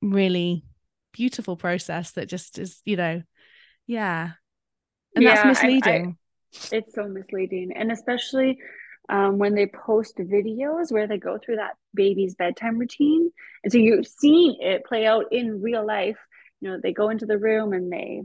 really 0.00 0.64
beautiful 1.12 1.56
process 1.56 2.12
that 2.12 2.28
just 2.28 2.58
is 2.58 2.80
you 2.84 2.96
know 2.96 3.22
yeah. 3.86 4.30
And 5.14 5.24
yeah, 5.24 5.34
that's 5.34 5.46
misleading 5.46 6.06
I, 6.06 6.08
I, 6.08 6.16
it's 6.70 6.94
so 6.94 7.08
misleading. 7.08 7.72
And 7.74 7.90
especially 7.90 8.58
um, 9.08 9.38
when 9.38 9.54
they 9.54 9.66
post 9.66 10.16
videos 10.18 10.92
where 10.92 11.06
they 11.06 11.18
go 11.18 11.38
through 11.38 11.56
that 11.56 11.76
baby's 11.94 12.34
bedtime 12.34 12.78
routine. 12.78 13.30
And 13.62 13.72
so 13.72 13.78
you're 13.78 14.04
seeing 14.04 14.56
it 14.60 14.84
play 14.84 15.06
out 15.06 15.26
in 15.32 15.60
real 15.60 15.86
life. 15.86 16.18
You 16.60 16.70
know 16.70 16.78
they 16.82 16.92
go 16.92 17.10
into 17.10 17.26
the 17.26 17.38
room 17.38 17.72
and 17.72 17.92
they 17.92 18.22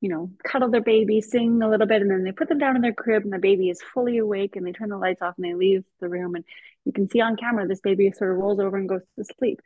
you 0.00 0.08
know 0.08 0.30
cuddle 0.44 0.70
their 0.70 0.80
baby 0.80 1.20
sing 1.20 1.60
a 1.62 1.68
little 1.68 1.86
bit 1.86 2.02
and 2.02 2.10
then 2.10 2.24
they 2.24 2.32
put 2.32 2.48
them 2.48 2.58
down 2.58 2.76
in 2.76 2.82
their 2.82 2.94
crib 2.94 3.24
and 3.24 3.32
the 3.32 3.38
baby 3.38 3.68
is 3.68 3.80
fully 3.94 4.18
awake 4.18 4.56
and 4.56 4.66
they 4.66 4.72
turn 4.72 4.88
the 4.88 4.96
lights 4.96 5.22
off 5.22 5.34
and 5.36 5.44
they 5.44 5.54
leave 5.54 5.84
the 6.00 6.08
room. 6.08 6.34
And 6.34 6.44
you 6.84 6.92
can 6.92 7.10
see 7.10 7.20
on 7.20 7.36
camera 7.36 7.66
this 7.66 7.80
baby 7.80 8.10
sort 8.12 8.32
of 8.32 8.38
rolls 8.38 8.60
over 8.60 8.76
and 8.76 8.88
goes 8.88 9.02
to 9.18 9.24
sleep. 9.38 9.60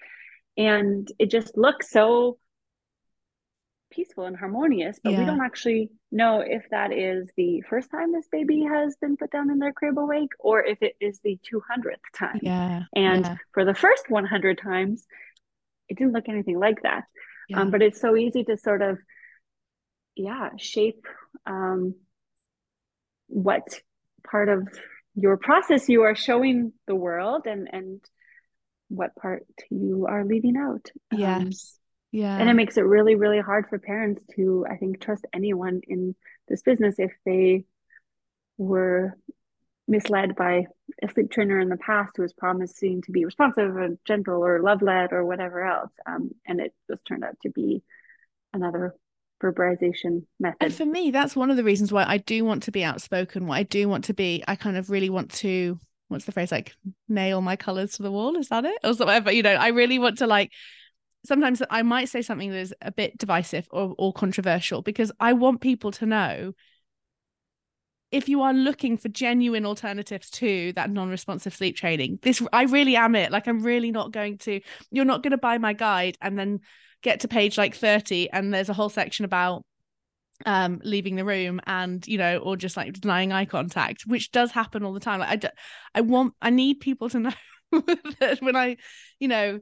And 0.56 1.10
it 1.18 1.30
just 1.30 1.56
looks 1.56 1.90
so 1.90 2.38
peaceful 3.90 4.24
and 4.24 4.36
harmonious 4.36 4.98
but 5.02 5.12
yeah. 5.12 5.20
we 5.20 5.24
don't 5.24 5.40
actually 5.40 5.90
know 6.12 6.40
if 6.40 6.64
that 6.70 6.92
is 6.92 7.28
the 7.36 7.62
first 7.68 7.90
time 7.90 8.12
this 8.12 8.28
baby 8.30 8.62
has 8.62 8.96
been 9.00 9.16
put 9.16 9.30
down 9.30 9.50
in 9.50 9.58
their 9.58 9.72
crib 9.72 9.98
awake 9.98 10.30
or 10.38 10.64
if 10.64 10.78
it 10.82 10.94
is 11.00 11.20
the 11.24 11.38
200th 11.52 11.96
time 12.16 12.38
yeah 12.42 12.82
and 12.94 13.24
yeah. 13.24 13.36
for 13.52 13.64
the 13.64 13.74
first 13.74 14.08
100 14.08 14.58
times 14.58 15.04
it 15.88 15.98
didn't 15.98 16.12
look 16.12 16.28
anything 16.28 16.58
like 16.58 16.82
that 16.82 17.04
yeah. 17.48 17.60
um, 17.60 17.70
but 17.70 17.82
it's 17.82 18.00
so 18.00 18.16
easy 18.16 18.44
to 18.44 18.56
sort 18.56 18.82
of 18.82 18.98
yeah 20.16 20.50
shape 20.56 21.06
um, 21.46 21.94
what 23.26 23.80
part 24.28 24.48
of 24.48 24.68
your 25.14 25.36
process 25.36 25.88
you 25.88 26.02
are 26.02 26.14
showing 26.14 26.72
the 26.86 26.94
world 26.94 27.46
and 27.46 27.68
and 27.72 28.00
what 28.90 29.14
part 29.14 29.46
you 29.70 30.06
are 30.08 30.24
leaving 30.24 30.56
out. 30.56 30.90
Um, 31.12 31.18
yes. 31.18 31.40
Um, 31.40 31.52
yeah. 32.12 32.36
And 32.36 32.48
it 32.48 32.54
makes 32.54 32.76
it 32.76 32.82
really, 32.82 33.14
really 33.14 33.40
hard 33.40 33.68
for 33.68 33.78
parents 33.78 34.22
to, 34.34 34.66
I 34.68 34.76
think, 34.76 35.00
trust 35.00 35.26
anyone 35.32 35.80
in 35.86 36.14
this 36.48 36.62
business 36.62 36.96
if 36.98 37.12
they 37.24 37.64
were 38.58 39.16
misled 39.86 40.36
by 40.36 40.66
a 41.02 41.08
sleep 41.08 41.30
trainer 41.30 41.60
in 41.60 41.68
the 41.68 41.76
past 41.76 42.12
who 42.16 42.22
was 42.22 42.32
promising 42.32 43.02
to 43.02 43.12
be 43.12 43.24
responsive 43.24 43.76
and 43.76 43.98
gentle 44.04 44.44
or 44.44 44.60
love 44.60 44.82
led 44.82 45.12
or 45.12 45.24
whatever 45.24 45.64
else. 45.64 45.90
Um, 46.06 46.30
and 46.46 46.60
it 46.60 46.74
just 46.90 47.04
turned 47.06 47.24
out 47.24 47.36
to 47.42 47.50
be 47.50 47.82
another 48.52 48.94
Ferberization 49.40 50.24
method. 50.38 50.58
And 50.60 50.74
for 50.74 50.84
me, 50.84 51.10
that's 51.10 51.34
one 51.34 51.50
of 51.50 51.56
the 51.56 51.64
reasons 51.64 51.92
why 51.92 52.04
I 52.06 52.18
do 52.18 52.44
want 52.44 52.64
to 52.64 52.72
be 52.72 52.84
outspoken. 52.84 53.46
Why 53.46 53.58
I 53.58 53.62
do 53.62 53.88
want 53.88 54.04
to 54.04 54.14
be, 54.14 54.44
I 54.46 54.54
kind 54.56 54.76
of 54.76 54.90
really 54.90 55.10
want 55.10 55.32
to 55.34 55.78
what's 56.08 56.24
the 56.24 56.32
phrase 56.32 56.50
like 56.50 56.74
nail 57.08 57.40
my 57.40 57.54
colors 57.54 57.92
to 57.92 58.02
the 58.02 58.10
wall 58.10 58.36
is 58.36 58.48
that 58.48 58.64
it 58.64 58.78
or 58.82 58.92
whatever 58.94 59.30
you 59.30 59.44
know 59.44 59.52
i 59.52 59.68
really 59.68 59.96
want 59.96 60.18
to 60.18 60.26
like 60.26 60.50
sometimes 61.24 61.62
i 61.70 61.82
might 61.82 62.08
say 62.08 62.22
something 62.22 62.50
that 62.50 62.58
is 62.58 62.74
a 62.82 62.92
bit 62.92 63.16
divisive 63.18 63.66
or, 63.70 63.94
or 63.98 64.12
controversial 64.12 64.82
because 64.82 65.12
i 65.20 65.32
want 65.32 65.60
people 65.60 65.90
to 65.90 66.06
know 66.06 66.52
if 68.10 68.28
you 68.28 68.42
are 68.42 68.52
looking 68.52 68.96
for 68.96 69.08
genuine 69.08 69.64
alternatives 69.64 70.30
to 70.30 70.72
that 70.72 70.90
non-responsive 70.90 71.54
sleep 71.54 71.76
training 71.76 72.18
this 72.22 72.42
i 72.52 72.64
really 72.64 72.96
am 72.96 73.14
it. 73.14 73.30
Like 73.30 73.46
i'm 73.46 73.62
really 73.62 73.90
not 73.90 74.12
going 74.12 74.38
to 74.38 74.60
you're 74.90 75.04
not 75.04 75.22
going 75.22 75.32
to 75.32 75.38
buy 75.38 75.58
my 75.58 75.72
guide 75.72 76.16
and 76.20 76.38
then 76.38 76.60
get 77.02 77.20
to 77.20 77.28
page 77.28 77.56
like 77.56 77.74
30 77.74 78.30
and 78.30 78.52
there's 78.52 78.68
a 78.68 78.74
whole 78.74 78.88
section 78.88 79.24
about 79.24 79.64
um 80.46 80.80
leaving 80.84 81.16
the 81.16 81.24
room 81.24 81.60
and 81.66 82.06
you 82.06 82.16
know 82.16 82.38
or 82.38 82.56
just 82.56 82.76
like 82.76 82.94
denying 82.94 83.30
eye 83.30 83.44
contact 83.44 84.04
which 84.06 84.30
does 84.32 84.50
happen 84.50 84.84
all 84.84 84.92
the 84.92 85.00
time. 85.00 85.20
Like 85.20 85.44
I, 85.44 85.50
I 85.96 86.00
want 86.00 86.34
i 86.40 86.50
need 86.50 86.80
people 86.80 87.08
to 87.10 87.20
know 87.20 87.32
that 88.20 88.38
when 88.40 88.56
i 88.56 88.76
you 89.18 89.28
know 89.28 89.60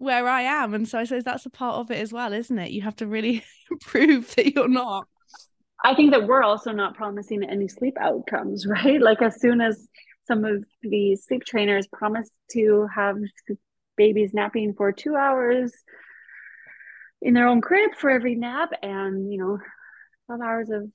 where 0.00 0.26
i 0.28 0.42
am. 0.42 0.74
And 0.74 0.88
so 0.88 0.98
i 0.98 1.04
suppose 1.04 1.24
that's 1.24 1.46
a 1.46 1.50
part 1.50 1.76
of 1.76 1.90
it 1.90 1.98
as 1.98 2.12
well 2.12 2.32
isn't 2.32 2.58
it? 2.58 2.72
You 2.72 2.82
have 2.82 2.96
to 2.96 3.06
really 3.06 3.44
prove 3.80 4.34
that 4.34 4.54
you're 4.54 4.68
not. 4.68 5.06
I 5.82 5.94
think 5.94 6.10
that 6.10 6.26
we're 6.26 6.42
also 6.42 6.72
not 6.72 6.94
promising 6.94 7.42
any 7.44 7.68
sleep 7.68 7.96
outcomes 8.00 8.66
right? 8.84 9.00
Like 9.00 9.22
as 9.22 9.40
soon 9.40 9.60
as 9.60 9.88
some 10.26 10.44
of 10.44 10.64
the 10.82 11.16
sleep 11.16 11.44
trainers 11.44 11.86
promise 11.92 12.28
to 12.52 12.86
have 12.94 13.16
babies 13.96 14.32
napping 14.32 14.74
for 14.74 14.92
two 14.92 15.16
hours 15.16 15.72
in 17.22 17.34
their 17.34 17.46
own 17.46 17.60
crib 17.60 17.90
for 17.96 18.08
every 18.08 18.34
nap 18.34 18.70
and 18.82 19.30
you 19.30 19.38
know 19.38 19.58
12 20.26 20.40
hours 20.40 20.70
of 20.70 20.90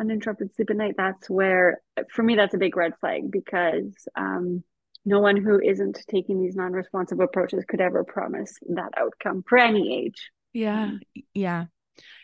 uninterrupted 0.00 0.54
sleep 0.54 0.70
at 0.70 0.76
night, 0.76 0.94
that's 0.96 1.28
where, 1.28 1.80
for 2.10 2.22
me, 2.22 2.34
that's 2.34 2.54
a 2.54 2.58
big 2.58 2.76
red 2.76 2.94
flag 3.00 3.30
because 3.30 4.08
um, 4.16 4.64
no 5.04 5.20
one 5.20 5.36
who 5.36 5.60
isn't 5.60 5.98
taking 6.08 6.40
these 6.40 6.56
non 6.56 6.72
responsive 6.72 7.20
approaches 7.20 7.64
could 7.68 7.80
ever 7.80 8.04
promise 8.04 8.52
that 8.68 8.92
outcome 8.96 9.44
for 9.48 9.58
any 9.58 10.04
age. 10.04 10.30
Yeah. 10.52 10.92
Yeah. 11.34 11.66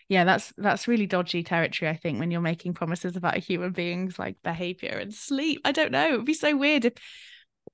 Yeah, 0.09 0.23
that's 0.23 0.53
that's 0.57 0.87
really 0.87 1.07
dodgy 1.07 1.43
territory, 1.43 1.91
I 1.91 1.97
think, 1.97 2.21
when 2.21 2.31
you're 2.31 2.41
making 2.41 2.75
promises 2.75 3.17
about 3.17 3.37
a 3.37 3.41
human 3.41 3.73
being's 3.73 4.19
like 4.19 4.37
behavior 4.45 4.99
and 4.99 5.13
sleep. 5.13 5.61
I 5.65 5.73
don't 5.73 5.91
know. 5.91 6.07
It 6.07 6.17
would 6.17 6.25
be 6.25 6.35
so 6.35 6.57
weird 6.57 6.85
if 6.85 6.93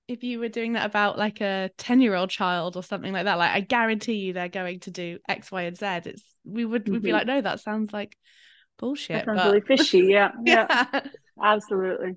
if 0.09 0.25
you 0.25 0.39
were 0.41 0.49
doing 0.49 0.73
that 0.73 0.87
about 0.87 1.19
like 1.19 1.43
a 1.43 1.71
10 1.77 2.01
year 2.01 2.15
old 2.15 2.31
child 2.31 2.77
or 2.77 2.83
something 2.83 3.13
like 3.13 3.25
that. 3.25 3.39
Like 3.39 3.51
I 3.51 3.61
guarantee 3.61 4.15
you 4.15 4.33
they're 4.33 4.49
going 4.49 4.81
to 4.81 4.91
do 4.91 5.19
X, 5.29 5.53
Y, 5.53 5.63
and 5.63 5.77
Z. 5.77 5.87
It's 6.07 6.23
we 6.45 6.65
would 6.65 6.85
mm-hmm. 6.85 6.95
we'd 6.95 7.03
be 7.03 7.09
mm-hmm. 7.09 7.19
like, 7.19 7.27
no, 7.27 7.41
that 7.43 7.61
sounds 7.61 7.93
like 7.93 8.17
bullshit. 8.79 9.27
That 9.27 9.27
sounds 9.27 9.39
but... 9.39 9.47
really 9.49 9.61
fishy. 9.61 10.07
Yeah, 10.09 10.31
yeah, 10.45 10.87
yeah, 10.93 11.01
absolutely. 11.43 12.17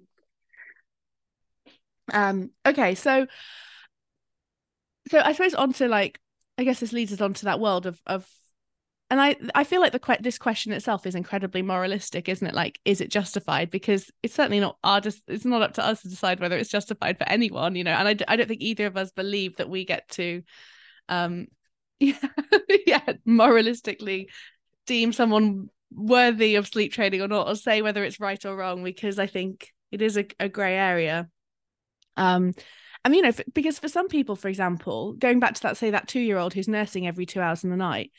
Um. 2.14 2.52
Okay. 2.66 2.96
So, 2.96 3.28
so 5.10 5.20
I 5.20 5.34
suppose 5.34 5.54
onto 5.54 5.88
like, 5.88 6.20
I 6.58 6.64
guess 6.64 6.80
this 6.80 6.94
leads 6.94 7.14
us 7.14 7.22
on 7.22 7.34
to 7.36 7.46
that 7.46 7.60
world 7.60 7.86
of 7.86 8.00
of, 8.06 8.28
and 9.10 9.22
I 9.22 9.36
I 9.54 9.64
feel 9.64 9.82
like 9.82 9.92
the 9.92 10.00
que- 10.00 10.22
this 10.22 10.38
question 10.38 10.72
itself 10.72 11.06
is 11.06 11.16
incredibly 11.16 11.62
moralistic, 11.62 12.28
isn't 12.30 12.48
it? 12.48 12.56
Like, 12.56 12.80
is 12.86 13.02
it 13.02 13.12
justified? 13.12 13.70
Because 13.70 14.10
it's 14.24 14.34
certainly 14.34 14.60
not 14.60 14.78
our 14.84 15.02
just. 15.02 15.22
It's 15.28 15.46
not 15.46 15.62
up 15.62 15.74
to 15.76 15.86
us 15.86 16.02
to 16.02 16.10
decide 16.10 16.40
whether 16.40 16.58
it's 16.58 16.70
justified 16.70 17.18
for 17.18 17.28
anyone, 17.30 17.76
you 17.76 17.84
know. 17.84 17.92
And 17.92 18.08
I 18.08 18.34
I 18.34 18.36
don't 18.36 18.48
think 18.48 18.62
either 18.62 18.88
of 18.88 18.98
us 18.98 19.12
believe 19.12 19.58
that 19.58 19.70
we 19.70 19.86
get 19.86 20.08
to, 20.10 20.42
um, 21.10 21.48
yeah, 22.00 22.18
yeah, 22.88 23.14
moralistically 23.28 24.28
deem 24.88 25.14
someone 25.14 25.70
worthy 25.92 26.56
of 26.56 26.68
sleep 26.68 26.94
training 26.94 27.22
or 27.22 27.28
not, 27.28 27.48
or 27.48 27.56
say 27.56 27.82
whether 27.82 28.04
it's 28.04 28.20
right 28.20 28.44
or 28.46 28.56
wrong, 28.56 28.84
because 28.84 29.20
I 29.20 29.28
think 29.28 29.72
it 29.92 30.02
is 30.02 30.18
a, 30.18 30.26
a 30.40 30.50
grey 30.50 30.76
area. 30.76 31.30
Um, 32.18 32.54
I 33.04 33.10
mean, 33.10 33.24
you 33.24 33.32
know, 33.32 33.38
because 33.54 33.78
for 33.78 33.88
some 33.88 34.08
people, 34.08 34.36
for 34.36 34.48
example, 34.48 35.14
going 35.14 35.40
back 35.40 35.54
to 35.56 35.62
that, 35.64 35.78
say 35.78 35.92
that 35.92 36.08
two 36.08 36.20
year 36.20 36.38
old 36.38 36.54
who's 36.54 36.68
nursing 36.68 37.08
every 37.08 37.26
two 37.26 37.40
hours 37.40 37.64
in 37.64 37.70
the 37.70 37.78
night, 37.78 38.12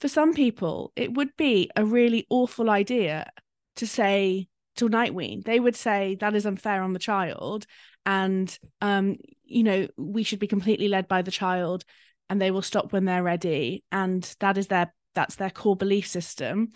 for 0.00 0.08
some 0.08 0.34
people, 0.34 0.92
it 0.96 1.14
would 1.14 1.36
be 1.36 1.70
a 1.76 1.84
really 1.84 2.26
awful 2.28 2.68
idea 2.68 3.30
to 3.76 3.86
say 3.86 4.48
to 4.76 4.88
night 4.88 5.14
wean. 5.14 5.42
They 5.44 5.60
would 5.60 5.76
say 5.76 6.16
that 6.20 6.34
is 6.34 6.44
unfair 6.44 6.82
on 6.82 6.92
the 6.92 6.98
child, 6.98 7.66
and 8.04 8.56
um, 8.80 9.16
you 9.44 9.62
know, 9.62 9.86
we 9.96 10.22
should 10.22 10.40
be 10.40 10.48
completely 10.48 10.88
led 10.88 11.08
by 11.08 11.22
the 11.22 11.30
child, 11.30 11.84
and 12.28 12.40
they 12.40 12.50
will 12.50 12.62
stop 12.62 12.92
when 12.92 13.04
they're 13.04 13.22
ready, 13.22 13.84
and 13.92 14.22
that 14.40 14.58
is 14.58 14.66
their 14.66 14.92
that's 15.14 15.36
their 15.36 15.50
core 15.50 15.76
belief 15.76 16.06
system. 16.06 16.72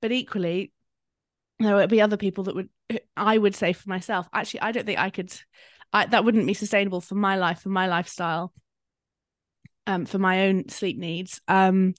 But 0.00 0.12
equally, 0.12 0.72
there 1.58 1.74
would 1.74 1.90
be 1.90 2.00
other 2.00 2.16
people 2.16 2.44
that 2.44 2.54
would 2.54 2.68
I 3.16 3.38
would 3.38 3.54
say 3.54 3.72
for 3.72 3.88
myself, 3.88 4.28
actually, 4.32 4.60
I 4.60 4.72
don't 4.72 4.86
think 4.86 4.98
I 4.98 5.10
could 5.10 5.32
I, 5.92 6.06
that 6.06 6.24
wouldn't 6.24 6.46
be 6.46 6.54
sustainable 6.54 7.00
for 7.00 7.14
my 7.14 7.36
life, 7.36 7.60
for 7.60 7.68
my 7.68 7.86
lifestyle, 7.86 8.52
um, 9.86 10.06
for 10.06 10.18
my 10.18 10.46
own 10.46 10.68
sleep 10.68 10.98
needs. 10.98 11.40
Um, 11.48 11.94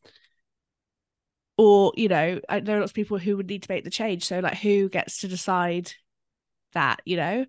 or 1.58 1.94
you 1.96 2.08
know, 2.08 2.40
I, 2.50 2.60
there 2.60 2.78
are 2.78 2.80
lots 2.80 2.92
of 2.92 2.96
people 2.96 3.18
who 3.18 3.38
would 3.38 3.48
need 3.48 3.64
to 3.64 3.72
make 3.72 3.84
the 3.84 3.90
change. 3.90 4.26
So, 4.26 4.40
like, 4.40 4.58
who 4.58 4.90
gets 4.90 5.20
to 5.20 5.28
decide 5.28 5.92
that? 6.74 7.02
You 7.06 7.18
know, 7.18 7.46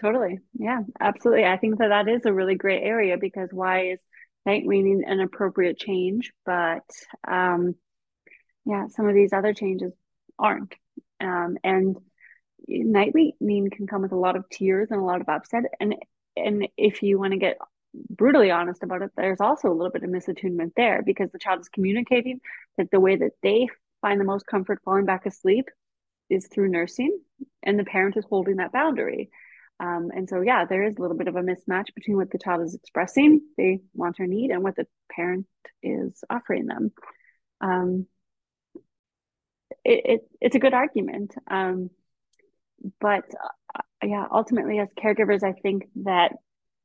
totally, 0.00 0.38
yeah, 0.58 0.80
absolutely. 0.98 1.44
I 1.44 1.58
think 1.58 1.78
that 1.78 1.88
that 1.88 2.08
is 2.08 2.24
a 2.24 2.32
really 2.32 2.54
great 2.54 2.82
area 2.82 3.16
because 3.18 3.50
why 3.52 3.88
is 3.88 4.00
night 4.46 4.64
weaning 4.66 5.04
an 5.06 5.20
appropriate 5.20 5.78
change, 5.78 6.32
but 6.46 6.88
um, 7.28 7.74
yeah, 8.64 8.86
some 8.88 9.08
of 9.08 9.14
these 9.14 9.32
other 9.32 9.52
changes 9.52 9.92
aren't. 10.38 10.74
Um, 11.20 11.58
and 11.62 11.96
night 12.70 13.14
weaning 13.14 13.70
can 13.70 13.86
come 13.86 14.02
with 14.02 14.12
a 14.12 14.16
lot 14.16 14.36
of 14.36 14.48
tears 14.48 14.88
and 14.90 15.00
a 15.00 15.04
lot 15.04 15.20
of 15.20 15.28
upset. 15.28 15.64
And 15.80 15.94
and 16.36 16.68
if 16.76 17.02
you 17.02 17.18
want 17.18 17.32
to 17.32 17.38
get 17.38 17.58
brutally 18.08 18.50
honest 18.50 18.82
about 18.82 19.02
it, 19.02 19.10
there's 19.16 19.40
also 19.40 19.68
a 19.68 19.74
little 19.74 19.90
bit 19.90 20.04
of 20.04 20.10
misattunement 20.10 20.72
there 20.76 21.02
because 21.04 21.30
the 21.32 21.38
child 21.38 21.60
is 21.60 21.68
communicating 21.68 22.40
that 22.78 22.90
the 22.90 23.00
way 23.00 23.16
that 23.16 23.32
they 23.42 23.68
find 24.00 24.20
the 24.20 24.24
most 24.24 24.46
comfort 24.46 24.80
falling 24.84 25.04
back 25.04 25.26
asleep 25.26 25.66
is 26.28 26.46
through 26.46 26.68
nursing 26.68 27.18
and 27.62 27.78
the 27.78 27.84
parent 27.84 28.16
is 28.16 28.24
holding 28.24 28.56
that 28.56 28.72
boundary. 28.72 29.30
Um, 29.80 30.10
and 30.14 30.28
so 30.28 30.42
yeah 30.42 30.66
there 30.66 30.86
is 30.86 30.96
a 30.96 31.00
little 31.00 31.16
bit 31.16 31.26
of 31.26 31.36
a 31.36 31.40
mismatch 31.40 31.94
between 31.94 32.16
what 32.16 32.30
the 32.30 32.38
child 32.38 32.62
is 32.62 32.74
expressing 32.74 33.40
they 33.56 33.80
want 33.94 34.20
or 34.20 34.26
need 34.26 34.50
and 34.50 34.62
what 34.62 34.76
the 34.76 34.86
parent 35.10 35.46
is 35.82 36.22
offering 36.30 36.66
them. 36.66 36.92
Um, 37.60 38.06
it, 39.84 40.02
it, 40.04 40.20
it's 40.40 40.56
a 40.56 40.60
good 40.60 40.74
argument. 40.74 41.34
Um, 41.50 41.90
but 43.00 43.24
uh, 43.74 43.80
yeah 44.02 44.26
ultimately 44.32 44.78
as 44.78 44.88
caregivers 44.98 45.42
i 45.42 45.52
think 45.52 45.84
that 45.96 46.32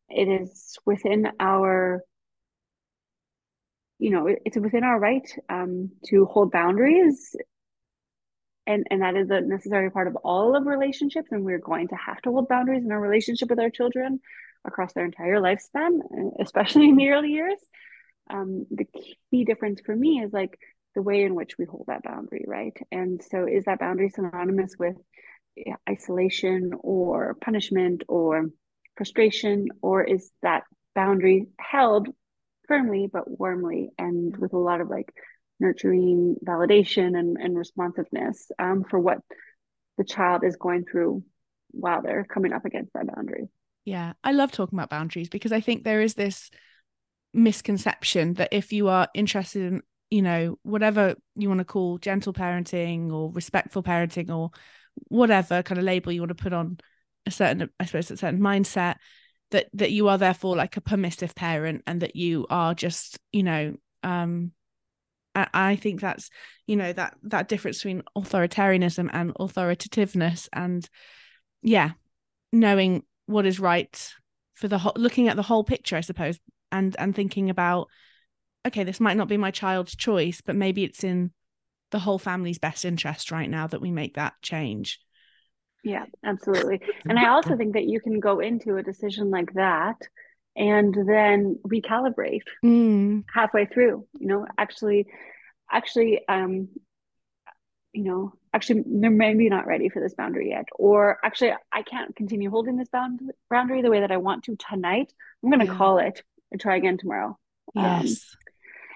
it 0.09 0.27
is 0.27 0.77
within 0.85 1.27
our 1.39 2.01
you 3.99 4.11
know 4.11 4.27
it's 4.27 4.57
within 4.57 4.83
our 4.83 4.99
right 4.99 5.27
um, 5.49 5.91
to 6.07 6.25
hold 6.25 6.51
boundaries. 6.51 7.35
And 8.67 8.87
and 8.89 9.01
that 9.03 9.15
is 9.15 9.29
a 9.29 9.41
necessary 9.41 9.91
part 9.91 10.07
of 10.07 10.15
all 10.17 10.55
of 10.55 10.65
relationships 10.65 11.29
and 11.31 11.45
we're 11.45 11.59
going 11.59 11.87
to 11.89 11.95
have 11.95 12.19
to 12.23 12.31
hold 12.31 12.47
boundaries 12.47 12.83
in 12.83 12.91
our 12.91 12.99
relationship 12.99 13.49
with 13.49 13.59
our 13.59 13.69
children 13.69 14.19
across 14.65 14.93
their 14.93 15.05
entire 15.05 15.39
lifespan 15.39 15.99
especially 16.39 16.89
in 16.89 16.95
the 16.95 17.09
early 17.09 17.29
years. 17.29 17.59
Um, 18.27 18.65
the 18.71 18.87
key 19.29 19.45
difference 19.45 19.81
for 19.85 19.95
me 19.95 20.23
is 20.23 20.33
like 20.33 20.57
the 20.95 21.03
way 21.03 21.23
in 21.23 21.35
which 21.35 21.59
we 21.59 21.65
hold 21.65 21.85
that 21.87 22.03
boundary 22.03 22.43
right? 22.47 22.75
And 22.91 23.21
so 23.31 23.45
is 23.47 23.65
that 23.65 23.79
boundary 23.79 24.09
synonymous 24.09 24.75
with 24.79 24.95
isolation 25.89 26.71
or 26.81 27.35
punishment 27.41 28.03
or 28.07 28.47
frustration 28.97 29.67
or 29.81 30.03
is 30.03 30.31
that 30.41 30.63
boundary 30.93 31.47
held 31.59 32.07
firmly 32.67 33.09
but 33.11 33.29
warmly 33.29 33.89
and 33.97 34.35
with 34.37 34.53
a 34.53 34.57
lot 34.57 34.81
of 34.81 34.89
like 34.89 35.13
nurturing 35.59 36.35
validation 36.45 37.17
and, 37.17 37.37
and 37.37 37.57
responsiveness 37.57 38.51
um, 38.59 38.83
for 38.89 38.99
what 38.99 39.19
the 39.97 40.03
child 40.03 40.43
is 40.43 40.57
going 40.57 40.83
through 40.89 41.23
while 41.71 42.01
they're 42.01 42.25
coming 42.25 42.53
up 42.53 42.65
against 42.65 42.91
that 42.93 43.07
boundary? 43.13 43.47
Yeah 43.85 44.13
i 44.23 44.31
love 44.31 44.51
talking 44.51 44.77
about 44.77 44.89
boundaries 44.89 45.29
because 45.29 45.51
i 45.51 45.61
think 45.61 45.83
there 45.83 46.01
is 46.01 46.15
this 46.15 46.49
misconception 47.33 48.33
that 48.35 48.49
if 48.51 48.71
you 48.71 48.87
are 48.87 49.07
interested 49.13 49.73
in 49.73 49.81
you 50.09 50.21
know 50.21 50.57
whatever 50.63 51.15
you 51.35 51.49
want 51.49 51.59
to 51.59 51.65
call 51.65 51.97
gentle 51.97 52.33
parenting 52.33 53.11
or 53.11 53.31
respectful 53.31 53.83
parenting 53.83 54.29
or 54.29 54.51
whatever 55.07 55.63
kind 55.63 55.77
of 55.77 55.85
label 55.85 56.11
you 56.11 56.21
want 56.21 56.35
to 56.35 56.43
put 56.43 56.53
on 56.53 56.77
a 57.25 57.31
certain 57.31 57.69
i 57.79 57.85
suppose 57.85 58.11
a 58.11 58.17
certain 58.17 58.39
mindset 58.39 58.95
that 59.51 59.67
that 59.73 59.91
you 59.91 60.07
are 60.07 60.17
therefore 60.17 60.55
like 60.55 60.77
a 60.77 60.81
permissive 60.81 61.35
parent 61.35 61.83
and 61.87 62.01
that 62.01 62.15
you 62.15 62.45
are 62.49 62.73
just 62.73 63.19
you 63.31 63.43
know 63.43 63.75
um 64.03 64.51
I, 65.33 65.47
I 65.53 65.75
think 65.75 66.01
that's 66.01 66.29
you 66.67 66.75
know 66.75 66.93
that 66.93 67.15
that 67.23 67.47
difference 67.47 67.77
between 67.77 68.03
authoritarianism 68.17 69.09
and 69.11 69.33
authoritativeness 69.39 70.49
and 70.53 70.87
yeah 71.61 71.91
knowing 72.51 73.03
what 73.25 73.45
is 73.45 73.59
right 73.59 74.13
for 74.53 74.67
the 74.67 74.77
whole 74.77 74.93
looking 74.95 75.27
at 75.27 75.35
the 75.35 75.41
whole 75.41 75.63
picture 75.63 75.95
i 75.95 76.01
suppose 76.01 76.39
and 76.71 76.95
and 76.97 77.15
thinking 77.15 77.49
about 77.49 77.87
okay 78.65 78.83
this 78.83 78.99
might 78.99 79.17
not 79.17 79.27
be 79.27 79.37
my 79.37 79.51
child's 79.51 79.95
choice 79.95 80.41
but 80.41 80.55
maybe 80.55 80.83
it's 80.83 81.03
in 81.03 81.31
the 81.95 81.99
whole 81.99 82.19
family's 82.19 82.59
best 82.59 82.83
interest 82.83 83.31
right 83.31 83.49
now 83.49 83.65
that 83.67 83.79
we 83.79 83.89
make 83.89 84.15
that 84.15 84.33
change 84.41 84.99
yeah, 85.85 86.05
absolutely. 86.23 86.81
And 87.07 87.19
I 87.19 87.29
also 87.29 87.55
think 87.55 87.73
that 87.75 87.85
you 87.85 88.01
can 88.01 88.19
go 88.19 88.39
into 88.39 88.77
a 88.77 88.83
decision 88.83 89.29
like 89.29 89.53
that 89.53 89.97
and 90.55 90.95
then 90.95 91.59
recalibrate 91.65 92.41
mm. 92.65 93.23
halfway 93.31 93.67
through, 93.67 94.07
you 94.19 94.27
know, 94.27 94.47
actually, 94.57 95.05
actually, 95.71 96.21
um, 96.27 96.69
you 97.93 98.03
know, 98.03 98.33
actually, 98.51 98.83
they're 98.87 99.11
maybe 99.11 99.47
not 99.47 99.67
ready 99.67 99.89
for 99.89 100.01
this 100.01 100.15
boundary 100.15 100.49
yet. 100.49 100.65
Or 100.73 101.19
actually, 101.23 101.53
I 101.71 101.83
can't 101.83 102.15
continue 102.15 102.49
holding 102.49 102.77
this 102.77 102.89
bound- 102.89 103.21
boundary 103.51 103.83
the 103.83 103.91
way 103.91 103.99
that 103.99 104.11
I 104.11 104.17
want 104.17 104.45
to 104.45 104.55
tonight. 104.55 105.13
I'm 105.43 105.51
going 105.51 105.59
to 105.59 105.71
yeah. 105.71 105.77
call 105.77 105.99
it 105.99 106.23
and 106.51 106.59
try 106.59 106.77
again 106.77 106.97
tomorrow. 106.97 107.37
Um, 107.75 107.83
yes. 107.83 108.35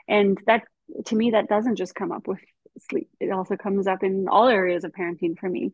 Um, 0.09 0.17
and 0.17 0.41
that, 0.47 0.63
to 1.05 1.15
me, 1.15 1.31
that 1.31 1.49
doesn't 1.49 1.75
just 1.75 1.93
come 1.93 2.11
up 2.11 2.27
with 2.27 2.39
sleep. 2.79 3.09
It 3.19 3.31
also 3.31 3.55
comes 3.55 3.87
up 3.87 4.03
in 4.03 4.27
all 4.29 4.47
areas 4.47 4.83
of 4.83 4.91
parenting 4.91 5.37
for 5.37 5.49
me 5.49 5.71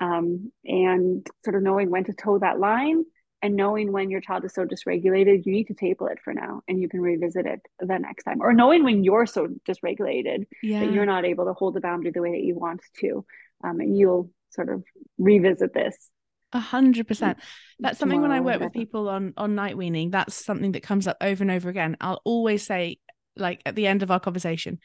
um, 0.00 0.52
and 0.64 1.26
sort 1.44 1.56
of 1.56 1.62
knowing 1.62 1.90
when 1.90 2.04
to 2.04 2.12
toe 2.12 2.38
that 2.38 2.58
line 2.58 3.04
and 3.42 3.54
knowing 3.54 3.92
when 3.92 4.10
your 4.10 4.20
child 4.20 4.44
is 4.44 4.52
so 4.52 4.64
dysregulated 4.64 5.46
you 5.46 5.52
need 5.52 5.68
to 5.68 5.74
table 5.74 6.06
it 6.08 6.18
for 6.22 6.34
now 6.34 6.60
and 6.66 6.80
you 6.80 6.88
can 6.88 7.00
revisit 7.00 7.46
it 7.46 7.60
the 7.78 7.98
next 7.98 8.24
time 8.24 8.40
or 8.40 8.52
knowing 8.52 8.82
when 8.82 9.04
you're 9.04 9.26
so 9.26 9.48
dysregulated 9.68 10.44
yeah. 10.62 10.80
that 10.80 10.92
you're 10.92 11.06
not 11.06 11.24
able 11.24 11.44
to 11.44 11.52
hold 11.52 11.74
the 11.74 11.80
boundary 11.80 12.10
the 12.10 12.20
way 12.20 12.32
that 12.32 12.42
you 12.42 12.56
want 12.56 12.80
to 12.98 13.24
um, 13.62 13.80
and 13.80 13.96
you'll 13.96 14.30
sort 14.50 14.68
of 14.68 14.82
revisit 15.18 15.72
this 15.72 16.10
a 16.52 16.60
hundred 16.60 17.06
percent. 17.06 17.38
That's 17.78 17.98
something 17.98 18.22
when 18.22 18.32
I 18.32 18.40
work 18.40 18.60
with 18.60 18.72
people 18.72 19.10
on 19.10 19.34
on 19.36 19.54
night 19.54 19.76
weaning. 19.76 20.10
That's 20.10 20.34
something 20.34 20.72
that 20.72 20.82
comes 20.82 21.06
up 21.06 21.18
over 21.20 21.44
and 21.44 21.50
over 21.50 21.68
again. 21.68 21.96
I'll 22.00 22.22
always 22.24 22.64
say, 22.64 23.00
like 23.36 23.60
at 23.66 23.74
the 23.74 23.86
end 23.86 24.02
of 24.02 24.10
our 24.10 24.18
conversation, 24.18 24.78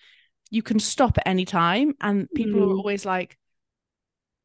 you 0.54 0.62
can 0.62 0.80
stop 0.80 1.18
at 1.18 1.28
any 1.28 1.46
time, 1.46 1.96
and 2.00 2.30
people 2.36 2.62
mm. 2.62 2.68
are 2.68 2.78
always 2.78 3.06
like, 3.06 3.38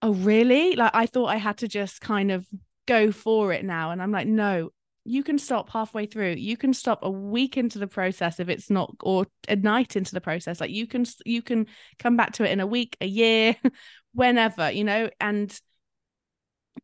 oh 0.00 0.14
really? 0.14 0.74
Like 0.74 0.92
i 0.94 1.06
thought 1.06 1.26
i 1.26 1.36
had 1.36 1.58
to 1.58 1.68
just 1.68 2.00
kind 2.00 2.30
of 2.30 2.46
go 2.86 3.12
for 3.12 3.52
it 3.52 3.64
now. 3.64 3.90
And 3.90 4.00
i'm 4.00 4.12
like 4.12 4.26
no 4.26 4.70
you 5.04 5.22
can 5.22 5.38
stop 5.38 5.70
halfway 5.70 6.04
through. 6.04 6.32
You 6.32 6.58
can 6.58 6.74
stop 6.74 6.98
a 7.02 7.10
week 7.10 7.56
into 7.56 7.78
the 7.78 7.86
process 7.86 8.40
if 8.40 8.50
it's 8.50 8.68
not 8.68 8.94
or 9.02 9.26
a 9.48 9.56
night 9.56 9.96
into 9.96 10.12
the 10.12 10.20
process. 10.20 10.60
Like 10.60 10.70
you 10.70 10.86
can 10.86 11.06
you 11.24 11.40
can 11.40 11.66
come 11.98 12.16
back 12.16 12.32
to 12.34 12.44
it 12.44 12.50
in 12.50 12.60
a 12.60 12.66
week 12.66 12.96
a 13.00 13.06
year 13.06 13.56
whenever 14.12 14.70
you 14.70 14.84
know? 14.84 15.08
And 15.18 15.58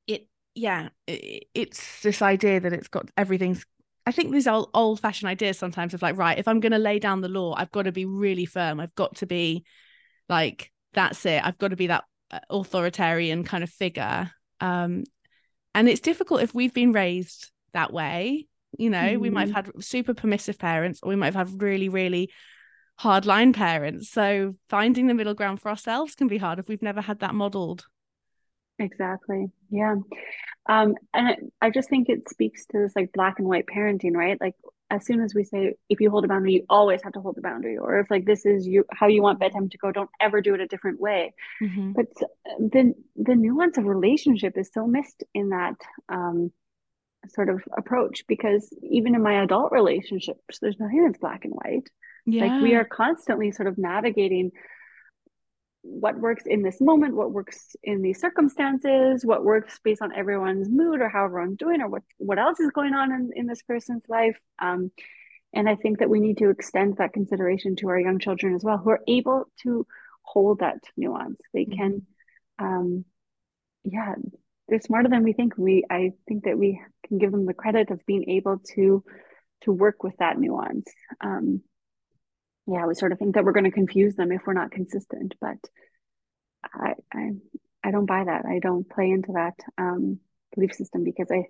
it 0.07 0.27
yeah 0.55 0.89
it, 1.07 1.45
it's 1.55 2.03
this 2.03 2.23
idea 2.23 2.61
that 2.61 2.73
it's 2.73 2.89
got 2.89 3.11
everything's 3.17 3.65
I 4.07 4.13
think 4.13 4.33
these 4.33 4.47
old 4.47 4.71
old 4.75 5.01
fashioned 5.01 5.31
ideas 5.31 5.59
sometimes 5.59 5.95
of 5.95 6.03
like, 6.03 6.17
right, 6.17 6.39
if 6.39 6.47
I'm 6.47 6.61
going 6.61 6.73
to 6.73 6.79
lay 6.79 6.99
down 6.99 7.21
the 7.21 7.29
law, 7.29 7.55
I've 7.57 7.73
got 7.73 7.83
to 7.83 7.93
be 7.93 8.05
really 8.05 8.47
firm. 8.47 8.81
I've 8.81 8.95
got 8.95 9.17
to 9.17 9.27
be 9.27 9.65
like, 10.29 10.71
that's 10.93 11.25
it. 11.27 11.45
I've 11.45 11.59
got 11.59 11.69
to 11.69 11.77
be 11.77 11.89
that 11.89 12.05
authoritarian 12.51 13.45
kind 13.45 13.63
of 13.63 13.71
figure 13.71 14.31
um, 14.61 15.05
and 15.75 15.89
it's 15.89 16.01
difficult 16.01 16.43
if 16.43 16.55
we've 16.55 16.75
been 16.75 16.93
raised 16.93 17.51
that 17.73 17.93
way 17.93 18.47
you 18.79 18.91
know 18.91 18.99
mm-hmm. 18.99 19.21
we 19.21 19.31
might 19.31 19.49
have 19.49 19.67
mm-hmm. 19.67 19.79
had 19.79 19.85
super 19.85 20.15
permissive 20.15 20.59
parents 20.59 21.01
or 21.03 21.09
we 21.09 21.17
might 21.17 21.35
have 21.35 21.49
had 21.49 21.63
really 21.63 21.89
really 21.89 22.31
hardline 23.01 23.53
parents 23.53 24.11
so 24.11 24.55
finding 24.69 25.07
the 25.07 25.15
middle 25.15 25.35
ground 25.35 25.61
for 25.61 25.69
ourselves 25.69 26.15
can 26.15 26.29
be 26.29 26.39
hard 26.39 26.59
if 26.59 26.69
we've 26.69 26.83
never 26.83 27.01
had 27.01 27.19
that 27.21 27.35
modeled 27.35 27.87
exactly 28.79 29.47
yeah 29.71 29.95
um 30.69 30.95
and 31.13 31.29
I, 31.29 31.67
I 31.67 31.71
just 31.71 31.89
think 31.89 32.09
it 32.09 32.29
speaks 32.29 32.67
to 32.67 32.79
this 32.79 32.97
like 32.97 33.13
black 33.13 33.39
and 33.39 33.49
white 33.49 33.67
parenting 33.67 34.15
right 34.15 34.41
like 34.41 34.55
as 34.91 35.05
soon 35.05 35.21
as 35.21 35.35
we 35.35 35.45
say 35.45 35.75
if 35.89 36.01
you 36.01 36.11
hold 36.11 36.25
a 36.25 36.29
boundary 36.29 36.55
you 36.55 36.67
always 36.69 37.03
have 37.03 37.13
to 37.15 37.21
hold 37.21 37.37
the 37.37 37.43
boundary 37.43 37.79
or 37.79 37.99
if 37.99 38.11
like 38.11 38.25
this 38.25 38.45
is 38.45 38.67
you 38.67 38.85
how 38.93 39.07
you 39.07 39.23
want 39.23 39.41
bedtime 39.41 39.69
to 39.69 39.79
go 39.79 39.91
don't 39.91 40.11
ever 40.21 40.41
do 40.41 40.55
it 40.55 40.61
a 40.61 40.67
different 40.67 41.01
way 41.01 41.33
mm-hmm. 41.63 41.93
but 41.93 42.07
the 42.59 42.95
the 43.17 43.35
nuance 43.35 43.79
of 43.79 43.85
relationship 43.85 44.57
is 44.57 44.71
so 44.73 44.87
missed 44.87 45.25
in 45.35 45.51
that 45.51 45.75
um, 46.09 46.53
sort 47.29 47.49
of 47.49 47.63
approach 47.77 48.25
because 48.29 48.69
even 48.83 49.15
in 49.15 49.23
my 49.23 49.43
adult 49.43 49.73
relationships 49.73 50.59
there's 50.61 50.79
nothing 50.79 51.05
that's 51.05 51.19
black 51.19 51.45
and 51.45 51.55
white 51.55 51.89
yeah. 52.27 52.45
like 52.45 52.63
we 52.63 52.75
are 52.75 52.85
constantly 52.85 53.51
sort 53.51 53.69
of 53.69 53.79
navigating 53.79 54.51
what 55.87 56.19
works 56.19 56.45
in 56.47 56.63
this 56.63 56.81
moment, 56.81 57.15
what 57.15 57.31
works 57.31 57.77
in 57.83 58.01
these 58.01 58.19
circumstances, 58.19 59.25
what 59.25 59.45
works 59.45 59.79
based 59.85 60.01
on 60.01 60.15
everyone's 60.15 60.69
mood 60.71 61.03
or 61.03 61.11
how 61.11 61.27
everyone's 61.27 61.59
doing, 61.59 61.83
or 61.83 61.89
what 61.89 62.03
what 62.17 62.39
else 62.39 62.59
is 62.59 62.71
going 62.71 62.95
on 62.95 63.13
in, 63.13 63.31
in 63.37 63.47
this 63.47 63.63
person's 63.63 64.03
life. 64.09 64.39
Um, 64.59 64.91
and 65.53 65.69
I 65.69 65.77
think 65.77 65.99
that 65.99 66.09
we 66.09 66.21
need 66.21 66.39
to 66.39 66.49
extend 66.49 66.97
that 66.97 67.13
consideration 67.13 67.77
to 67.77 67.89
our 67.89 68.01
young 68.01 68.19
children 68.19 68.55
as 68.55 68.65
well, 68.65 68.79
who 68.79 68.91
are 68.91 69.03
able 69.07 69.45
to 69.63 69.87
hold 70.23 70.61
that 70.61 70.83
nuance. 70.97 71.41
They 71.53 71.67
mm-hmm. 71.67 71.79
can, 71.79 72.07
um, 72.59 73.05
yeah, 73.85 74.15
they're 74.69 74.81
smarter 74.81 75.11
than 75.11 75.23
we 75.23 75.35
think. 75.35 75.53
We, 75.59 75.85
I 75.91 76.13
think 76.27 76.45
that 76.45 76.59
we 76.59 76.81
can 77.07 77.19
give 77.19 77.31
them 77.31 77.45
the 77.45 77.55
credit 77.55 77.91
of 77.91 78.05
being 78.07 78.31
able 78.31 78.59
to 78.75 79.05
to 79.63 79.73
work 79.73 80.03
with 80.03 80.17
that 80.17 80.39
nuance. 80.39 80.91
Um, 81.21 81.63
yeah, 82.67 82.87
we 82.87 82.95
sort 82.95 83.13
of 83.13 83.19
think 83.19 83.35
that 83.35 83.45
we're 83.45 83.53
going 83.53 83.65
to 83.65 83.71
confuse 83.71 84.17
them 84.17 84.33
if 84.33 84.43
we're 84.47 84.55
not 84.55 84.71
consistent, 84.71 85.35
but 85.41 85.59
I 86.65 86.95
I 87.13 87.31
I 87.83 87.91
don't 87.91 88.07
buy 88.07 88.25
that. 88.25 88.47
I 88.47 88.59
don't 88.59 88.89
play 88.89 89.11
into 89.11 89.33
that 89.33 89.55
um, 89.77 90.19
belief 90.55 90.73
system 90.73 91.05
because 91.05 91.29
I 91.31 91.45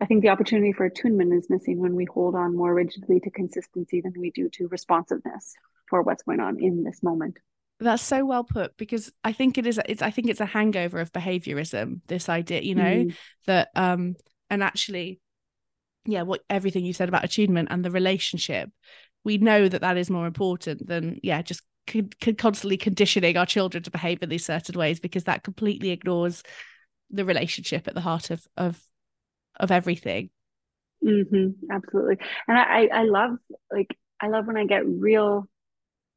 I 0.00 0.06
think 0.06 0.22
the 0.22 0.28
opportunity 0.28 0.72
for 0.72 0.84
attunement 0.84 1.32
is 1.32 1.48
missing 1.48 1.78
when 1.78 1.94
we 1.94 2.04
hold 2.04 2.34
on 2.34 2.56
more 2.56 2.74
rigidly 2.74 3.18
to 3.20 3.30
consistency 3.30 4.00
than 4.00 4.12
we 4.16 4.30
do 4.30 4.48
to 4.50 4.68
responsiveness 4.68 5.54
for 5.88 6.02
what's 6.02 6.22
going 6.22 6.40
on 6.40 6.60
in 6.60 6.84
this 6.84 7.02
moment. 7.02 7.38
That's 7.80 8.02
so 8.02 8.24
well 8.24 8.44
put 8.44 8.76
because 8.76 9.12
I 9.24 9.32
think 9.32 9.58
it 9.58 9.66
is 9.66 9.80
it's 9.86 10.02
I 10.02 10.10
think 10.10 10.28
it's 10.28 10.40
a 10.40 10.46
hangover 10.46 10.98
of 10.98 11.12
behaviorism 11.12 12.00
this 12.06 12.28
idea 12.28 12.62
you 12.62 12.74
know 12.74 12.82
mm. 12.82 13.16
that 13.46 13.68
um 13.74 14.14
and 14.48 14.62
actually 14.62 15.20
yeah 16.06 16.22
what 16.22 16.40
everything 16.48 16.86
you 16.86 16.94
said 16.94 17.08
about 17.10 17.24
attunement 17.24 17.68
and 17.70 17.84
the 17.84 17.90
relationship 17.90 18.70
we 19.26 19.38
know 19.38 19.68
that 19.68 19.80
that 19.80 19.96
is 19.96 20.08
more 20.08 20.26
important 20.26 20.86
than 20.86 21.18
yeah 21.22 21.42
just 21.42 21.62
con- 21.86 22.10
constantly 22.38 22.76
conditioning 22.76 23.36
our 23.36 23.44
children 23.44 23.82
to 23.82 23.90
behave 23.90 24.22
in 24.22 24.28
these 24.28 24.46
certain 24.46 24.78
ways 24.78 25.00
because 25.00 25.24
that 25.24 25.42
completely 25.42 25.90
ignores 25.90 26.44
the 27.10 27.24
relationship 27.24 27.86
at 27.88 27.94
the 27.94 28.00
heart 28.00 28.30
of 28.30 28.46
of 28.56 28.80
of 29.58 29.70
everything. 29.70 30.30
Mm-hmm, 31.04 31.72
absolutely. 31.72 32.18
And 32.48 32.56
I, 32.56 32.88
I 32.92 33.02
love 33.02 33.32
like 33.70 33.94
i 34.20 34.28
love 34.28 34.46
when 34.46 34.56
i 34.56 34.64
get 34.64 34.86
real 34.86 35.46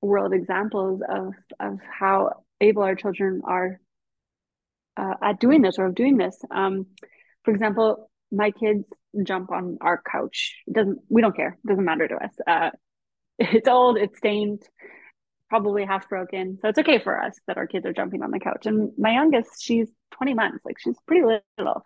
world 0.01 0.33
examples 0.33 1.01
of 1.07 1.33
of 1.59 1.79
how 1.99 2.43
able 2.61 2.83
our 2.83 2.95
children 2.95 3.41
are 3.43 3.79
uh, 4.95 5.15
at 5.21 5.39
doing 5.39 5.61
this 5.61 5.79
or 5.79 5.87
of 5.87 5.95
doing 5.95 6.17
this. 6.17 6.39
Um, 6.51 6.85
for 7.43 7.51
example 7.51 8.09
my 8.31 8.51
kids 8.51 8.85
jump 9.23 9.51
on 9.51 9.79
our 9.81 9.99
couch. 10.09 10.55
It 10.67 10.75
doesn't 10.75 10.99
we 11.09 11.21
don't 11.23 11.35
care. 11.35 11.57
It 11.63 11.67
doesn't 11.67 11.85
matter 11.85 12.07
to 12.07 12.15
us. 12.15 12.31
Uh, 12.45 12.69
it's 13.39 13.67
old 13.67 13.97
it's 13.97 14.17
stained 14.17 14.61
probably 15.49 15.83
half 15.83 16.07
broken. 16.07 16.59
So 16.61 16.69
it's 16.69 16.77
okay 16.77 16.99
for 16.99 17.19
us 17.19 17.39
that 17.47 17.57
our 17.57 17.65
kids 17.65 17.85
are 17.85 17.93
jumping 17.93 18.21
on 18.21 18.29
the 18.29 18.39
couch. 18.39 18.67
And 18.67 18.91
my 18.97 19.13
youngest 19.13 19.63
she's 19.63 19.89
20 20.11 20.35
months 20.35 20.59
like 20.63 20.77
she's 20.79 20.97
pretty 21.07 21.25
little. 21.57 21.83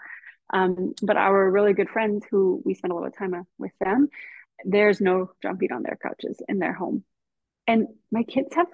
Um, 0.54 0.94
but 1.02 1.16
our 1.16 1.50
really 1.50 1.74
good 1.74 1.90
friends 1.90 2.26
who 2.30 2.62
we 2.66 2.74
spend 2.74 2.92
a 2.92 2.96
lot 2.96 3.08
of 3.08 3.18
time 3.18 3.34
with 3.58 3.72
them 3.80 4.10
there's 4.66 5.02
no 5.02 5.32
jumping 5.42 5.72
on 5.72 5.84
their 5.84 5.98
couches 6.02 6.38
in 6.48 6.60
their 6.60 6.74
home. 6.74 7.04
And 7.68 7.88
my 8.12 8.24
kids 8.24 8.54
have 8.56 8.68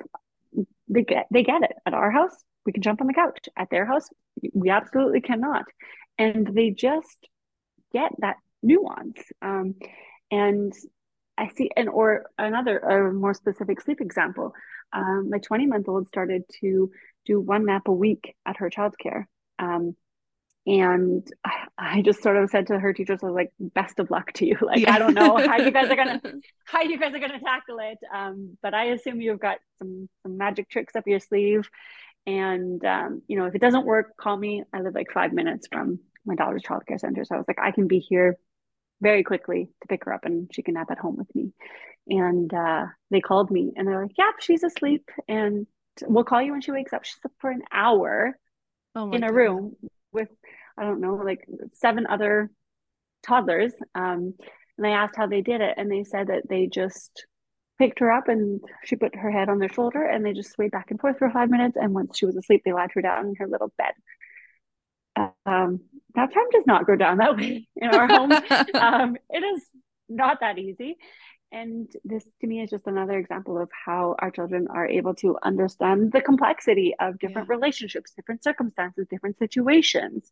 they 0.88 1.04
get 1.04 1.28
they 1.32 1.44
get 1.44 1.64
it. 1.64 1.74
At 1.86 1.94
our 1.94 2.12
house 2.12 2.36
we 2.66 2.72
can 2.72 2.82
jump 2.82 3.02
on 3.02 3.08
the 3.08 3.14
couch. 3.14 3.48
At 3.56 3.70
their 3.70 3.86
house 3.86 4.08
we 4.54 4.70
absolutely 4.70 5.22
cannot. 5.22 5.66
And 6.18 6.48
they 6.54 6.72
just 6.72 7.28
get 7.94 8.12
that 8.20 8.38
nuance. 8.62 9.22
Um, 9.42 9.76
and 10.32 10.74
i 11.40 11.50
see 11.56 11.70
and 11.76 11.90
or 11.90 12.26
another 12.38 12.78
a 12.80 13.14
more 13.14 13.34
specific 13.34 13.82
sleep 13.82 14.02
example 14.02 14.54
um, 14.92 15.30
my 15.30 15.38
20 15.38 15.68
month 15.68 15.88
old 15.88 16.08
started 16.08 16.44
to 16.62 16.92
do 17.26 17.40
one 17.40 17.66
nap 17.66 17.88
a 17.88 17.94
week 17.94 18.36
at 18.46 18.58
her 18.58 18.70
childcare 18.70 19.26
um, 19.60 19.96
and 20.70 21.28
I 21.78 22.02
just 22.02 22.22
sort 22.22 22.38
of 22.38 22.50
said 22.52 22.68
to 22.68 22.78
her 22.78 22.94
teachers, 22.94 23.20
I 23.24 23.28
was 23.28 23.34
like, 23.36 23.52
best 23.60 23.98
of 24.00 24.12
luck 24.12 24.32
to 24.34 24.46
you. 24.46 24.58
Like, 24.70 24.82
yeah. 24.82 24.94
I 24.94 25.00
don't 25.00 25.16
know 25.16 25.38
how 25.38 25.58
you 25.58 25.72
guys 25.72 25.90
are 25.90 25.96
gonna 25.96 26.22
how 26.66 26.84
you 26.84 27.00
guys 27.00 27.14
are 27.16 27.20
gonna 27.20 27.40
tackle 27.40 27.80
it. 27.80 27.98
Um, 28.14 28.58
but 28.62 28.76
I 28.76 28.86
assume 28.86 29.20
you've 29.20 29.40
got 29.40 29.58
some 29.80 30.08
some 30.22 30.38
magic 30.38 30.70
tricks 30.70 30.96
up 30.96 31.08
your 31.08 31.20
sleeve. 31.20 31.68
And 32.28 32.84
um, 32.86 33.24
you 33.28 33.40
know, 33.40 33.46
if 33.46 33.56
it 33.56 33.62
doesn't 33.62 33.86
work, 33.86 34.16
call 34.18 34.38
me. 34.38 34.64
I 34.72 34.82
live 34.82 34.94
like 34.94 35.12
five 35.12 35.34
minutes 35.34 35.68
from 35.72 36.00
my 36.24 36.36
daughter's 36.36 36.62
childcare 36.62 37.00
center. 37.00 37.26
So 37.26 37.34
I 37.34 37.38
was 37.40 37.48
like, 37.48 37.60
I 37.60 37.72
can 37.72 37.88
be 37.88 38.00
here 38.00 38.38
very 39.02 39.24
quickly 39.24 39.70
to 39.82 39.88
pick 39.88 40.06
her 40.06 40.14
up 40.14 40.26
and 40.26 40.50
she 40.54 40.62
can 40.62 40.74
nap 40.76 40.92
at 40.92 41.00
home 41.00 41.18
with 41.18 41.34
me. 41.36 41.52
And 42.08 42.54
uh, 42.54 42.86
they 43.12 43.22
called 43.22 43.52
me 43.52 43.74
and 43.76 43.88
they're 43.88 44.02
like, 44.02 44.18
Yep, 44.18 44.36
she's 44.40 44.64
asleep 44.64 45.10
and 45.28 45.68
we'll 46.08 46.24
call 46.24 46.42
you 46.42 46.52
when 46.52 46.62
she 46.62 46.72
wakes 46.72 46.94
up. 46.94 47.06
She's 47.06 47.20
up 47.26 47.32
for 47.40 47.52
an 47.52 47.62
hour 47.72 48.38
oh 48.96 49.12
in 49.12 49.24
a 49.24 49.28
God. 49.28 49.36
room 49.36 49.76
with 50.12 50.30
I 50.78 50.84
don't 50.84 51.02
know 51.02 51.16
like 51.16 51.46
seven 51.74 52.08
other 52.08 52.50
toddlers. 53.24 53.74
Um, 53.96 54.34
and 54.78 54.88
I 54.88 54.92
asked 54.92 55.18
how 55.18 55.28
they 55.28 55.42
did 55.42 55.60
it, 55.60 55.74
and 55.76 55.92
they 55.92 56.06
said 56.06 56.28
that 56.28 56.48
they 56.48 56.68
just 56.68 57.26
picked 57.78 58.00
her 58.00 58.12
up 58.12 58.28
and 58.28 58.62
she 58.84 58.96
put 58.96 59.16
her 59.16 59.32
head 59.32 59.50
on 59.50 59.58
their 59.58 59.72
shoulder 59.72 60.04
and 60.04 60.26
they 60.26 60.34
just 60.34 60.52
swayed 60.52 60.72
back 60.72 60.92
and 60.92 61.00
forth 61.00 61.18
for 61.18 61.30
five 61.32 61.50
minutes. 61.50 61.78
And 61.80 61.94
once 61.94 62.18
she 62.18 62.26
was 62.26 62.36
asleep, 62.36 62.62
they 62.66 62.74
laid 62.74 62.92
her 62.94 63.02
down 63.02 63.28
in 63.28 63.36
her 63.36 63.48
little 63.48 63.72
bed. 63.78 63.94
Um, 65.46 65.82
time 66.16 66.50
does 66.52 66.64
not 66.66 66.88
go 66.88 66.96
down 66.96 67.18
that 67.18 67.38
way 67.38 67.68
in 67.76 67.90
our 67.90 68.08
home. 68.08 68.32
um, 68.74 69.18
it 69.30 69.44
is 69.44 69.66
not 70.08 70.40
that 70.42 70.58
easy. 70.58 70.98
And 71.52 71.92
this 72.04 72.28
to 72.42 72.48
me 72.48 72.62
is 72.62 72.70
just 72.70 72.86
another 72.86 73.18
example 73.18 73.58
of 73.58 73.70
how 73.86 74.16
our 74.20 74.30
children 74.30 74.68
are 74.70 74.88
able 74.88 75.16
to 75.16 75.38
understand 75.42 76.12
the 76.12 76.22
complexity 76.22 76.94
of 77.00 77.18
different 77.18 77.48
yeah. 77.48 77.56
relationships, 77.56 78.12
different 78.16 78.44
circumstances, 78.44 79.08
different 79.10 79.40
situations. 79.40 80.32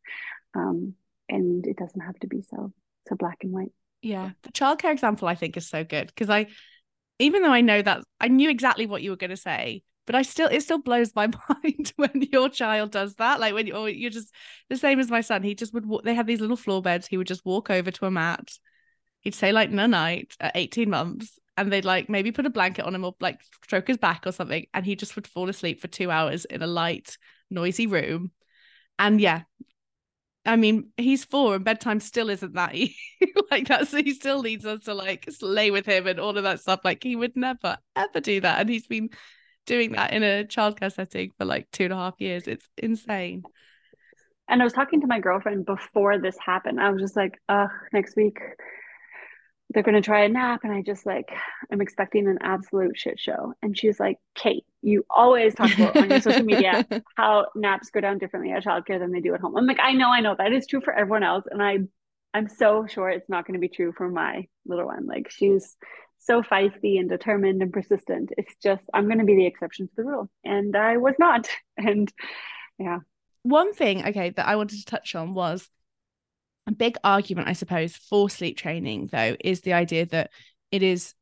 Um, 0.53 0.93
and 1.27 1.65
it 1.65 1.77
doesn't 1.77 2.01
have 2.01 2.17
to 2.19 2.27
be 2.27 2.43
so 2.43 2.71
so 3.07 3.15
black 3.15 3.39
and 3.41 3.51
white. 3.51 3.71
Yeah. 4.01 4.31
The 4.43 4.51
childcare 4.51 4.91
example 4.91 5.27
I 5.27 5.35
think 5.35 5.57
is 5.57 5.67
so 5.67 5.83
good 5.83 6.07
because 6.07 6.29
I 6.29 6.47
even 7.19 7.41
though 7.41 7.51
I 7.51 7.61
know 7.61 7.81
that 7.81 8.03
I 8.19 8.27
knew 8.27 8.49
exactly 8.49 8.85
what 8.85 9.01
you 9.01 9.09
were 9.09 9.17
going 9.17 9.31
to 9.31 9.37
say, 9.37 9.83
but 10.07 10.15
I 10.15 10.23
still 10.23 10.47
it 10.47 10.61
still 10.61 10.79
blows 10.79 11.13
my 11.15 11.27
mind 11.49 11.93
when 11.97 12.23
your 12.31 12.49
child 12.49 12.91
does 12.91 13.13
that. 13.15 13.39
Like 13.39 13.53
when 13.53 13.67
you 13.67 13.73
or 13.73 13.87
you're 13.87 14.09
just 14.09 14.33
the 14.69 14.77
same 14.77 14.99
as 14.99 15.11
my 15.11 15.21
son. 15.21 15.43
He 15.43 15.53
just 15.53 15.73
would 15.75 15.85
they 16.03 16.15
had 16.15 16.25
these 16.25 16.41
little 16.41 16.57
floor 16.57 16.81
beds. 16.81 17.05
He 17.05 17.17
would 17.17 17.27
just 17.27 17.45
walk 17.45 17.69
over 17.69 17.91
to 17.91 18.05
a 18.07 18.11
mat 18.11 18.49
he'd 19.21 19.35
say 19.35 19.51
like 19.51 19.69
no 19.69 19.85
night 19.85 20.35
at 20.39 20.55
18 20.55 20.89
months 20.89 21.37
and 21.57 21.71
they'd 21.71 21.83
like 21.83 22.09
maybe 22.09 22.31
put 22.31 22.45
a 22.45 22.49
blanket 22.49 22.85
on 22.85 22.95
him 22.95 23.03
or 23.03 23.13
like 23.19 23.41
stroke 23.63 23.87
his 23.87 23.97
back 23.97 24.25
or 24.25 24.31
something 24.31 24.65
and 24.73 24.85
he 24.85 24.95
just 24.95 25.15
would 25.17 25.27
fall 25.27 25.49
asleep 25.49 25.81
for 25.81 25.87
two 25.87 26.09
hours 26.09 26.45
in 26.45 26.61
a 26.61 26.67
light 26.67 27.17
noisy 27.49 27.87
room 27.87 28.31
and 28.99 29.19
yeah 29.19 29.41
I 30.45 30.55
mean, 30.55 30.91
he's 30.95 31.25
four 31.25 31.55
and 31.55 31.65
bedtime 31.65 31.99
still 31.99 32.29
isn't 32.29 32.53
that 32.53 32.73
easy. 32.73 32.95
like 33.51 33.67
that's 33.67 33.91
he 33.91 34.13
still 34.13 34.41
needs 34.41 34.65
us 34.65 34.85
to 34.85 34.93
like 34.93 35.27
lay 35.41 35.71
with 35.71 35.85
him 35.85 36.07
and 36.07 36.21
all 36.21 36.37
of 36.37 36.43
that 36.43 36.61
stuff. 36.61 36.79
Like 36.85 37.03
he 37.03 37.17
would 37.17 37.35
never 37.35 37.77
ever 37.97 38.21
do 38.21 38.39
that. 38.39 38.61
And 38.61 38.69
he's 38.69 38.87
been 38.87 39.09
doing 39.67 39.91
that 39.91 40.13
in 40.13 40.23
a 40.23 40.43
childcare 40.45 40.91
setting 40.91 41.31
for 41.37 41.45
like 41.45 41.69
two 41.71 41.83
and 41.83 41.93
a 41.93 41.97
half 41.97 42.15
years. 42.17 42.47
It's 42.47 42.67
insane. 42.77 43.43
And 44.49 44.61
I 44.61 44.63
was 44.63 44.73
talking 44.73 45.01
to 45.01 45.07
my 45.07 45.19
girlfriend 45.19 45.65
before 45.65 46.17
this 46.19 46.37
happened. 46.43 46.79
I 46.79 46.89
was 46.89 47.01
just 47.01 47.15
like, 47.15 47.39
ugh, 47.49 47.69
next 47.93 48.15
week 48.15 48.39
they're 49.73 49.83
going 49.83 49.95
to 49.95 50.01
try 50.01 50.23
a 50.23 50.29
nap 50.29 50.61
and 50.63 50.71
i 50.71 50.81
just 50.81 51.05
like 51.05 51.29
i'm 51.71 51.81
expecting 51.81 52.27
an 52.27 52.37
absolute 52.41 52.97
shit 52.97 53.19
show 53.19 53.53
and 53.61 53.77
she's 53.77 53.99
like 53.99 54.17
kate 54.35 54.63
you 54.81 55.03
always 55.09 55.53
talk 55.55 55.73
about 55.77 55.97
on 55.97 56.09
your 56.09 56.21
social 56.21 56.43
media 56.43 56.85
how 57.15 57.45
naps 57.55 57.89
go 57.89 57.99
down 57.99 58.17
differently 58.17 58.51
at 58.51 58.63
childcare 58.63 58.99
than 58.99 59.11
they 59.11 59.19
do 59.19 59.33
at 59.33 59.41
home 59.41 59.55
i'm 59.57 59.65
like 59.65 59.79
i 59.81 59.91
know 59.91 60.09
i 60.09 60.21
know 60.21 60.35
that 60.37 60.53
is 60.53 60.67
true 60.67 60.81
for 60.81 60.93
everyone 60.93 61.23
else 61.23 61.45
and 61.49 61.61
i 61.61 61.79
i'm 62.33 62.47
so 62.47 62.85
sure 62.87 63.09
it's 63.09 63.29
not 63.29 63.45
going 63.45 63.53
to 63.53 63.59
be 63.59 63.67
true 63.67 63.93
for 63.97 64.09
my 64.09 64.45
little 64.65 64.85
one 64.85 65.05
like 65.05 65.29
she's 65.29 65.75
so 66.27 66.41
feisty 66.43 66.99
and 66.99 67.09
determined 67.09 67.61
and 67.61 67.73
persistent 67.73 68.29
it's 68.37 68.55
just 68.61 68.83
i'm 68.93 69.05
going 69.05 69.19
to 69.19 69.25
be 69.25 69.35
the 69.35 69.45
exception 69.45 69.87
to 69.87 69.93
the 69.95 70.03
rule 70.03 70.29
and 70.43 70.75
i 70.75 70.97
was 70.97 71.15
not 71.17 71.47
and 71.77 72.13
yeah 72.77 72.99
one 73.43 73.73
thing 73.73 74.05
okay 74.05 74.29
that 74.29 74.47
i 74.47 74.55
wanted 74.55 74.77
to 74.77 74.85
touch 74.85 75.15
on 75.15 75.33
was 75.33 75.69
a 76.67 76.71
big 76.71 76.97
argument, 77.03 77.47
I 77.47 77.53
suppose, 77.53 77.95
for 77.95 78.29
sleep 78.29 78.57
training, 78.57 79.09
though, 79.11 79.37
is 79.39 79.61
the 79.61 79.73
idea 79.73 80.05
that 80.07 80.31
it 80.69 80.83
is 80.83 81.13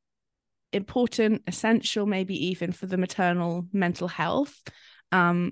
important, 0.73 1.43
essential, 1.47 2.05
maybe 2.05 2.47
even 2.47 2.71
for 2.71 2.87
the 2.87 2.97
maternal 2.97 3.67
mental 3.71 4.07
health. 4.07 4.59
Um, 5.11 5.51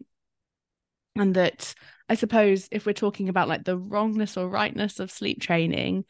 and 1.15 1.35
that 1.35 1.75
I 2.09 2.15
suppose 2.15 2.67
if 2.71 2.87
we're 2.87 2.93
talking 2.93 3.29
about 3.29 3.47
like 3.47 3.63
the 3.63 3.77
wrongness 3.77 4.35
or 4.35 4.49
rightness 4.49 4.99
of 4.99 5.11
sleep 5.11 5.39
training, 5.39 6.05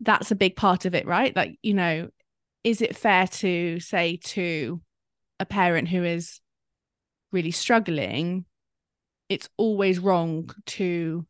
that's 0.00 0.30
a 0.30 0.36
big 0.36 0.56
part 0.56 0.86
of 0.86 0.94
it, 0.94 1.06
right? 1.06 1.36
Like, 1.36 1.58
you 1.62 1.74
know, 1.74 2.08
is 2.66 2.82
it 2.82 2.96
fair 2.96 3.28
to 3.28 3.78
say 3.78 4.18
to 4.24 4.80
a 5.38 5.46
parent 5.46 5.86
who 5.86 6.02
is 6.02 6.40
really 7.30 7.52
struggling, 7.52 8.44
it's 9.28 9.48
always 9.56 10.00
wrong 10.00 10.50
to 10.66 11.24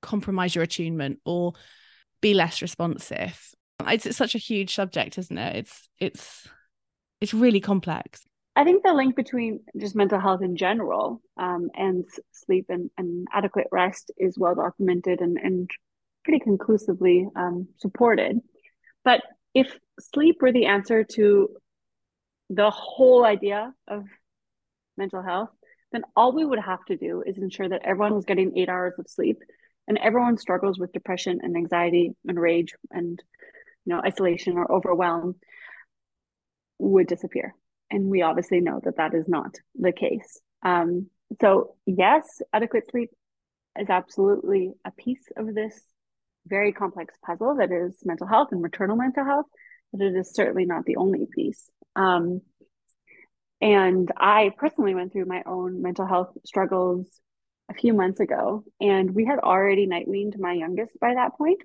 compromise 0.00 0.54
your 0.54 0.64
attunement 0.64 1.20
or 1.26 1.52
be 2.22 2.32
less 2.32 2.62
responsive? 2.62 3.38
It's, 3.86 4.06
it's 4.06 4.16
such 4.16 4.34
a 4.34 4.38
huge 4.38 4.74
subject 4.74 5.18
isn't 5.18 5.36
it? 5.36 5.56
It's 5.56 5.88
it's 6.00 6.48
it's 7.20 7.34
really 7.34 7.60
complex. 7.60 8.22
I 8.56 8.64
think 8.64 8.82
the 8.82 8.94
link 8.94 9.16
between 9.16 9.60
just 9.78 9.94
mental 9.94 10.20
health 10.20 10.40
in 10.40 10.56
general 10.56 11.20
um, 11.36 11.68
and 11.74 12.06
sleep 12.32 12.66
and, 12.70 12.88
and 12.96 13.26
adequate 13.30 13.66
rest 13.72 14.10
is 14.16 14.38
well 14.38 14.54
documented 14.54 15.20
and, 15.20 15.36
and 15.36 15.70
pretty 16.24 16.40
conclusively 16.40 17.28
um, 17.36 17.68
supported. 17.78 18.40
But 19.04 19.20
if 19.54 19.78
sleep 20.00 20.36
were 20.40 20.52
the 20.52 20.66
answer 20.66 21.04
to 21.04 21.56
the 22.50 22.70
whole 22.70 23.24
idea 23.24 23.72
of 23.88 24.04
mental 24.96 25.22
health, 25.22 25.50
then 25.92 26.02
all 26.16 26.32
we 26.32 26.44
would 26.44 26.58
have 26.58 26.84
to 26.86 26.96
do 26.96 27.22
is 27.24 27.38
ensure 27.38 27.68
that 27.68 27.82
everyone 27.84 28.14
was 28.14 28.24
getting 28.24 28.56
eight 28.58 28.68
hours 28.68 28.94
of 28.98 29.08
sleep 29.08 29.38
and 29.86 29.98
everyone 29.98 30.36
struggles 30.36 30.78
with 30.78 30.92
depression 30.92 31.40
and 31.42 31.56
anxiety 31.56 32.12
and 32.26 32.38
rage 32.38 32.74
and 32.90 33.22
you 33.84 33.94
know 33.94 34.00
isolation 34.04 34.56
or 34.56 34.70
overwhelm 34.70 35.36
would 36.78 37.06
disappear. 37.06 37.54
And 37.90 38.06
we 38.06 38.22
obviously 38.22 38.60
know 38.60 38.80
that 38.84 38.96
that 38.96 39.14
is 39.14 39.28
not 39.28 39.54
the 39.76 39.92
case. 39.92 40.40
Um, 40.64 41.08
so 41.40 41.76
yes 41.86 42.42
adequate 42.52 42.90
sleep 42.90 43.10
is 43.78 43.90
absolutely 43.90 44.72
a 44.84 44.90
piece 44.90 45.26
of 45.36 45.54
this 45.54 45.80
very 46.46 46.72
complex 46.72 47.14
puzzle 47.24 47.56
that 47.56 47.72
is 47.72 47.96
mental 48.04 48.26
health 48.26 48.48
and 48.52 48.60
maternal 48.60 48.96
mental 48.96 49.24
health 49.24 49.46
but 49.92 50.02
it 50.02 50.14
is 50.14 50.34
certainly 50.34 50.64
not 50.64 50.84
the 50.84 50.96
only 50.96 51.26
piece 51.34 51.70
um, 51.96 52.40
and 53.60 54.10
i 54.16 54.50
personally 54.58 54.94
went 54.94 55.12
through 55.12 55.24
my 55.24 55.42
own 55.46 55.80
mental 55.82 56.06
health 56.06 56.36
struggles 56.44 57.06
a 57.70 57.74
few 57.74 57.94
months 57.94 58.20
ago, 58.20 58.64
and 58.80 59.14
we 59.14 59.24
had 59.24 59.38
already 59.38 59.86
night 59.86 60.08
weaned 60.08 60.36
my 60.38 60.52
youngest 60.52 60.98
by 61.00 61.14
that 61.14 61.36
point, 61.36 61.62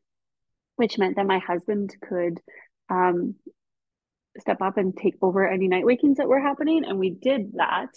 which 0.75 0.97
meant 0.97 1.15
that 1.17 1.27
my 1.27 1.39
husband 1.39 1.95
could 2.01 2.39
um, 2.89 3.35
step 4.39 4.61
up 4.61 4.77
and 4.77 4.95
take 4.95 5.15
over 5.21 5.47
any 5.47 5.67
night 5.67 5.85
wakings 5.85 6.17
that 6.17 6.29
were 6.29 6.39
happening. 6.39 6.85
And 6.85 6.99
we 6.99 7.09
did 7.09 7.53
that. 7.53 7.89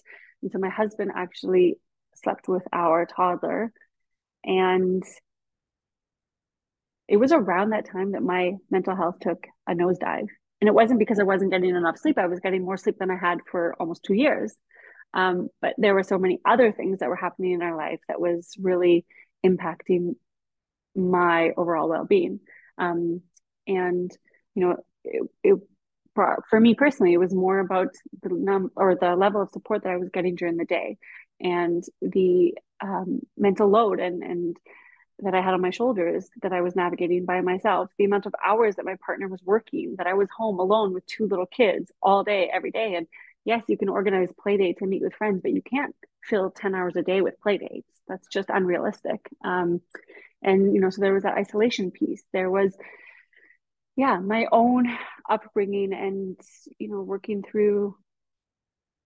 And 0.43 0.51
so 0.51 0.59
my 0.59 0.69
husband 0.69 1.13
actually 1.15 1.77
slept 2.17 2.49
with 2.49 2.65
our 2.73 3.07
toddler. 3.07 3.73
And 4.45 5.05
it 7.13 7.21
was 7.21 7.31
around 7.31 7.71
that 7.71 7.85
time 7.85 8.13
that 8.13 8.23
my 8.23 8.53
mental 8.71 8.97
health 8.97 9.17
took 9.21 9.47
a 9.69 9.75
nosedive. 9.75 10.29
And 10.63 10.69
it 10.69 10.73
wasn't 10.75 10.99
because 10.99 11.19
I 11.19 11.25
wasn't 11.25 11.51
getting 11.51 11.77
enough 11.77 11.99
sleep. 11.99 12.17
I 12.17 12.27
was 12.27 12.41
getting 12.41 12.65
more 12.65 12.79
sleep 12.79 12.97
than 12.99 13.11
I 13.11 13.17
had 13.17 13.41
for 13.51 13.75
almost 13.79 14.03
two 14.03 14.15
years. 14.15 14.57
Um, 15.13 15.49
but 15.61 15.75
there 15.77 15.93
were 15.93 16.05
so 16.05 16.17
many 16.17 16.41
other 16.43 16.73
things 16.73 17.01
that 17.01 17.11
were 17.11 17.17
happening 17.17 17.53
in 17.53 17.61
our 17.61 17.77
life 17.77 18.01
that 18.09 18.19
was 18.19 18.55
really 18.59 19.05
impacting 19.45 20.15
my 20.97 21.51
overall 21.55 21.91
well-being. 21.91 22.41
Um, 22.79 23.21
and 23.67 24.11
you 24.55 24.65
know, 24.65 24.77
it, 25.05 25.23
it 25.45 25.59
for, 26.15 26.61
me 26.61 26.75
personally, 26.75 27.13
it 27.13 27.21
was 27.21 27.35
more 27.35 27.59
about 27.59 27.89
the 28.23 28.31
num 28.33 28.71
or 28.75 28.97
the 28.99 29.17
level 29.17 29.43
of 29.43 29.51
support 29.51 29.83
that 29.83 29.93
I 29.93 29.99
was 29.99 30.09
getting 30.09 30.35
during 30.35 30.57
the 30.57 30.65
day, 30.65 30.97
and 31.41 31.85
the 32.01 32.55
um, 32.81 33.21
mental 33.37 33.69
load 33.69 34.01
and 34.01 34.23
and 34.23 34.57
that 35.21 35.35
I 35.35 35.41
had 35.41 35.55
on 35.55 35.61
my 35.61 35.71
shoulders 35.71 36.29
that 36.43 36.53
I 36.53 36.61
was 36.61 36.75
navigating 36.75 37.25
by 37.25 37.41
myself, 37.41 37.91
the 37.99 38.05
amount 38.05 38.27
of 38.27 38.35
hours 38.45 38.77
that 38.77 38.85
my 38.85 38.97
partner 39.05 39.29
was 39.29 39.43
working, 39.45 39.97
that 39.99 40.07
I 40.07 40.15
was 40.15 40.29
home 40.37 40.59
alone 40.59 40.93
with 40.93 41.07
two 41.07 41.27
little 41.27 41.47
kids 41.47 41.93
all 42.03 42.25
day, 42.25 42.51
every 42.53 42.71
day. 42.71 42.95
And 42.97 43.07
yes, 43.45 43.63
you 43.69 43.77
can 43.77 43.89
organize 43.89 44.29
play 44.41 44.57
dates 44.57 44.81
and 44.81 44.91
meet 44.91 45.03
with 45.03 45.15
friends, 45.15 45.41
but 45.43 45.53
you 45.53 45.63
can't 45.63 45.95
fill 46.25 46.51
10 46.51 46.75
hours 46.75 46.97
a 46.97 47.03
day 47.03 47.21
with 47.21 47.41
play 47.41 47.59
dates. 47.59 47.89
That's 48.09 48.27
just 48.29 48.49
unrealistic. 48.49 49.21
Um, 49.45 49.81
and, 50.43 50.75
you 50.75 50.81
know, 50.81 50.91
so 50.91 51.01
there 51.01 51.15
was 51.15 51.23
that 51.23 51.37
isolation 51.37 51.91
piece. 51.91 52.23
There 52.33 52.51
was, 52.51 52.77
yeah, 53.97 54.19
my 54.19 54.47
own 54.51 54.87
upbringing 55.31 55.93
and, 55.93 56.37
you 56.79 56.89
know, 56.89 57.03
working 57.03 57.43
through 57.43 57.97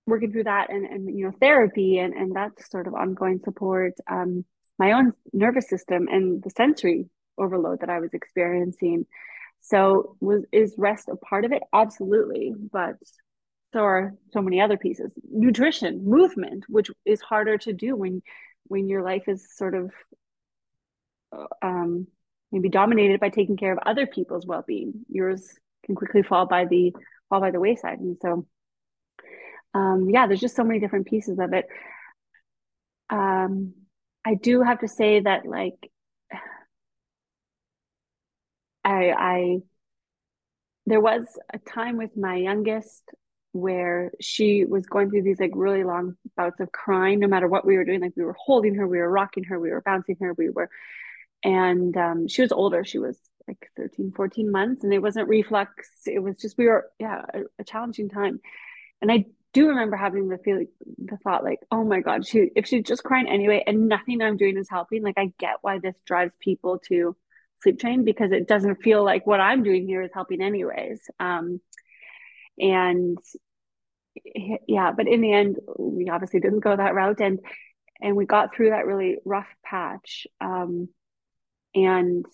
working 0.06 0.30
through 0.30 0.44
that 0.44 0.70
and, 0.70 0.86
and 0.86 1.18
you 1.18 1.24
know 1.24 1.32
therapy 1.40 1.98
and, 1.98 2.14
and 2.14 2.36
that 2.36 2.52
sort 2.70 2.86
of 2.86 2.94
ongoing 2.94 3.40
support 3.44 3.94
um, 4.08 4.44
my 4.78 4.92
own 4.92 5.12
nervous 5.32 5.68
system 5.68 6.08
and 6.08 6.42
the 6.42 6.50
sensory 6.50 7.08
overload 7.38 7.80
that 7.80 7.90
I 7.90 8.00
was 8.00 8.14
experiencing. 8.14 9.06
So 9.60 10.16
was 10.20 10.44
is 10.52 10.74
rest 10.78 11.08
a 11.08 11.16
part 11.16 11.44
of 11.44 11.52
it? 11.52 11.62
Absolutely. 11.72 12.54
But 12.72 12.96
so 13.72 13.80
are 13.80 14.14
so 14.32 14.40
many 14.40 14.60
other 14.60 14.76
pieces. 14.76 15.10
Nutrition, 15.30 16.04
movement, 16.04 16.64
which 16.68 16.90
is 17.04 17.20
harder 17.20 17.58
to 17.58 17.72
do 17.72 17.96
when 17.96 18.22
when 18.68 18.88
your 18.88 19.02
life 19.02 19.24
is 19.28 19.46
sort 19.56 19.74
of 19.74 19.90
um, 21.62 22.06
maybe 22.52 22.68
dominated 22.68 23.20
by 23.20 23.28
taking 23.28 23.56
care 23.56 23.72
of 23.72 23.78
other 23.84 24.06
people's 24.06 24.46
well-being. 24.46 25.04
Yours 25.08 25.52
can 25.84 25.94
quickly 25.94 26.22
fall 26.22 26.46
by 26.46 26.64
the 26.64 26.92
fall 27.28 27.40
by 27.40 27.50
the 27.50 27.60
wayside. 27.60 27.98
And 27.98 28.16
so 28.22 28.46
um, 29.74 30.08
yeah, 30.10 30.26
there's 30.26 30.40
just 30.40 30.56
so 30.56 30.64
many 30.64 30.80
different 30.80 31.06
pieces 31.06 31.38
of 31.38 31.52
it. 31.52 31.66
Um, 33.10 33.74
I 34.26 34.34
do 34.34 34.60
have 34.60 34.80
to 34.80 34.88
say 34.88 35.20
that 35.20 35.46
like 35.46 35.88
I 38.84 39.12
I 39.16 39.58
there 40.86 41.00
was 41.00 41.24
a 41.54 41.58
time 41.58 41.96
with 41.96 42.16
my 42.16 42.34
youngest 42.34 43.04
where 43.52 44.10
she 44.20 44.64
was 44.64 44.84
going 44.86 45.10
through 45.10 45.22
these 45.22 45.38
like 45.38 45.52
really 45.54 45.84
long 45.84 46.16
bouts 46.36 46.58
of 46.58 46.72
crying 46.72 47.20
no 47.20 47.28
matter 47.28 47.46
what 47.46 47.64
we 47.64 47.76
were 47.76 47.84
doing. 47.84 48.00
Like 48.00 48.14
we 48.16 48.24
were 48.24 48.36
holding 48.36 48.74
her 48.74 48.88
we 48.88 48.98
were 48.98 49.08
rocking 49.10 49.44
her 49.44 49.60
we 49.60 49.70
were 49.70 49.80
bouncing 49.82 50.16
her 50.20 50.34
we 50.34 50.50
were 50.50 50.70
and 51.44 51.96
um, 51.96 52.26
she 52.26 52.42
was 52.42 52.50
older. 52.50 52.84
She 52.84 52.98
was 52.98 53.16
like 53.46 53.70
13 53.76 54.12
14 54.16 54.50
months 54.50 54.82
and 54.82 54.92
it 54.92 54.98
wasn't 54.98 55.28
reflux. 55.28 55.88
It 56.04 56.18
was 56.20 56.36
just 56.36 56.58
we 56.58 56.66
were 56.66 56.90
yeah 56.98 57.22
a, 57.32 57.42
a 57.60 57.64
challenging 57.64 58.08
time. 58.08 58.40
And 59.00 59.12
i 59.12 59.26
do 59.56 59.68
remember 59.68 59.96
having 59.96 60.28
the 60.28 60.36
feeling, 60.36 60.68
the 60.98 61.16
thought, 61.16 61.42
like, 61.42 61.60
oh 61.70 61.82
my 61.82 62.00
God, 62.00 62.26
she 62.26 62.50
if 62.54 62.66
she's 62.66 62.84
just 62.84 63.02
crying 63.02 63.26
anyway, 63.26 63.64
and 63.66 63.88
nothing 63.88 64.20
I'm 64.20 64.36
doing 64.36 64.58
is 64.58 64.68
helping. 64.68 65.02
Like, 65.02 65.16
I 65.16 65.32
get 65.38 65.56
why 65.62 65.78
this 65.78 65.94
drives 66.04 66.34
people 66.38 66.78
to 66.88 67.16
sleep 67.62 67.80
train 67.80 68.04
because 68.04 68.32
it 68.32 68.46
doesn't 68.46 68.82
feel 68.82 69.02
like 69.02 69.26
what 69.26 69.40
I'm 69.40 69.62
doing 69.62 69.86
here 69.86 70.02
is 70.02 70.10
helping 70.12 70.42
anyways. 70.42 71.00
Um, 71.18 71.62
and 72.58 73.16
yeah, 74.68 74.92
but 74.92 75.08
in 75.08 75.22
the 75.22 75.32
end, 75.32 75.56
we 75.78 76.10
obviously 76.10 76.40
didn't 76.40 76.60
go 76.60 76.76
that 76.76 76.94
route, 76.94 77.22
and 77.22 77.40
and 78.02 78.14
we 78.14 78.26
got 78.26 78.54
through 78.54 78.70
that 78.70 78.84
really 78.84 79.16
rough 79.24 79.48
patch. 79.64 80.26
Um, 80.38 80.90
and 81.74 82.26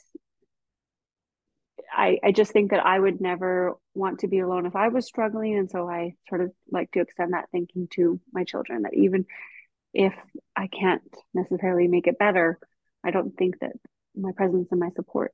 I, 1.95 2.19
I 2.25 2.33
just 2.33 2.53
think 2.53 2.71
that 2.71 2.85
I 2.85 2.99
would 2.99 3.21
never 3.21 3.75
want 3.95 4.21
to 4.21 4.29
be 4.29 4.39
alone 4.39 4.67
if 4.67 4.75
I 4.75 4.89
was 4.89 5.07
struggling. 5.07 5.57
And 5.59 5.71
so 5.71 5.89
I 5.89 6.15
sort 6.29 6.41
of 6.41 6.53
like 6.71 6.91
to 6.93 7.01
extend 7.01 7.35
that 7.35 7.51
thinking 7.53 7.89
to 7.93 8.19
my 8.33 8.45
children 8.45 8.83
that 8.83 8.95
even 8.95 9.27
if 9.93 10.15
I 10.57 10.69
can't 10.69 11.03
necessarily 11.35 11.89
make 11.89 12.07
it 12.07 12.19
better, 12.19 12.59
I 13.05 13.11
don't 13.11 13.37
think 13.37 13.59
that 13.61 13.73
my 14.17 14.33
presence 14.33 14.69
and 14.71 14.81
my 14.81 14.91
support 14.97 15.33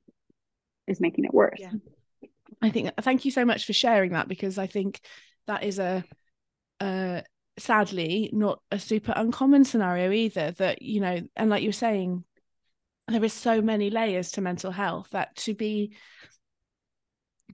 is 0.87 0.99
making 0.99 1.25
it 1.25 1.33
worse. 1.33 1.59
Yeah. 1.59 1.71
I 2.61 2.69
think 2.71 2.91
thank 3.01 3.23
you 3.23 3.31
so 3.31 3.45
much 3.45 3.65
for 3.65 3.73
sharing 3.73 4.11
that 4.11 4.27
because 4.27 4.57
I 4.57 4.67
think 4.67 4.99
that 5.47 5.63
is 5.63 5.79
a 5.79 6.03
uh 6.81 7.21
sadly 7.57 8.29
not 8.33 8.61
a 8.71 8.79
super 8.79 9.13
uncommon 9.15 9.65
scenario 9.65 10.11
either 10.11 10.51
that 10.51 10.81
you 10.81 10.99
know 10.99 11.19
and 11.35 11.49
like 11.49 11.61
you're 11.61 11.71
saying 11.71 12.23
there 13.07 13.23
is 13.23 13.33
so 13.33 13.61
many 13.61 13.89
layers 13.89 14.31
to 14.31 14.41
mental 14.41 14.71
health 14.71 15.09
that 15.11 15.35
to 15.35 15.53
be 15.53 15.93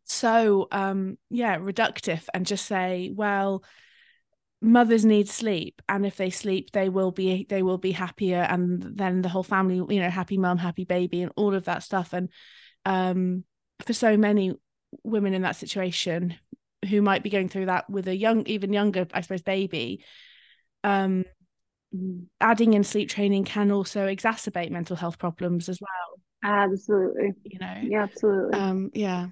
so 0.05 0.67
um 0.71 1.17
yeah 1.29 1.57
reductive 1.57 2.25
and 2.33 2.45
just 2.45 2.65
say 2.65 3.11
well 3.13 3.63
mothers 4.61 5.05
need 5.05 5.29
sleep 5.29 5.81
and 5.87 6.05
if 6.05 6.15
they 6.17 6.29
sleep 6.29 6.71
they 6.71 6.89
will 6.89 7.11
be 7.11 7.45
they 7.49 7.61
will 7.61 7.77
be 7.77 7.91
happier 7.91 8.41
and 8.49 8.81
then 8.81 9.21
the 9.21 9.29
whole 9.29 9.43
family 9.43 9.75
you 9.93 10.01
know 10.01 10.09
happy 10.09 10.37
mum 10.37 10.57
happy 10.57 10.85
baby 10.85 11.21
and 11.21 11.31
all 11.35 11.53
of 11.53 11.65
that 11.65 11.83
stuff. 11.83 12.13
And 12.13 12.29
um 12.85 13.43
for 13.85 13.93
so 13.93 14.17
many 14.17 14.53
women 15.03 15.33
in 15.33 15.41
that 15.41 15.55
situation 15.55 16.35
who 16.89 17.01
might 17.01 17.23
be 17.23 17.29
going 17.29 17.49
through 17.49 17.65
that 17.65 17.89
with 17.89 18.07
a 18.07 18.15
young 18.15 18.45
even 18.45 18.71
younger 18.71 19.07
i 19.13 19.19
suppose 19.19 19.41
baby 19.41 20.03
um 20.83 21.25
adding 22.39 22.73
in 22.73 22.83
sleep 22.83 23.09
training 23.09 23.43
can 23.43 23.71
also 23.71 24.07
exacerbate 24.07 24.71
mental 24.71 24.95
health 24.95 25.17
problems 25.17 25.69
as 25.69 25.79
well. 25.81 26.19
Absolutely. 26.43 27.33
You 27.43 27.59
know? 27.59 27.75
Yeah 27.83 28.03
absolutely. 28.03 28.59
Um 28.59 28.91
yeah 28.93 29.27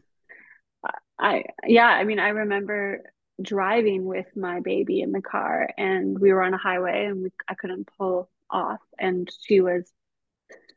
I 1.20 1.46
yeah, 1.66 1.88
I 1.88 2.04
mean, 2.04 2.20
I 2.20 2.30
remember 2.30 3.02
driving 3.42 4.06
with 4.06 4.28
my 4.36 4.60
baby 4.60 5.02
in 5.02 5.12
the 5.12 5.22
car 5.22 5.70
and 5.78 6.18
we 6.20 6.32
were 6.32 6.44
on 6.44 6.54
a 6.54 6.58
highway 6.58 7.06
and 7.06 7.24
we, 7.24 7.30
I 7.48 7.56
couldn't 7.56 7.90
pull 7.98 8.30
off 8.50 8.82
and 9.00 9.30
she 9.46 9.62
was 9.62 9.92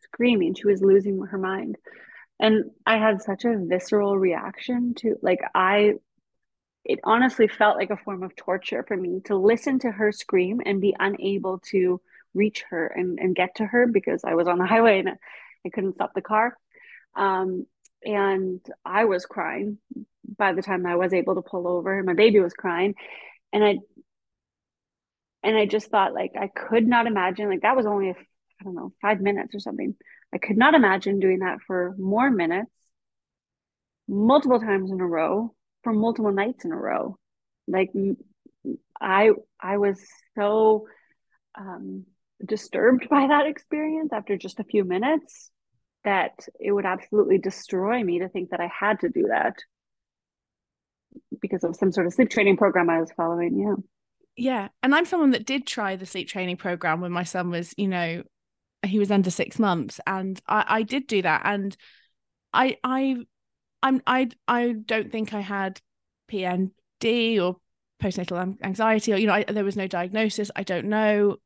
screaming. 0.03 0.55
She 0.55 0.67
was 0.67 0.81
losing 0.83 1.21
her 1.21 1.39
mind. 1.39 1.77
And 2.41 2.71
I 2.87 2.99
had 2.99 3.23
such 3.23 3.45
a 3.45 3.57
visceral 3.59 4.19
reaction 4.19 4.95
to 4.97 5.17
like 5.23 5.41
I 5.55 5.95
it 6.85 7.01
honestly 7.05 7.49
felt 7.49 7.77
like 7.77 7.91
a 7.91 7.97
form 7.97 8.23
of 8.23 8.37
torture 8.37 8.85
for 8.87 8.97
me 8.97 9.21
to 9.25 9.37
listen 9.37 9.79
to 9.81 9.91
her 9.91 10.13
scream 10.13 10.61
and 10.65 10.81
be 10.81 10.95
unable 10.99 11.59
to 11.59 12.01
reach 12.33 12.65
her 12.71 12.87
and, 12.87 13.19
and 13.19 13.35
get 13.35 13.57
to 13.57 13.67
her 13.67 13.87
because 13.87 14.23
I 14.25 14.35
was 14.35 14.47
on 14.47 14.59
the 14.59 14.67
highway 14.67 15.01
and 15.01 15.09
I 15.65 15.69
couldn't 15.71 15.95
stop 15.95 16.13
the 16.15 16.23
car. 16.23 16.57
Um, 17.17 17.67
and 18.05 18.61
I 18.85 19.07
was 19.07 19.27
crying 19.27 19.79
by 20.39 20.53
the 20.53 20.63
time 20.63 20.87
I 20.87 20.97
was 20.97 21.13
able 21.13 21.35
to 21.37 21.43
pull 21.43 21.69
over. 21.69 22.03
My 22.03 22.15
baby 22.15 22.41
was 22.41 22.55
crying, 22.55 22.95
and 23.53 23.65
I 23.65 23.79
and 25.43 25.57
I 25.57 25.67
just 25.67 25.91
thought 25.91 26.15
like 26.15 26.33
I 26.39 26.49
could 26.49 26.87
not 26.87 27.07
imagine 27.07 27.49
like 27.49 27.63
that 27.63 27.77
was 27.77 27.87
only 27.87 28.11
I 28.11 28.65
don't 28.65 28.75
know 28.75 28.93
five 29.01 29.21
minutes 29.21 29.55
or 29.55 29.61
something. 29.61 29.95
I 30.35 30.39
could 30.39 30.57
not 30.57 30.75
imagine 30.75 31.21
doing 31.21 31.41
that 31.41 31.59
for 31.67 31.95
more 31.99 32.31
minutes, 32.31 32.71
multiple 34.09 34.61
times 34.61 34.91
in 34.91 35.01
a 35.01 35.07
row, 35.07 35.55
for 35.83 35.93
multiple 35.93 36.33
nights 36.33 36.65
in 36.65 36.73
a 36.73 36.77
row. 36.77 37.17
Like 37.69 37.91
I 39.01 39.31
I 39.61 39.79
was 39.79 40.05
so 40.37 40.87
um, 41.57 42.05
disturbed 42.45 43.09
by 43.11 43.29
that 43.29 43.47
experience 43.47 44.13
after 44.13 44.37
just 44.37 44.61
a 44.61 44.65
few 44.65 44.85
minutes 44.85 45.51
that 46.05 46.33
it 46.61 46.71
would 46.71 46.87
absolutely 46.87 47.39
destroy 47.39 48.03
me 48.03 48.21
to 48.21 48.29
think 48.29 48.51
that 48.51 48.61
I 48.61 48.71
had 48.79 49.01
to 49.01 49.09
do 49.09 49.27
that 49.29 49.57
because 51.41 51.65
of 51.65 51.77
some 51.77 51.93
sort 51.93 52.07
of 52.07 52.15
sleep 52.15 52.31
training 52.31 52.57
program 52.57 52.91
I 52.91 53.01
was 53.01 53.13
following. 53.13 53.59
Yeah. 53.59 53.75
Yeah. 54.37 54.69
And 54.83 54.95
I'm 54.95 55.07
someone 55.07 55.31
that 55.31 55.47
did 55.47 55.67
try 55.67 55.97
the 55.97 56.07
sleep 56.07 56.29
training 56.29 56.57
program 56.57 57.01
when 57.01 57.13
my 57.13 57.25
son 57.25 57.51
was, 57.51 57.75
you 57.77 57.89
know, 57.89 58.23
he 58.85 58.99
was 58.99 59.11
under 59.11 59.31
six 59.31 59.59
months. 59.59 59.99
And 60.07 60.41
I, 60.47 60.65
I 60.69 60.83
did 60.83 61.07
do 61.07 61.23
that. 61.23 61.43
And 61.45 61.77
I 62.53 62.77
I 62.85 63.17
I'm 63.83 64.03
I 64.07 64.29
I 64.47 64.73
don't 64.73 65.11
think 65.11 65.33
I 65.33 65.41
had 65.41 65.81
PND 66.31 67.41
or 67.41 67.57
postnatal 68.03 68.57
anxiety 68.63 69.13
or 69.13 69.17
you 69.17 69.27
know 69.27 69.33
I, 69.33 69.45
there 69.45 69.65
was 69.65 69.77
no 69.77 69.87
diagnosis 69.87 70.51
i 70.55 70.63
don't 70.63 70.87
know 70.87 71.37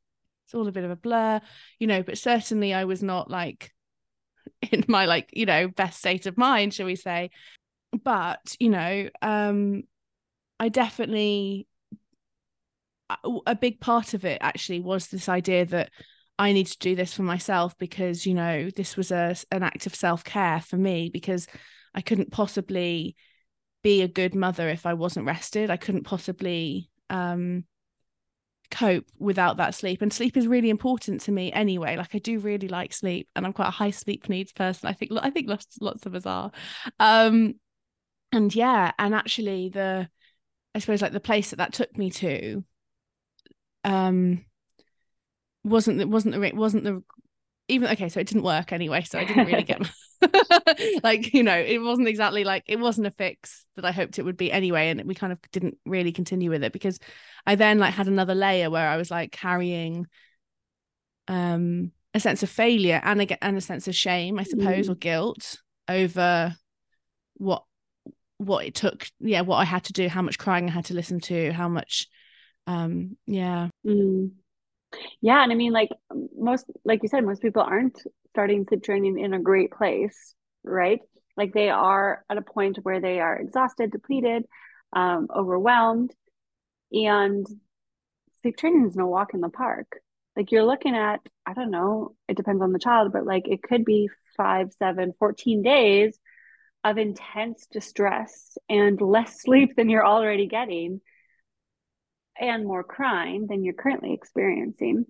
it's 0.44 0.54
all 0.54 0.66
a 0.66 0.72
bit 0.72 0.84
of 0.84 0.90
a 0.90 0.96
blur 0.96 1.40
you 1.78 1.86
know 1.86 2.02
but 2.02 2.18
certainly 2.18 2.74
i 2.74 2.84
was 2.84 3.02
not 3.02 3.30
like 3.30 3.72
in 4.72 4.84
my 4.88 5.06
like 5.06 5.30
you 5.32 5.46
know 5.46 5.68
best 5.68 5.98
state 5.98 6.26
of 6.26 6.36
mind 6.36 6.74
shall 6.74 6.86
we 6.86 6.96
say 6.96 7.30
but 8.04 8.56
you 8.58 8.68
know 8.68 9.08
um 9.22 9.82
I 10.58 10.68
definitely 10.68 11.66
a 13.46 13.54
big 13.56 13.80
part 13.80 14.14
of 14.14 14.24
it 14.24 14.38
actually 14.40 14.80
was 14.80 15.08
this 15.08 15.28
idea 15.28 15.66
that 15.66 15.90
I 16.38 16.52
need 16.52 16.66
to 16.68 16.78
do 16.78 16.94
this 16.94 17.12
for 17.12 17.22
myself 17.22 17.76
because 17.78 18.24
you 18.24 18.34
know 18.34 18.70
this 18.70 18.96
was 18.96 19.10
a 19.10 19.34
an 19.50 19.62
act 19.62 19.86
of 19.86 19.94
self 19.94 20.24
care 20.24 20.60
for 20.60 20.76
me 20.76 21.10
because 21.12 21.46
I 21.94 22.00
couldn't 22.00 22.30
possibly 22.30 23.16
be 23.82 24.02
a 24.02 24.08
good 24.08 24.34
mother 24.34 24.68
if 24.68 24.86
I 24.86 24.94
wasn't 24.94 25.26
rested. 25.26 25.70
I 25.70 25.76
couldn't 25.76 26.04
possibly 26.04 26.90
um, 27.08 27.64
cope 28.70 29.06
without 29.18 29.56
that 29.56 29.74
sleep, 29.74 30.02
and 30.02 30.12
sleep 30.12 30.36
is 30.36 30.46
really 30.46 30.70
important 30.70 31.22
to 31.22 31.32
me 31.32 31.52
anyway. 31.52 31.96
Like 31.96 32.14
I 32.14 32.18
do 32.18 32.38
really 32.38 32.68
like 32.68 32.92
sleep, 32.92 33.28
and 33.34 33.44
I'm 33.44 33.52
quite 33.52 33.68
a 33.68 33.72
high 33.72 33.90
sleep 33.90 34.28
needs 34.28 34.52
person. 34.52 34.88
I 34.88 34.92
think 34.92 35.12
I 35.20 35.30
think 35.30 35.48
lots 35.48 35.66
lots 35.80 36.06
of 36.06 36.14
us 36.14 36.26
are, 36.26 36.52
um, 37.00 37.54
and 38.32 38.54
yeah, 38.54 38.92
and 38.98 39.14
actually 39.14 39.68
the 39.68 40.08
I 40.74 40.78
suppose 40.78 41.02
like 41.02 41.12
the 41.12 41.20
place 41.20 41.50
that 41.50 41.56
that 41.56 41.72
took 41.72 41.96
me 41.96 42.10
to 42.10 42.64
um 43.84 44.44
wasn't 45.64 46.00
it 46.00 46.08
wasn't 46.08 46.34
the 46.34 46.52
wasn't 46.52 46.84
the 46.84 47.02
even 47.68 47.88
okay 47.90 48.08
so 48.08 48.20
it 48.20 48.26
didn't 48.26 48.42
work 48.42 48.72
anyway 48.72 49.02
so 49.02 49.18
i 49.18 49.24
didn't 49.24 49.46
really 49.46 49.62
get 49.62 49.80
like 51.02 51.32
you 51.32 51.42
know 51.42 51.56
it 51.56 51.78
wasn't 51.78 52.08
exactly 52.08 52.44
like 52.44 52.64
it 52.66 52.78
wasn't 52.78 53.06
a 53.06 53.10
fix 53.12 53.66
that 53.76 53.84
i 53.84 53.92
hoped 53.92 54.18
it 54.18 54.24
would 54.24 54.36
be 54.36 54.52
anyway 54.52 54.90
and 54.90 55.02
we 55.04 55.14
kind 55.14 55.32
of 55.32 55.38
didn't 55.50 55.78
really 55.86 56.12
continue 56.12 56.50
with 56.50 56.62
it 56.62 56.72
because 56.72 56.98
i 57.46 57.54
then 57.54 57.78
like 57.78 57.94
had 57.94 58.08
another 58.08 58.34
layer 58.34 58.68
where 58.70 58.88
i 58.88 58.96
was 58.96 59.10
like 59.10 59.32
carrying 59.32 60.06
um 61.28 61.90
a 62.12 62.20
sense 62.20 62.42
of 62.42 62.50
failure 62.50 63.00
and 63.02 63.22
a, 63.22 63.44
and 63.44 63.56
a 63.56 63.62
sense 63.62 63.88
of 63.88 63.94
shame 63.94 64.38
i 64.38 64.42
suppose 64.42 64.88
mm. 64.88 64.90
or 64.90 64.94
guilt 64.94 65.58
over 65.88 66.54
what 67.36 67.64
what 68.40 68.64
it 68.64 68.74
took 68.74 69.06
yeah 69.20 69.42
what 69.42 69.56
i 69.56 69.64
had 69.64 69.84
to 69.84 69.92
do 69.92 70.08
how 70.08 70.22
much 70.22 70.38
crying 70.38 70.68
i 70.68 70.72
had 70.72 70.86
to 70.86 70.94
listen 70.94 71.20
to 71.20 71.52
how 71.52 71.68
much 71.68 72.08
um 72.66 73.16
yeah. 73.26 73.68
Mm. 73.86 74.30
yeah 75.20 75.42
and 75.42 75.52
i 75.52 75.54
mean 75.54 75.72
like 75.72 75.90
most 76.36 76.64
like 76.84 77.02
you 77.02 77.08
said 77.08 77.24
most 77.24 77.42
people 77.42 77.62
aren't 77.62 78.00
starting 78.30 78.66
sleep 78.66 78.82
training 78.82 79.18
in 79.18 79.34
a 79.34 79.40
great 79.40 79.70
place 79.70 80.34
right? 80.64 81.00
Like 81.36 81.52
they 81.52 81.70
are 81.70 82.24
at 82.28 82.38
a 82.38 82.42
point 82.42 82.78
where 82.82 83.00
they 83.00 83.20
are 83.20 83.36
exhausted 83.36 83.90
depleted 83.90 84.44
um 84.92 85.28
overwhelmed 85.34 86.12
and 86.92 87.46
sleep 88.42 88.56
training 88.56 88.86
is 88.86 88.96
no 88.96 89.06
walk 89.06 89.34
in 89.34 89.40
the 89.40 89.48
park. 89.48 90.00
Like 90.36 90.52
you're 90.52 90.64
looking 90.64 90.94
at 90.96 91.20
i 91.46 91.52
don't 91.52 91.70
know 91.70 92.14
it 92.28 92.36
depends 92.36 92.62
on 92.62 92.72
the 92.72 92.78
child 92.78 93.12
but 93.12 93.26
like 93.26 93.46
it 93.48 93.62
could 93.62 93.84
be 93.84 94.08
five 94.36 94.72
seven 94.78 95.12
14 95.18 95.62
days 95.62 96.18
of 96.82 96.98
intense 96.98 97.66
distress 97.70 98.56
and 98.68 99.00
less 99.00 99.42
sleep 99.42 99.76
than 99.76 99.90
you're 99.90 100.06
already 100.06 100.46
getting 100.46 101.00
and 102.38 102.64
more 102.64 102.82
crying 102.82 103.46
than 103.48 103.62
you're 103.62 103.74
currently 103.74 104.14
experiencing, 104.14 105.04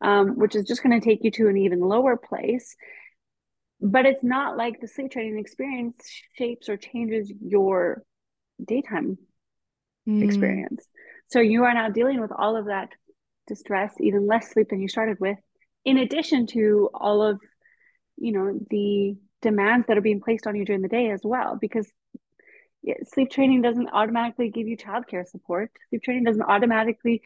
um, 0.00 0.38
which 0.38 0.54
is 0.54 0.66
just 0.66 0.82
going 0.82 0.98
to 0.98 1.04
take 1.04 1.22
you 1.22 1.30
to 1.30 1.48
an 1.48 1.58
even 1.58 1.80
lower 1.80 2.16
place. 2.16 2.74
But 3.82 4.06
it's 4.06 4.24
not 4.24 4.56
like 4.56 4.80
the 4.80 4.88
sleep 4.88 5.10
training 5.10 5.38
experience 5.38 5.96
shapes 6.34 6.68
or 6.68 6.76
changes 6.76 7.32
your 7.42 8.02
daytime 8.62 9.18
mm. 10.08 10.22
experience. 10.22 10.86
So 11.28 11.40
you 11.40 11.64
are 11.64 11.74
now 11.74 11.90
dealing 11.90 12.20
with 12.20 12.32
all 12.36 12.56
of 12.56 12.66
that 12.66 12.90
distress, 13.46 13.94
even 14.00 14.26
less 14.26 14.50
sleep 14.50 14.68
than 14.70 14.80
you 14.80 14.88
started 14.88 15.18
with, 15.20 15.38
in 15.84 15.98
addition 15.98 16.46
to 16.48 16.90
all 16.94 17.22
of, 17.22 17.40
you 18.16 18.32
know, 18.32 18.58
the 18.70 19.16
demands 19.42 19.86
that 19.86 19.96
are 19.96 20.02
being 20.02 20.20
placed 20.20 20.46
on 20.46 20.54
you 20.56 20.64
during 20.64 20.82
the 20.82 20.88
day 20.88 21.10
as 21.10 21.20
well, 21.24 21.56
because 21.60 21.90
sleep 23.04 23.30
training 23.30 23.62
doesn't 23.62 23.90
automatically 23.92 24.50
give 24.50 24.66
you 24.66 24.76
childcare 24.76 25.26
support. 25.26 25.70
Sleep 25.88 26.02
training 26.02 26.24
doesn't 26.24 26.42
automatically 26.42 27.22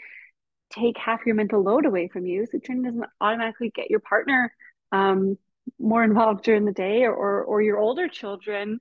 take 0.73 0.99
half 0.99 1.25
your 1.27 1.35
mental 1.35 1.63
load 1.63 1.87
away 1.87 2.09
from 2.09 2.27
you. 2.27 2.47
Sleep 2.47 2.65
training 2.65 2.85
doesn't 2.85 3.05
automatically 3.21 3.71
get 3.75 3.91
your 3.91 4.01
partner 4.01 4.53
um, 4.91 5.39
more 5.79 6.03
involved 6.03 6.45
during 6.45 6.65
the 6.65 6.73
day 6.73 7.05
or, 7.05 7.15
or, 7.15 7.45
or 7.45 7.63
your 7.63 7.79
older 7.79 8.09
children 8.09 8.81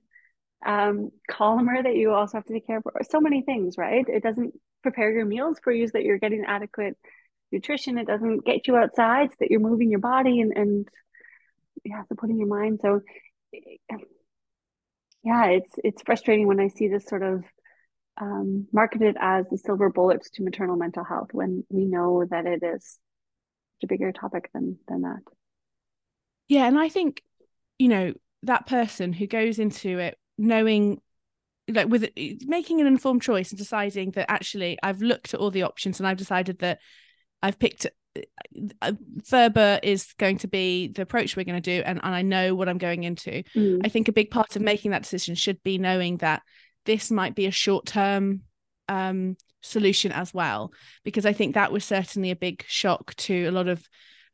um, 0.66 1.10
calmer 1.30 1.82
that 1.82 1.94
you 1.94 2.12
also 2.12 2.38
have 2.38 2.44
to 2.46 2.52
take 2.52 2.66
care 2.66 2.78
of. 2.78 2.84
So 3.08 3.20
many 3.20 3.42
things, 3.42 3.76
right? 3.78 4.04
It 4.08 4.22
doesn't 4.22 4.54
prepare 4.82 5.12
your 5.12 5.26
meals 5.26 5.58
for 5.62 5.72
you 5.72 5.86
so 5.86 5.92
that 5.94 6.04
you're 6.04 6.18
getting 6.18 6.44
adequate 6.46 6.96
nutrition. 7.52 7.98
It 7.98 8.06
doesn't 8.06 8.44
get 8.44 8.66
you 8.66 8.76
outside 8.76 9.30
so 9.30 9.36
that 9.40 9.50
you're 9.50 9.60
moving 9.60 9.90
your 9.90 10.00
body 10.00 10.40
and, 10.40 10.52
and 10.56 10.88
yeah, 11.84 12.02
supporting 12.08 12.38
your 12.38 12.48
mind. 12.48 12.80
So 12.82 13.00
yeah, 15.24 15.46
it's 15.46 15.72
it's 15.82 16.02
frustrating 16.02 16.46
when 16.46 16.60
I 16.60 16.68
see 16.68 16.88
this 16.88 17.06
sort 17.06 17.22
of 17.22 17.44
um, 18.20 18.68
marketed 18.72 19.16
as 19.20 19.46
the 19.48 19.58
silver 19.58 19.90
bullets 19.90 20.30
to 20.30 20.44
maternal 20.44 20.76
mental 20.76 21.04
health 21.04 21.30
when 21.32 21.64
we 21.68 21.86
know 21.86 22.24
that 22.30 22.46
it 22.46 22.62
is 22.62 22.98
a 23.82 23.86
bigger 23.86 24.12
topic 24.12 24.50
than 24.52 24.78
than 24.88 25.02
that. 25.02 25.22
Yeah, 26.48 26.66
and 26.66 26.78
I 26.78 26.88
think 26.88 27.22
you 27.78 27.88
know 27.88 28.12
that 28.42 28.66
person 28.66 29.12
who 29.12 29.26
goes 29.26 29.58
into 29.58 29.98
it 29.98 30.18
knowing 30.36 31.00
like 31.68 31.88
with 31.88 32.10
making 32.46 32.80
an 32.80 32.86
informed 32.86 33.22
choice 33.22 33.50
and 33.50 33.58
deciding 33.58 34.10
that 34.12 34.30
actually 34.30 34.78
I've 34.82 35.00
looked 35.00 35.32
at 35.32 35.40
all 35.40 35.50
the 35.50 35.62
options 35.62 35.98
and 35.98 36.06
I've 36.06 36.18
decided 36.18 36.58
that 36.58 36.78
I've 37.42 37.58
picked 37.58 37.86
Ferber 39.24 39.80
is 39.82 40.12
going 40.18 40.38
to 40.38 40.48
be 40.48 40.88
the 40.88 41.02
approach 41.02 41.36
we're 41.36 41.44
going 41.44 41.60
to 41.60 41.78
do, 41.78 41.82
and, 41.84 42.00
and 42.02 42.14
I 42.14 42.22
know 42.22 42.54
what 42.54 42.68
I'm 42.68 42.78
going 42.78 43.04
into. 43.04 43.42
Mm. 43.54 43.80
I 43.84 43.88
think 43.88 44.08
a 44.08 44.12
big 44.12 44.30
part 44.30 44.56
of 44.56 44.62
making 44.62 44.92
that 44.92 45.02
decision 45.02 45.34
should 45.34 45.62
be 45.62 45.78
knowing 45.78 46.18
that 46.18 46.42
this 46.84 47.10
might 47.10 47.34
be 47.34 47.46
a 47.46 47.50
short 47.50 47.86
term 47.86 48.42
um, 48.88 49.36
solution 49.62 50.12
as 50.12 50.32
well, 50.32 50.72
because 51.04 51.26
I 51.26 51.32
think 51.32 51.54
that 51.54 51.72
was 51.72 51.84
certainly 51.84 52.30
a 52.30 52.36
big 52.36 52.64
shock 52.68 53.14
to 53.16 53.46
a 53.46 53.50
lot 53.50 53.68
of, 53.68 53.82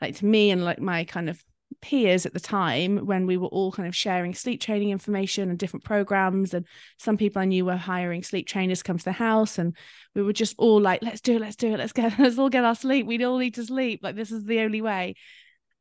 like 0.01 0.16
to 0.16 0.26
me 0.26 0.51
and 0.51 0.64
like 0.64 0.81
my 0.81 1.05
kind 1.05 1.31
of 1.31 1.43
peers 1.81 2.27
at 2.27 2.35
the 2.35 2.41
time 2.41 2.99
when 3.07 3.27
we 3.27 3.37
were 3.37 3.49
all 3.49 3.73
kind 3.73 3.89
of 3.89 3.97
sharing 3.97 4.35
sleep 4.35 4.61
training 4.61 4.91
information 4.91 5.49
and 5.49 5.59
different 5.59 5.85
programs 5.85 6.53
and 6.53 6.66
some 6.99 7.16
people 7.16 7.41
i 7.41 7.45
knew 7.45 7.64
were 7.64 7.77
hiring 7.77 8.23
sleep 8.23 8.47
trainers 8.47 8.83
come 8.83 8.99
to 8.99 9.05
the 9.05 9.12
house 9.12 9.59
and 9.59 9.75
we 10.14 10.23
were 10.23 10.33
just 10.33 10.55
all 10.59 10.81
like 10.81 11.03
let's 11.03 11.21
do 11.21 11.37
it 11.37 11.41
let's 11.41 11.57
do 11.57 11.73
it 11.73 11.79
let's 11.79 11.93
get 11.93 12.11
let's 12.18 12.39
all 12.39 12.49
get 12.49 12.64
our 12.64 12.75
sleep. 12.75 13.07
We 13.07 13.23
all 13.25 13.39
need 13.39 13.55
to 13.55 13.64
sleep. 13.64 14.01
Like 14.03 14.16
this 14.16 14.31
is 14.31 14.45
the 14.45 14.61
only 14.61 14.83
way. 14.83 15.14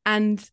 And 0.06 0.44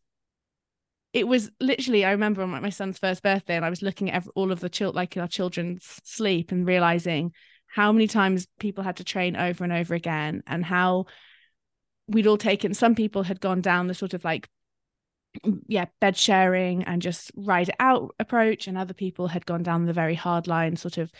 it 1.13 1.25
was 1.27 1.49
literally 1.61 2.03
i 2.03 2.11
remember 2.11 2.41
on 2.41 2.49
my 2.49 2.69
son's 2.69 2.99
first 2.99 3.23
birthday 3.23 3.55
and 3.55 3.63
i 3.63 3.69
was 3.69 3.81
looking 3.81 4.11
at 4.11 4.27
all 4.35 4.51
of 4.51 4.59
the 4.59 4.67
child 4.67 4.93
like 4.93 5.15
our 5.15 5.27
children's 5.27 5.99
sleep 6.03 6.51
and 6.51 6.67
realizing 6.67 7.31
how 7.65 7.93
many 7.93 8.07
times 8.07 8.45
people 8.59 8.83
had 8.83 8.97
to 8.97 9.05
train 9.05 9.35
over 9.35 9.63
and 9.63 9.71
over 9.71 9.95
again 9.95 10.43
and 10.45 10.65
how 10.65 11.05
we'd 12.07 12.27
all 12.27 12.37
taken 12.37 12.73
some 12.73 12.93
people 12.93 13.23
had 13.23 13.39
gone 13.39 13.61
down 13.61 13.87
the 13.87 13.93
sort 13.93 14.13
of 14.13 14.23
like 14.25 14.49
yeah 15.67 15.85
bed 16.01 16.17
sharing 16.17 16.83
and 16.83 17.01
just 17.01 17.31
ride 17.35 17.69
it 17.69 17.75
out 17.79 18.15
approach 18.19 18.67
and 18.67 18.77
other 18.77 18.93
people 18.93 19.27
had 19.27 19.45
gone 19.45 19.63
down 19.63 19.85
the 19.85 19.93
very 19.93 20.15
hard 20.15 20.47
line 20.47 20.75
sort 20.75 20.97
of 20.97 21.11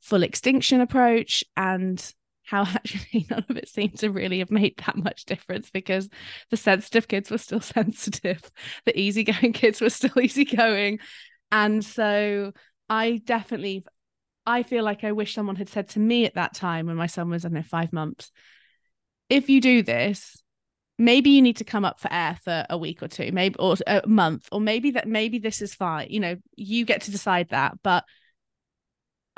full 0.00 0.22
extinction 0.22 0.80
approach 0.80 1.44
and 1.56 2.14
how 2.44 2.62
actually 2.74 3.26
none 3.30 3.44
of 3.48 3.56
it 3.56 3.68
seemed 3.68 3.98
to 3.98 4.10
really 4.10 4.38
have 4.38 4.50
made 4.50 4.74
that 4.86 4.96
much 4.96 5.24
difference 5.24 5.70
because 5.70 6.08
the 6.50 6.56
sensitive 6.56 7.08
kids 7.08 7.30
were 7.30 7.38
still 7.38 7.60
sensitive 7.76 8.40
the 8.84 8.98
easygoing 8.98 9.52
kids 9.54 9.80
were 9.80 9.90
still 9.90 10.18
easygoing. 10.20 10.98
And 11.52 11.84
so 11.84 12.52
i 12.88 13.20
definitely 13.24 13.84
i 14.46 14.62
feel 14.62 14.84
like 14.84 15.02
i 15.02 15.12
wish 15.12 15.34
someone 15.34 15.56
had 15.56 15.68
said 15.68 15.88
to 15.88 15.98
me 15.98 16.24
at 16.24 16.34
that 16.34 16.54
time 16.54 16.86
when 16.86 16.96
my 16.96 17.06
son 17.06 17.28
was 17.28 17.44
i 17.44 17.48
don't 17.48 17.54
know 17.54 17.62
five 17.62 17.92
months 17.92 18.30
if 19.28 19.50
you 19.50 19.60
do 19.60 19.82
this 19.82 20.40
maybe 20.98 21.30
you 21.30 21.42
need 21.42 21.58
to 21.58 21.64
come 21.64 21.84
up 21.84 22.00
for 22.00 22.12
air 22.12 22.38
for 22.42 22.64
a 22.70 22.78
week 22.78 23.02
or 23.02 23.08
two 23.08 23.30
maybe 23.32 23.56
or 23.58 23.76
a 23.86 24.02
month 24.06 24.48
or 24.50 24.60
maybe 24.60 24.92
that 24.92 25.06
maybe 25.06 25.38
this 25.38 25.60
is 25.60 25.74
fine. 25.74 26.08
You 26.10 26.20
know 26.20 26.36
you 26.56 26.84
get 26.84 27.02
to 27.02 27.10
decide 27.10 27.50
that. 27.50 27.78
But 27.82 28.04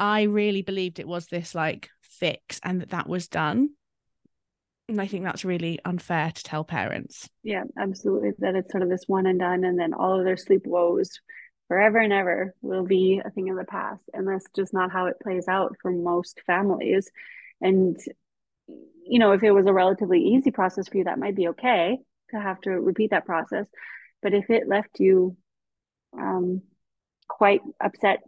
i 0.00 0.22
really 0.22 0.62
believed 0.62 1.00
it 1.00 1.08
was 1.08 1.26
this 1.26 1.56
like 1.56 1.90
fix 2.02 2.60
and 2.62 2.80
that 2.80 2.90
that 2.90 3.08
was 3.08 3.28
done. 3.28 3.70
And 4.88 5.00
i 5.00 5.06
think 5.06 5.24
that's 5.24 5.44
really 5.44 5.78
unfair 5.84 6.30
to 6.32 6.42
tell 6.42 6.64
parents. 6.64 7.28
Yeah 7.42 7.64
absolutely. 7.78 8.30
That 8.38 8.54
it's 8.54 8.70
sort 8.70 8.82
of 8.82 8.88
this 8.88 9.04
one 9.06 9.26
and 9.26 9.40
done 9.40 9.64
and 9.64 9.78
then 9.78 9.94
all 9.94 10.18
of 10.18 10.24
their 10.24 10.36
sleep 10.36 10.66
woes 10.66 11.20
forever 11.68 11.98
and 11.98 12.12
ever 12.12 12.54
will 12.62 12.84
be 12.84 13.20
a 13.24 13.30
thing 13.30 13.50
of 13.50 13.56
the 13.56 13.64
past. 13.64 14.02
And 14.14 14.26
that's 14.26 14.46
just 14.56 14.72
not 14.72 14.90
how 14.90 15.06
it 15.06 15.20
plays 15.22 15.48
out 15.48 15.76
for 15.82 15.90
most 15.90 16.40
families. 16.46 17.10
And 17.60 17.98
you 18.68 19.18
know, 19.18 19.32
if 19.32 19.42
it 19.42 19.52
was 19.52 19.66
a 19.66 19.72
relatively 19.72 20.20
easy 20.20 20.50
process 20.50 20.88
for 20.88 20.98
you, 20.98 21.04
that 21.04 21.18
might 21.18 21.36
be 21.36 21.48
okay 21.48 21.98
to 22.30 22.40
have 22.40 22.60
to 22.62 22.70
repeat 22.70 23.10
that 23.10 23.26
process. 23.26 23.66
But 24.22 24.34
if 24.34 24.50
it 24.50 24.68
left 24.68 25.00
you 25.00 25.36
um, 26.16 26.62
quite 27.26 27.60
upset, 27.82 28.20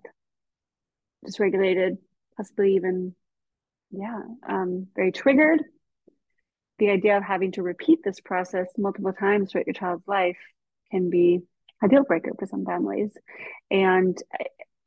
dysregulated, 1.27 1.99
possibly 2.37 2.77
even, 2.77 3.15
yeah, 3.91 4.21
um, 4.49 4.87
very 4.95 5.13
triggered, 5.13 5.63
the 6.79 6.91
idea 6.91 7.17
of 7.19 7.23
having 7.23 7.53
to 7.53 7.63
repeat 7.63 7.99
this 8.03 8.21
process 8.21 8.67
multiple 8.79 9.13
times 9.13 9.53
throughout 9.53 9.67
your 9.67 9.75
child's 9.75 10.09
life 10.09 10.39
can 10.91 11.11
be 11.11 11.41
a 11.83 11.89
deal 11.89 12.05
breaker 12.05 12.31
for 12.39 12.47
some 12.47 12.65
families. 12.65 13.11
And 13.71 14.17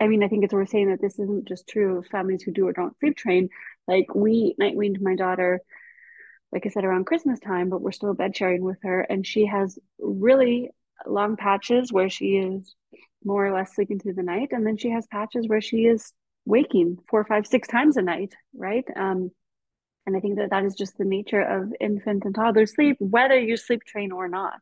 I 0.04 0.08
mean, 0.08 0.22
I 0.22 0.28
think 0.28 0.44
it's 0.44 0.54
worth 0.54 0.70
saying 0.70 0.90
that 0.90 1.02
this 1.02 1.18
isn't 1.18 1.48
just 1.48 1.66
true 1.66 2.00
of 2.00 2.08
families 2.08 2.44
who 2.44 2.52
do 2.52 2.68
or 2.68 2.74
don't 2.74 2.98
sleep 3.00 3.16
train. 3.16 3.48
Like 3.88 4.14
we 4.14 4.54
night 4.58 4.76
weaned 4.76 5.00
my 5.02 5.16
daughter, 5.16 5.62
like 6.52 6.66
I 6.66 6.70
said, 6.70 6.84
around 6.84 7.06
Christmas 7.06 7.40
time, 7.40 7.70
but 7.70 7.82
we're 7.82 7.94
still 7.94 8.14
bed 8.14 8.36
sharing 8.36 8.64
with 8.64 8.80
her, 8.84 9.00
and 9.00 9.26
she 9.26 9.46
has 9.46 9.80
really 10.00 10.72
long 11.06 11.38
patches 11.38 11.94
where 11.94 12.10
she 12.10 12.36
is 12.36 12.76
more 13.24 13.48
or 13.48 13.54
less 13.54 13.74
sleeping 13.74 13.98
through 13.98 14.16
the 14.16 14.24
night, 14.24 14.50
and 14.52 14.68
then 14.68 14.76
she 14.76 14.90
has 14.90 15.08
patches 15.08 15.48
where 15.48 15.62
she 15.62 15.86
is 15.86 16.12
waking 16.46 16.98
four, 17.10 17.24
five, 17.24 17.48
six 17.48 17.70
times 17.70 17.96
a 17.96 18.02
night, 18.02 18.34
right? 18.54 18.86
Um, 18.98 19.32
and 20.06 20.18
I 20.18 20.20
think 20.20 20.38
that 20.38 20.50
that 20.50 20.66
is 20.66 20.76
just 20.76 20.98
the 20.98 21.06
nature 21.06 21.42
of 21.42 21.74
infant 21.80 22.26
and 22.26 22.36
toddler 22.36 22.66
sleep, 22.66 22.98
whether 23.00 23.40
you 23.40 23.56
sleep 23.56 23.86
train 23.86 24.12
or 24.12 24.28
not. 24.28 24.60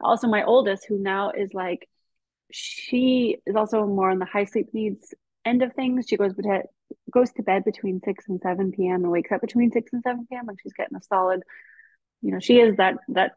Also, 0.00 0.28
my 0.28 0.44
oldest, 0.44 0.86
who 0.88 0.98
now 0.98 1.32
is 1.32 1.52
like, 1.52 1.88
she 2.50 3.38
is 3.46 3.56
also 3.56 3.86
more 3.86 4.10
on 4.10 4.18
the 4.18 4.24
high 4.24 4.44
sleep 4.44 4.68
needs 4.72 5.14
end 5.44 5.62
of 5.62 5.72
things. 5.74 6.06
She 6.08 6.16
goes 6.16 6.34
to 6.34 6.62
goes 7.10 7.32
to 7.32 7.42
bed 7.42 7.64
between 7.64 8.00
six 8.04 8.28
and 8.28 8.40
seven 8.42 8.72
p.m. 8.72 9.02
and 9.02 9.10
wakes 9.10 9.32
up 9.32 9.40
between 9.40 9.70
six 9.70 9.92
and 9.92 10.02
seven 10.02 10.26
p.m. 10.28 10.48
and 10.48 10.58
she's 10.62 10.72
getting 10.72 10.96
a 10.96 11.02
solid, 11.02 11.42
you 12.22 12.32
know, 12.32 12.40
she 12.40 12.60
is 12.60 12.76
that 12.76 12.96
that 13.08 13.32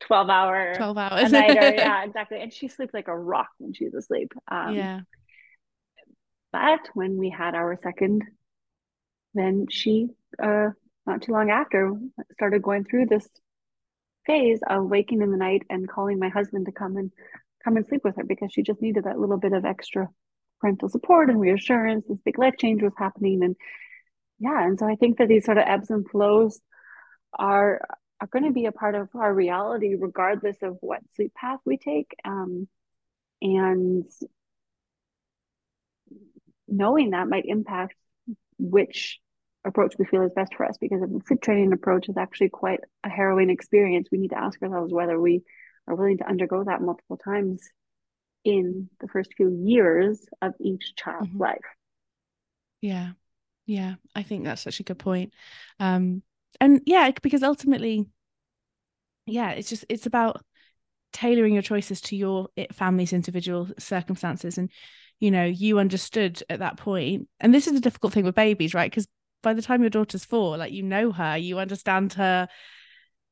12 0.00 0.28
hour 0.28 0.74
12 0.76 0.98
hours 0.98 1.32
nighter. 1.32 1.54
yeah 1.76 2.04
exactly 2.04 2.40
and 2.40 2.52
she 2.52 2.68
sleeps 2.68 2.92
like 2.92 3.08
a 3.08 3.16
rock 3.16 3.48
when 3.58 3.72
she's 3.72 3.94
asleep 3.94 4.32
um, 4.48 4.76
yeah 4.76 5.00
but 6.52 6.80
when 6.94 7.16
we 7.16 7.30
had 7.30 7.54
our 7.54 7.78
second 7.82 8.22
then 9.34 9.66
she 9.70 10.08
uh 10.42 10.68
not 11.06 11.22
too 11.22 11.32
long 11.32 11.50
after 11.50 11.94
started 12.32 12.62
going 12.62 12.84
through 12.84 13.06
this 13.06 13.26
phase 14.26 14.60
of 14.68 14.84
waking 14.84 15.22
in 15.22 15.30
the 15.30 15.36
night 15.36 15.62
and 15.70 15.88
calling 15.88 16.18
my 16.18 16.28
husband 16.28 16.66
to 16.66 16.72
come 16.72 16.96
and 16.96 17.12
come 17.66 17.76
and 17.76 17.86
sleep 17.86 18.02
with 18.04 18.16
her 18.16 18.24
because 18.24 18.52
she 18.52 18.62
just 18.62 18.80
needed 18.80 19.04
that 19.04 19.18
little 19.18 19.38
bit 19.38 19.52
of 19.52 19.64
extra 19.64 20.08
parental 20.60 20.88
support 20.88 21.28
and 21.28 21.40
reassurance. 21.40 22.06
This 22.08 22.18
big 22.24 22.38
life 22.38 22.54
change 22.58 22.82
was 22.82 22.92
happening. 22.96 23.42
And 23.42 23.56
yeah 24.38 24.66
and 24.66 24.78
so 24.78 24.86
i 24.86 24.94
think 24.96 25.16
that 25.16 25.28
these 25.28 25.46
sort 25.46 25.56
of 25.56 25.64
ebbs 25.66 25.88
and 25.88 26.06
flows 26.10 26.60
are 27.38 27.80
are 28.20 28.26
going 28.28 28.44
to 28.44 28.52
be 28.52 28.66
a 28.66 28.72
part 28.72 28.94
of 28.94 29.08
our 29.14 29.32
reality 29.32 29.94
regardless 29.98 30.56
of 30.62 30.76
what 30.80 31.00
sleep 31.14 31.34
path 31.34 31.60
we 31.64 31.76
take. 31.76 32.14
Um, 32.24 32.66
and 33.42 34.06
knowing 36.66 37.10
that 37.10 37.28
might 37.28 37.44
impact 37.46 37.94
which 38.58 39.20
approach 39.64 39.94
we 39.98 40.06
feel 40.06 40.22
is 40.22 40.32
best 40.34 40.54
for 40.54 40.64
us 40.64 40.78
because 40.80 41.00
the 41.00 41.20
sleep 41.26 41.42
training 41.42 41.72
approach 41.72 42.08
is 42.08 42.16
actually 42.16 42.48
quite 42.48 42.80
a 43.04 43.08
harrowing 43.08 43.50
experience 43.50 44.08
we 44.10 44.18
need 44.18 44.30
to 44.30 44.38
ask 44.38 44.62
ourselves 44.62 44.92
whether 44.92 45.20
we 45.20 45.42
are 45.86 45.94
willing 45.94 46.18
to 46.18 46.28
undergo 46.28 46.64
that 46.64 46.82
multiple 46.82 47.16
times 47.16 47.62
in 48.44 48.88
the 49.00 49.08
first 49.08 49.34
few 49.36 49.50
years 49.50 50.24
of 50.40 50.54
each 50.60 50.94
child's 50.96 51.28
mm-hmm. 51.28 51.42
life. 51.42 51.64
Yeah. 52.80 53.10
Yeah 53.66 53.94
i 54.14 54.22
think 54.22 54.44
that's 54.44 54.62
such 54.62 54.80
a 54.80 54.84
good 54.84 54.98
point. 54.98 55.32
Um 55.80 56.22
and 56.60 56.80
yeah 56.86 57.10
because 57.22 57.42
ultimately 57.42 58.06
yeah 59.26 59.50
it's 59.50 59.68
just 59.68 59.84
it's 59.88 60.06
about 60.06 60.40
tailoring 61.12 61.52
your 61.52 61.62
choices 61.62 62.00
to 62.02 62.16
your 62.16 62.48
family's 62.72 63.12
individual 63.12 63.68
circumstances. 63.78 64.56
And 64.56 64.70
you 65.18 65.30
know 65.30 65.44
you 65.44 65.78
understood 65.78 66.42
at 66.48 66.60
that 66.60 66.76
point 66.76 67.28
and 67.40 67.52
this 67.52 67.66
is 67.66 67.72
the 67.72 67.80
difficult 67.80 68.12
thing 68.12 68.24
with 68.24 68.34
babies 68.34 68.74
right? 68.74 68.90
Because 68.90 69.08
by 69.42 69.52
the 69.52 69.62
time 69.62 69.80
your 69.80 69.90
daughter's 69.90 70.24
four 70.24 70.56
like 70.56 70.72
you 70.72 70.82
know 70.82 71.10
her 71.10 71.36
you 71.36 71.58
understand 71.58 72.12
her 72.12 72.48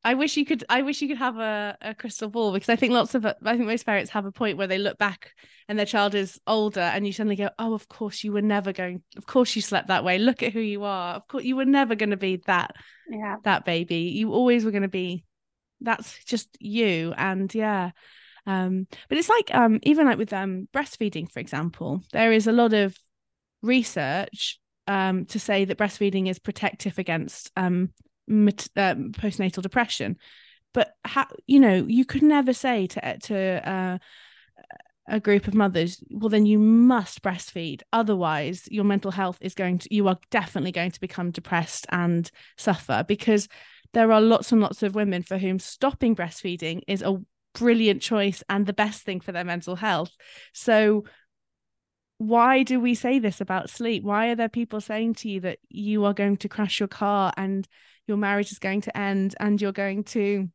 I 0.04 0.14
wish 0.14 0.36
you 0.36 0.44
could 0.44 0.64
I 0.68 0.82
wish 0.82 1.00
you 1.00 1.08
could 1.08 1.16
have 1.16 1.38
a, 1.38 1.78
a 1.80 1.94
crystal 1.94 2.28
ball 2.28 2.52
because 2.52 2.68
I 2.68 2.76
think 2.76 2.92
lots 2.92 3.14
of 3.14 3.24
I 3.24 3.32
think 3.42 3.64
most 3.64 3.86
parents 3.86 4.10
have 4.10 4.26
a 4.26 4.32
point 4.32 4.58
where 4.58 4.66
they 4.66 4.76
look 4.76 4.98
back 4.98 5.32
and 5.66 5.78
their 5.78 5.86
child 5.86 6.14
is 6.14 6.38
older 6.46 6.80
and 6.80 7.06
you 7.06 7.12
suddenly 7.12 7.36
go, 7.36 7.48
Oh, 7.58 7.72
of 7.72 7.88
course 7.88 8.22
you 8.22 8.30
were 8.30 8.42
never 8.42 8.72
going 8.72 9.02
of 9.16 9.24
course 9.26 9.56
you 9.56 9.62
slept 9.62 9.88
that 9.88 10.04
way. 10.04 10.18
Look 10.18 10.42
at 10.42 10.52
who 10.52 10.60
you 10.60 10.84
are. 10.84 11.14
Of 11.14 11.26
course 11.26 11.44
you 11.44 11.56
were 11.56 11.64
never 11.64 11.94
gonna 11.94 12.18
be 12.18 12.42
that 12.46 12.76
yeah 13.08 13.36
that 13.44 13.64
baby. 13.64 14.12
You 14.14 14.32
always 14.32 14.64
were 14.64 14.70
gonna 14.72 14.88
be 14.88 15.24
that's 15.80 16.22
just 16.24 16.48
you. 16.60 17.14
And 17.16 17.52
yeah. 17.54 17.92
Um, 18.46 18.86
but 19.08 19.16
it's 19.16 19.30
like 19.30 19.54
um 19.54 19.80
even 19.84 20.06
like 20.06 20.18
with 20.18 20.34
um 20.34 20.68
breastfeeding, 20.74 21.30
for 21.32 21.40
example, 21.40 22.02
there 22.12 22.30
is 22.30 22.46
a 22.46 22.52
lot 22.52 22.74
of 22.74 22.94
research 23.62 24.60
um 24.86 25.24
to 25.24 25.40
say 25.40 25.64
that 25.64 25.78
breastfeeding 25.78 26.28
is 26.28 26.38
protective 26.38 26.98
against 26.98 27.50
um 27.56 27.88
um, 28.28 29.12
postnatal 29.12 29.62
depression. 29.62 30.16
But 30.72 30.94
how 31.04 31.26
you 31.46 31.60
know 31.60 31.84
you 31.86 32.04
could 32.04 32.22
never 32.22 32.52
say 32.52 32.86
to 32.88 33.18
to 33.18 33.68
uh, 33.68 33.98
a 35.06 35.20
group 35.20 35.46
of 35.46 35.54
mothers 35.54 36.02
well 36.10 36.30
then 36.30 36.46
you 36.46 36.58
must 36.58 37.22
breastfeed. 37.22 37.82
Otherwise 37.92 38.66
your 38.70 38.84
mental 38.84 39.10
health 39.10 39.38
is 39.40 39.54
going 39.54 39.78
to 39.78 39.94
you 39.94 40.08
are 40.08 40.18
definitely 40.30 40.72
going 40.72 40.90
to 40.90 41.00
become 41.00 41.30
depressed 41.30 41.86
and 41.90 42.30
suffer. 42.56 43.04
Because 43.06 43.48
there 43.92 44.10
are 44.10 44.20
lots 44.20 44.50
and 44.50 44.60
lots 44.60 44.82
of 44.82 44.94
women 44.94 45.22
for 45.22 45.38
whom 45.38 45.58
stopping 45.58 46.16
breastfeeding 46.16 46.82
is 46.88 47.02
a 47.02 47.20
brilliant 47.54 48.02
choice 48.02 48.42
and 48.48 48.66
the 48.66 48.72
best 48.72 49.02
thing 49.02 49.20
for 49.20 49.32
their 49.32 49.44
mental 49.44 49.76
health. 49.76 50.10
So 50.52 51.04
why 52.18 52.62
do 52.62 52.80
we 52.80 52.94
say 52.94 53.18
this 53.18 53.40
about 53.40 53.70
sleep? 53.70 54.02
Why 54.02 54.28
are 54.28 54.34
there 54.34 54.48
people 54.48 54.80
saying 54.80 55.14
to 55.14 55.28
you 55.28 55.40
that 55.40 55.58
you 55.68 56.04
are 56.04 56.14
going 56.14 56.36
to 56.38 56.48
crash 56.48 56.80
your 56.80 56.88
car 56.88 57.32
and 57.36 57.66
your 58.06 58.16
marriage 58.16 58.52
is 58.52 58.58
going 58.58 58.82
to 58.82 58.96
end 58.96 59.34
and 59.40 59.60
you're 59.60 59.72
going 59.72 60.04
to 60.04 60.48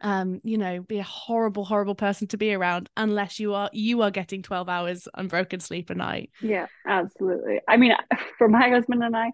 um 0.00 0.40
you 0.44 0.56
know 0.58 0.80
be 0.80 0.98
a 0.98 1.04
horrible 1.04 1.64
horrible 1.64 1.94
person 1.94 2.28
to 2.28 2.36
be 2.36 2.54
around 2.54 2.88
unless 2.96 3.40
you 3.40 3.54
are 3.54 3.68
you 3.72 4.02
are 4.02 4.10
getting 4.10 4.42
12 4.42 4.68
hours 4.68 5.08
unbroken 5.14 5.60
sleep 5.60 5.90
a 5.90 5.94
night. 5.94 6.30
Yeah 6.40 6.66
absolutely. 6.86 7.60
I 7.66 7.76
mean 7.76 7.92
for 8.38 8.48
my 8.48 8.68
husband 8.68 9.02
and 9.02 9.16
i 9.16 9.32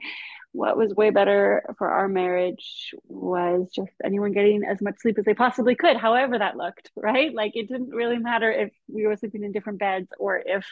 what 0.53 0.77
was 0.77 0.95
way 0.95 1.11
better 1.11 1.75
for 1.79 1.91
our 1.91 2.07
marriage 2.07 2.95
was 3.09 3.69
just 3.75 3.91
anyone 4.05 4.33
getting 4.33 4.63
as 4.65 4.81
much 4.81 4.95
sleep 5.01 5.19
as 5.19 5.25
they 5.25 5.35
possibly 5.35 5.75
could 5.75 5.97
however 5.97 6.39
that 6.39 6.57
looked 6.57 6.91
right? 6.97 7.35
Like 7.35 7.57
it 7.57 7.69
didn't 7.69 7.91
really 7.91 8.19
matter 8.19 8.51
if 8.51 8.73
we 8.89 9.07
were 9.07 9.17
sleeping 9.17 9.45
in 9.45 9.53
different 9.53 9.81
beds 9.81 10.09
or 10.19 10.43
if 10.45 10.65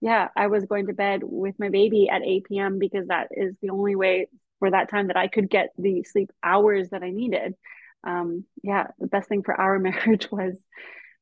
yeah 0.00 0.28
i 0.36 0.48
was 0.48 0.64
going 0.66 0.86
to 0.88 0.92
bed 0.92 1.22
with 1.22 1.58
my 1.58 1.70
baby 1.70 2.08
at 2.08 2.22
8 2.22 2.44
p.m 2.44 2.78
because 2.78 3.08
that 3.08 3.28
is 3.30 3.54
the 3.62 3.70
only 3.70 3.96
way 3.96 4.28
for 4.58 4.70
that 4.70 4.90
time 4.90 5.08
that 5.08 5.16
I 5.16 5.28
could 5.28 5.50
get 5.50 5.70
the 5.78 6.04
sleep 6.04 6.30
hours 6.42 6.90
that 6.90 7.02
I 7.02 7.10
needed. 7.10 7.54
Um, 8.02 8.44
yeah, 8.62 8.88
the 8.98 9.06
best 9.06 9.28
thing 9.28 9.42
for 9.42 9.58
our 9.58 9.78
marriage 9.80 10.30
was 10.30 10.56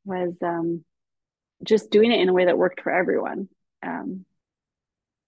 was 0.05 0.35
um, 0.43 0.85
just 1.65 1.91
doing 1.91 2.13
it 2.13 2.21
in 2.21 2.29
a 2.29 2.33
way 2.33 2.47
that 2.47 2.59
worked 2.59 2.81
for 2.81 2.93
everyone. 2.93 3.49
Um, 3.83 4.25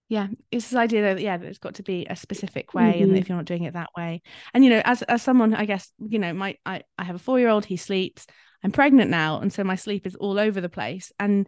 yeah, 0.07 0.27
it's 0.51 0.69
this 0.69 0.77
idea 0.77 1.01
that 1.01 1.21
yeah, 1.21 1.37
there's 1.37 1.57
got 1.57 1.75
to 1.75 1.83
be 1.83 2.05
a 2.09 2.15
specific 2.15 2.73
way, 2.73 2.93
mm-hmm. 2.95 3.03
and 3.03 3.17
if 3.17 3.27
you're 3.27 3.37
not 3.37 3.45
doing 3.45 3.63
it 3.63 3.73
that 3.73 3.89
way, 3.97 4.21
and 4.53 4.63
you 4.63 4.69
know, 4.69 4.81
as 4.85 5.01
as 5.03 5.23
someone, 5.23 5.55
I 5.55 5.65
guess 5.65 5.91
you 5.97 6.19
know, 6.19 6.33
my 6.33 6.57
I 6.65 6.83
I 6.97 7.03
have 7.03 7.15
a 7.15 7.19
four 7.19 7.39
year 7.39 7.49
old, 7.49 7.65
he 7.65 7.77
sleeps. 7.77 8.27
I'm 8.63 8.71
pregnant 8.71 9.09
now, 9.09 9.39
and 9.39 9.51
so 9.51 9.63
my 9.63 9.75
sleep 9.75 10.05
is 10.05 10.15
all 10.15 10.37
over 10.39 10.61
the 10.61 10.69
place, 10.69 11.11
and 11.19 11.47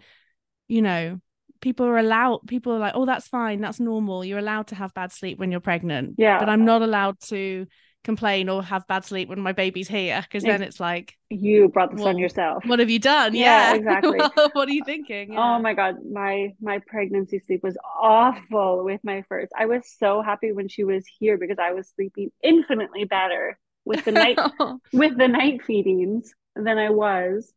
you 0.68 0.82
know, 0.82 1.20
people 1.62 1.86
are 1.86 1.98
allowed 1.98 2.40
people 2.48 2.74
are 2.74 2.80
like 2.80 2.94
oh 2.96 3.06
that's 3.06 3.28
fine 3.28 3.62
that's 3.62 3.80
normal. 3.80 4.24
You're 4.24 4.40
allowed 4.40 4.68
to 4.68 4.76
have 4.76 4.94
bad 4.94 5.12
sleep 5.12 5.40
when 5.40 5.52
you're 5.52 5.60
pregnant. 5.60 6.16
Yeah. 6.18 6.40
But 6.40 6.50
i'm 6.50 6.66
not 6.66 6.82
allowed 6.82 7.20
to 7.22 7.68
complain 8.08 8.48
or 8.48 8.64
have 8.64 8.88
bad 8.88 9.04
sleep 9.04 9.28
when 9.28 9.42
my 9.42 9.52
baby's 9.52 9.90
here 9.90 10.22
because 10.22 10.42
then 10.42 10.62
it's 10.62 10.80
like 10.80 11.18
you 11.30 11.68
brought 11.68 11.92
this 11.92 12.00
well, 12.00 12.08
on 12.08 12.18
yourself. 12.18 12.64
what 12.66 12.80
have 12.80 12.90
you 12.90 13.00
done? 13.00 13.36
Yeah, 13.36 13.74
yeah. 13.74 13.76
exactly. 13.76 14.18
What 14.54 14.70
are 14.70 14.72
you 14.72 14.84
thinking? 14.86 15.34
Yeah. 15.34 15.40
oh 15.40 15.60
my 15.60 15.74
god 15.74 15.96
my 16.10 16.54
my 16.62 16.80
pregnancy 16.88 17.42
sleep 17.46 17.64
was 17.64 17.78
awful 18.00 18.86
with 18.86 19.02
my 19.04 19.24
first. 19.28 19.52
I 19.58 19.66
was 19.66 19.82
so 20.00 20.22
happy 20.22 20.54
when 20.54 20.70
she 20.70 20.86
was 20.86 21.04
here 21.20 21.38
because 21.38 21.58
i 21.60 21.74
was 21.74 21.92
sleeping 21.96 22.32
infinitely 22.42 23.04
better 23.04 23.60
with 23.84 24.06
the 24.06 24.14
night 24.14 24.40
with 24.94 25.18
the 25.18 25.28
night 25.28 25.64
feedings 25.66 26.34
than 26.56 26.78
i 26.78 26.90
was 26.90 27.52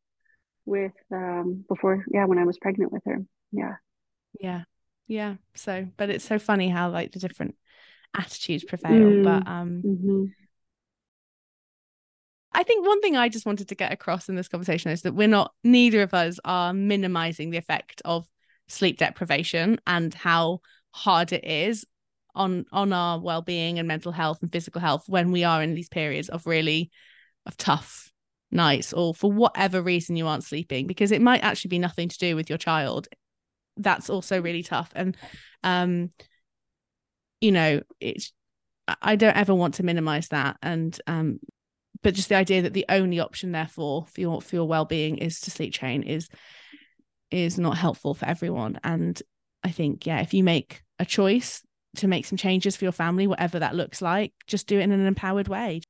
with 0.64 0.92
um 1.12 1.64
before 1.68 2.04
yeah 2.12 2.24
when 2.24 2.38
i 2.38 2.44
was 2.44 2.58
pregnant 2.58 2.92
with 2.92 3.02
her. 3.06 3.18
Yeah 3.52 3.74
yeah 4.40 4.62
yeah 5.06 5.34
so 5.54 5.86
but 5.96 6.10
it's 6.10 6.24
so 6.24 6.38
funny 6.38 6.68
how 6.68 6.90
like 6.90 7.12
the 7.12 7.18
different 7.18 7.56
attitudes 8.16 8.64
prevail 8.64 8.92
mm. 8.92 9.24
but 9.24 9.46
um 9.46 9.82
mm-hmm. 9.84 10.24
I 12.52 12.64
think 12.64 12.84
one 12.84 13.00
thing 13.00 13.16
I 13.16 13.28
just 13.28 13.46
wanted 13.46 13.68
to 13.68 13.76
get 13.76 13.92
across 13.92 14.28
in 14.28 14.34
this 14.34 14.48
conversation 14.48 14.90
is 14.90 15.02
that 15.02 15.14
we're 15.14 15.28
not, 15.28 15.52
neither 15.62 16.02
of 16.02 16.12
us 16.12 16.40
are 16.44 16.74
minimizing 16.74 17.50
the 17.50 17.58
effect 17.58 18.02
of 18.04 18.26
sleep 18.66 18.98
deprivation 18.98 19.80
and 19.86 20.12
how 20.14 20.60
hard 20.92 21.32
it 21.32 21.44
is 21.44 21.84
on 22.34 22.64
on 22.72 22.92
our 22.92 23.18
well-being 23.18 23.78
and 23.78 23.88
mental 23.88 24.12
health 24.12 24.38
and 24.42 24.52
physical 24.52 24.80
health 24.80 25.04
when 25.08 25.32
we 25.32 25.44
are 25.44 25.62
in 25.62 25.74
these 25.74 25.88
periods 25.88 26.28
of 26.28 26.46
really 26.46 26.90
of 27.46 27.56
tough 27.56 28.12
nights 28.52 28.92
or 28.92 29.14
for 29.14 29.32
whatever 29.32 29.82
reason 29.82 30.16
you 30.16 30.26
aren't 30.26 30.44
sleeping 30.44 30.86
because 30.86 31.12
it 31.12 31.20
might 31.20 31.42
actually 31.42 31.68
be 31.68 31.78
nothing 31.78 32.08
to 32.08 32.18
do 32.18 32.36
with 32.36 32.48
your 32.48 32.58
child 32.58 33.08
that's 33.76 34.10
also 34.10 34.40
really 34.40 34.62
tough 34.62 34.90
and 34.94 35.16
um 35.62 36.10
you 37.40 37.52
know 37.52 37.80
it's 38.00 38.32
i 39.02 39.16
don't 39.16 39.36
ever 39.36 39.54
want 39.54 39.74
to 39.74 39.82
minimize 39.82 40.28
that 40.28 40.56
and 40.62 41.00
um 41.06 41.38
but 42.02 42.14
just 42.14 42.28
the 42.28 42.34
idea 42.34 42.62
that 42.62 42.72
the 42.72 42.86
only 42.88 43.20
option 43.20 43.52
therefore 43.52 44.06
for 44.06 44.20
your 44.20 44.40
for 44.40 44.56
your 44.56 44.68
well-being 44.68 45.18
is 45.18 45.40
to 45.40 45.50
sleep 45.50 45.72
train 45.72 46.02
is 46.02 46.28
is 47.30 47.58
not 47.58 47.76
helpful 47.76 48.14
for 48.14 48.26
everyone 48.26 48.78
and 48.82 49.22
I 49.62 49.70
think, 49.70 50.06
yeah, 50.06 50.20
if 50.20 50.34
you 50.34 50.42
make 50.42 50.82
a 50.98 51.04
choice 51.04 51.62
to 51.96 52.08
make 52.08 52.24
some 52.26 52.38
changes 52.38 52.76
for 52.76 52.84
your 52.84 52.92
family, 52.92 53.26
whatever 53.26 53.58
that 53.58 53.74
looks 53.74 54.00
like, 54.00 54.32
just 54.46 54.66
do 54.66 54.78
it 54.78 54.82
in 54.82 54.92
an 54.92 55.06
empowered 55.06 55.48
way. 55.48 55.82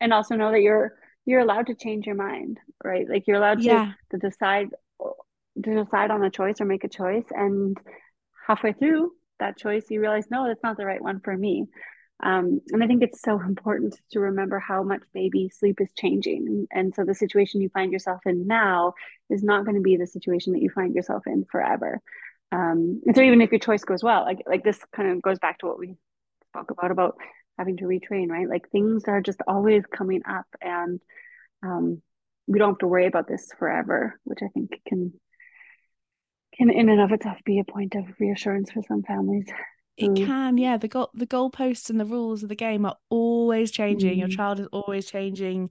And 0.00 0.12
also 0.12 0.36
know 0.36 0.52
that 0.52 0.60
you're 0.60 0.92
you're 1.24 1.40
allowed 1.40 1.66
to 1.66 1.74
change 1.74 2.06
your 2.06 2.14
mind, 2.14 2.60
right? 2.84 3.08
Like 3.08 3.26
you're 3.26 3.38
allowed 3.38 3.58
to, 3.58 3.64
yeah. 3.64 3.92
to 4.12 4.18
decide 4.18 4.68
to 5.62 5.84
decide 5.84 6.10
on 6.10 6.24
a 6.24 6.30
choice 6.30 6.60
or 6.60 6.64
make 6.64 6.84
a 6.84 6.88
choice 6.88 7.24
and 7.30 7.76
halfway 8.46 8.72
through 8.72 9.12
that 9.38 9.56
choice 9.56 9.84
you 9.90 10.00
realize 10.00 10.26
no 10.30 10.46
that's 10.46 10.62
not 10.62 10.76
the 10.76 10.86
right 10.86 11.02
one 11.02 11.20
for 11.20 11.36
me. 11.36 11.66
Um, 12.22 12.62
and 12.72 12.82
i 12.82 12.86
think 12.86 13.02
it's 13.02 13.20
so 13.20 13.38
important 13.40 13.94
to 14.12 14.20
remember 14.20 14.58
how 14.58 14.82
much 14.82 15.02
baby 15.12 15.50
sleep 15.50 15.80
is 15.80 15.90
changing. 15.96 16.66
And 16.70 16.94
so 16.94 17.04
the 17.04 17.14
situation 17.14 17.60
you 17.60 17.68
find 17.68 17.92
yourself 17.92 18.20
in 18.24 18.46
now 18.46 18.94
is 19.28 19.42
not 19.42 19.64
going 19.64 19.76
to 19.76 19.82
be 19.82 19.96
the 19.96 20.06
situation 20.06 20.54
that 20.54 20.62
you 20.62 20.70
find 20.70 20.94
yourself 20.94 21.24
in 21.26 21.44
forever. 21.50 22.00
Um, 22.52 23.02
and 23.04 23.14
so 23.14 23.22
even 23.22 23.42
if 23.42 23.50
your 23.50 23.58
choice 23.58 23.84
goes 23.84 24.02
well 24.02 24.22
like 24.22 24.42
like 24.46 24.64
this 24.64 24.80
kind 24.94 25.10
of 25.10 25.20
goes 25.20 25.38
back 25.38 25.58
to 25.58 25.66
what 25.66 25.78
we 25.78 25.96
talk 26.54 26.70
about 26.70 26.90
about 26.90 27.16
having 27.58 27.76
to 27.78 27.84
retrain 27.84 28.28
right? 28.30 28.48
Like 28.48 28.70
things 28.70 29.04
are 29.08 29.20
just 29.20 29.40
always 29.46 29.84
coming 29.86 30.22
up 30.28 30.46
and 30.60 31.00
um, 31.62 32.00
we 32.46 32.58
don't 32.58 32.70
have 32.70 32.78
to 32.78 32.86
worry 32.86 33.06
about 33.06 33.28
this 33.28 33.50
forever 33.58 34.18
which 34.24 34.40
i 34.42 34.48
think 34.48 34.80
can 34.86 35.12
can 36.58 36.70
in 36.70 36.88
and 36.88 37.00
of 37.00 37.12
itself 37.12 37.38
be 37.44 37.58
a 37.58 37.64
point 37.64 37.94
of 37.94 38.04
reassurance 38.18 38.70
for 38.70 38.82
some 38.82 39.02
families. 39.02 39.46
It 39.96 40.14
can, 40.14 40.58
yeah. 40.58 40.76
The 40.76 40.88
goal 40.88 41.10
the 41.14 41.26
goalposts 41.26 41.88
and 41.88 41.98
the 41.98 42.04
rules 42.04 42.42
of 42.42 42.50
the 42.50 42.54
game 42.54 42.84
are 42.84 42.96
always 43.08 43.70
changing. 43.70 44.14
Mm. 44.14 44.18
Your 44.18 44.28
child 44.28 44.60
is 44.60 44.66
always 44.70 45.06
changing. 45.06 45.70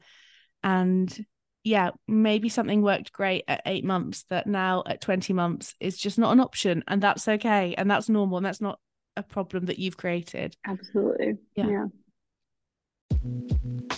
And 0.64 1.26
yeah, 1.64 1.92
maybe 2.08 2.50
something 2.50 2.82
worked 2.82 3.12
great 3.12 3.44
at 3.48 3.62
eight 3.66 3.86
months 3.86 4.26
that 4.30 4.48
now 4.48 4.84
at 4.88 5.02
20 5.02 5.34
months 5.34 5.76
is 5.80 5.98
just 5.98 6.18
not 6.18 6.32
an 6.32 6.40
option. 6.40 6.84
And 6.88 7.02
that's 7.02 7.28
okay. 7.28 7.76
And 7.78 7.90
that's 7.90 8.10
normal. 8.10 8.38
And 8.38 8.46
that's 8.46 8.62
not 8.62 8.80
a 9.16 9.24
problem 9.24 9.66
that 9.66 9.78
you've 9.78 9.98
created. 9.98 10.56
Absolutely. 10.66 11.36
Yeah. 11.56 11.88
yeah. 13.12 13.98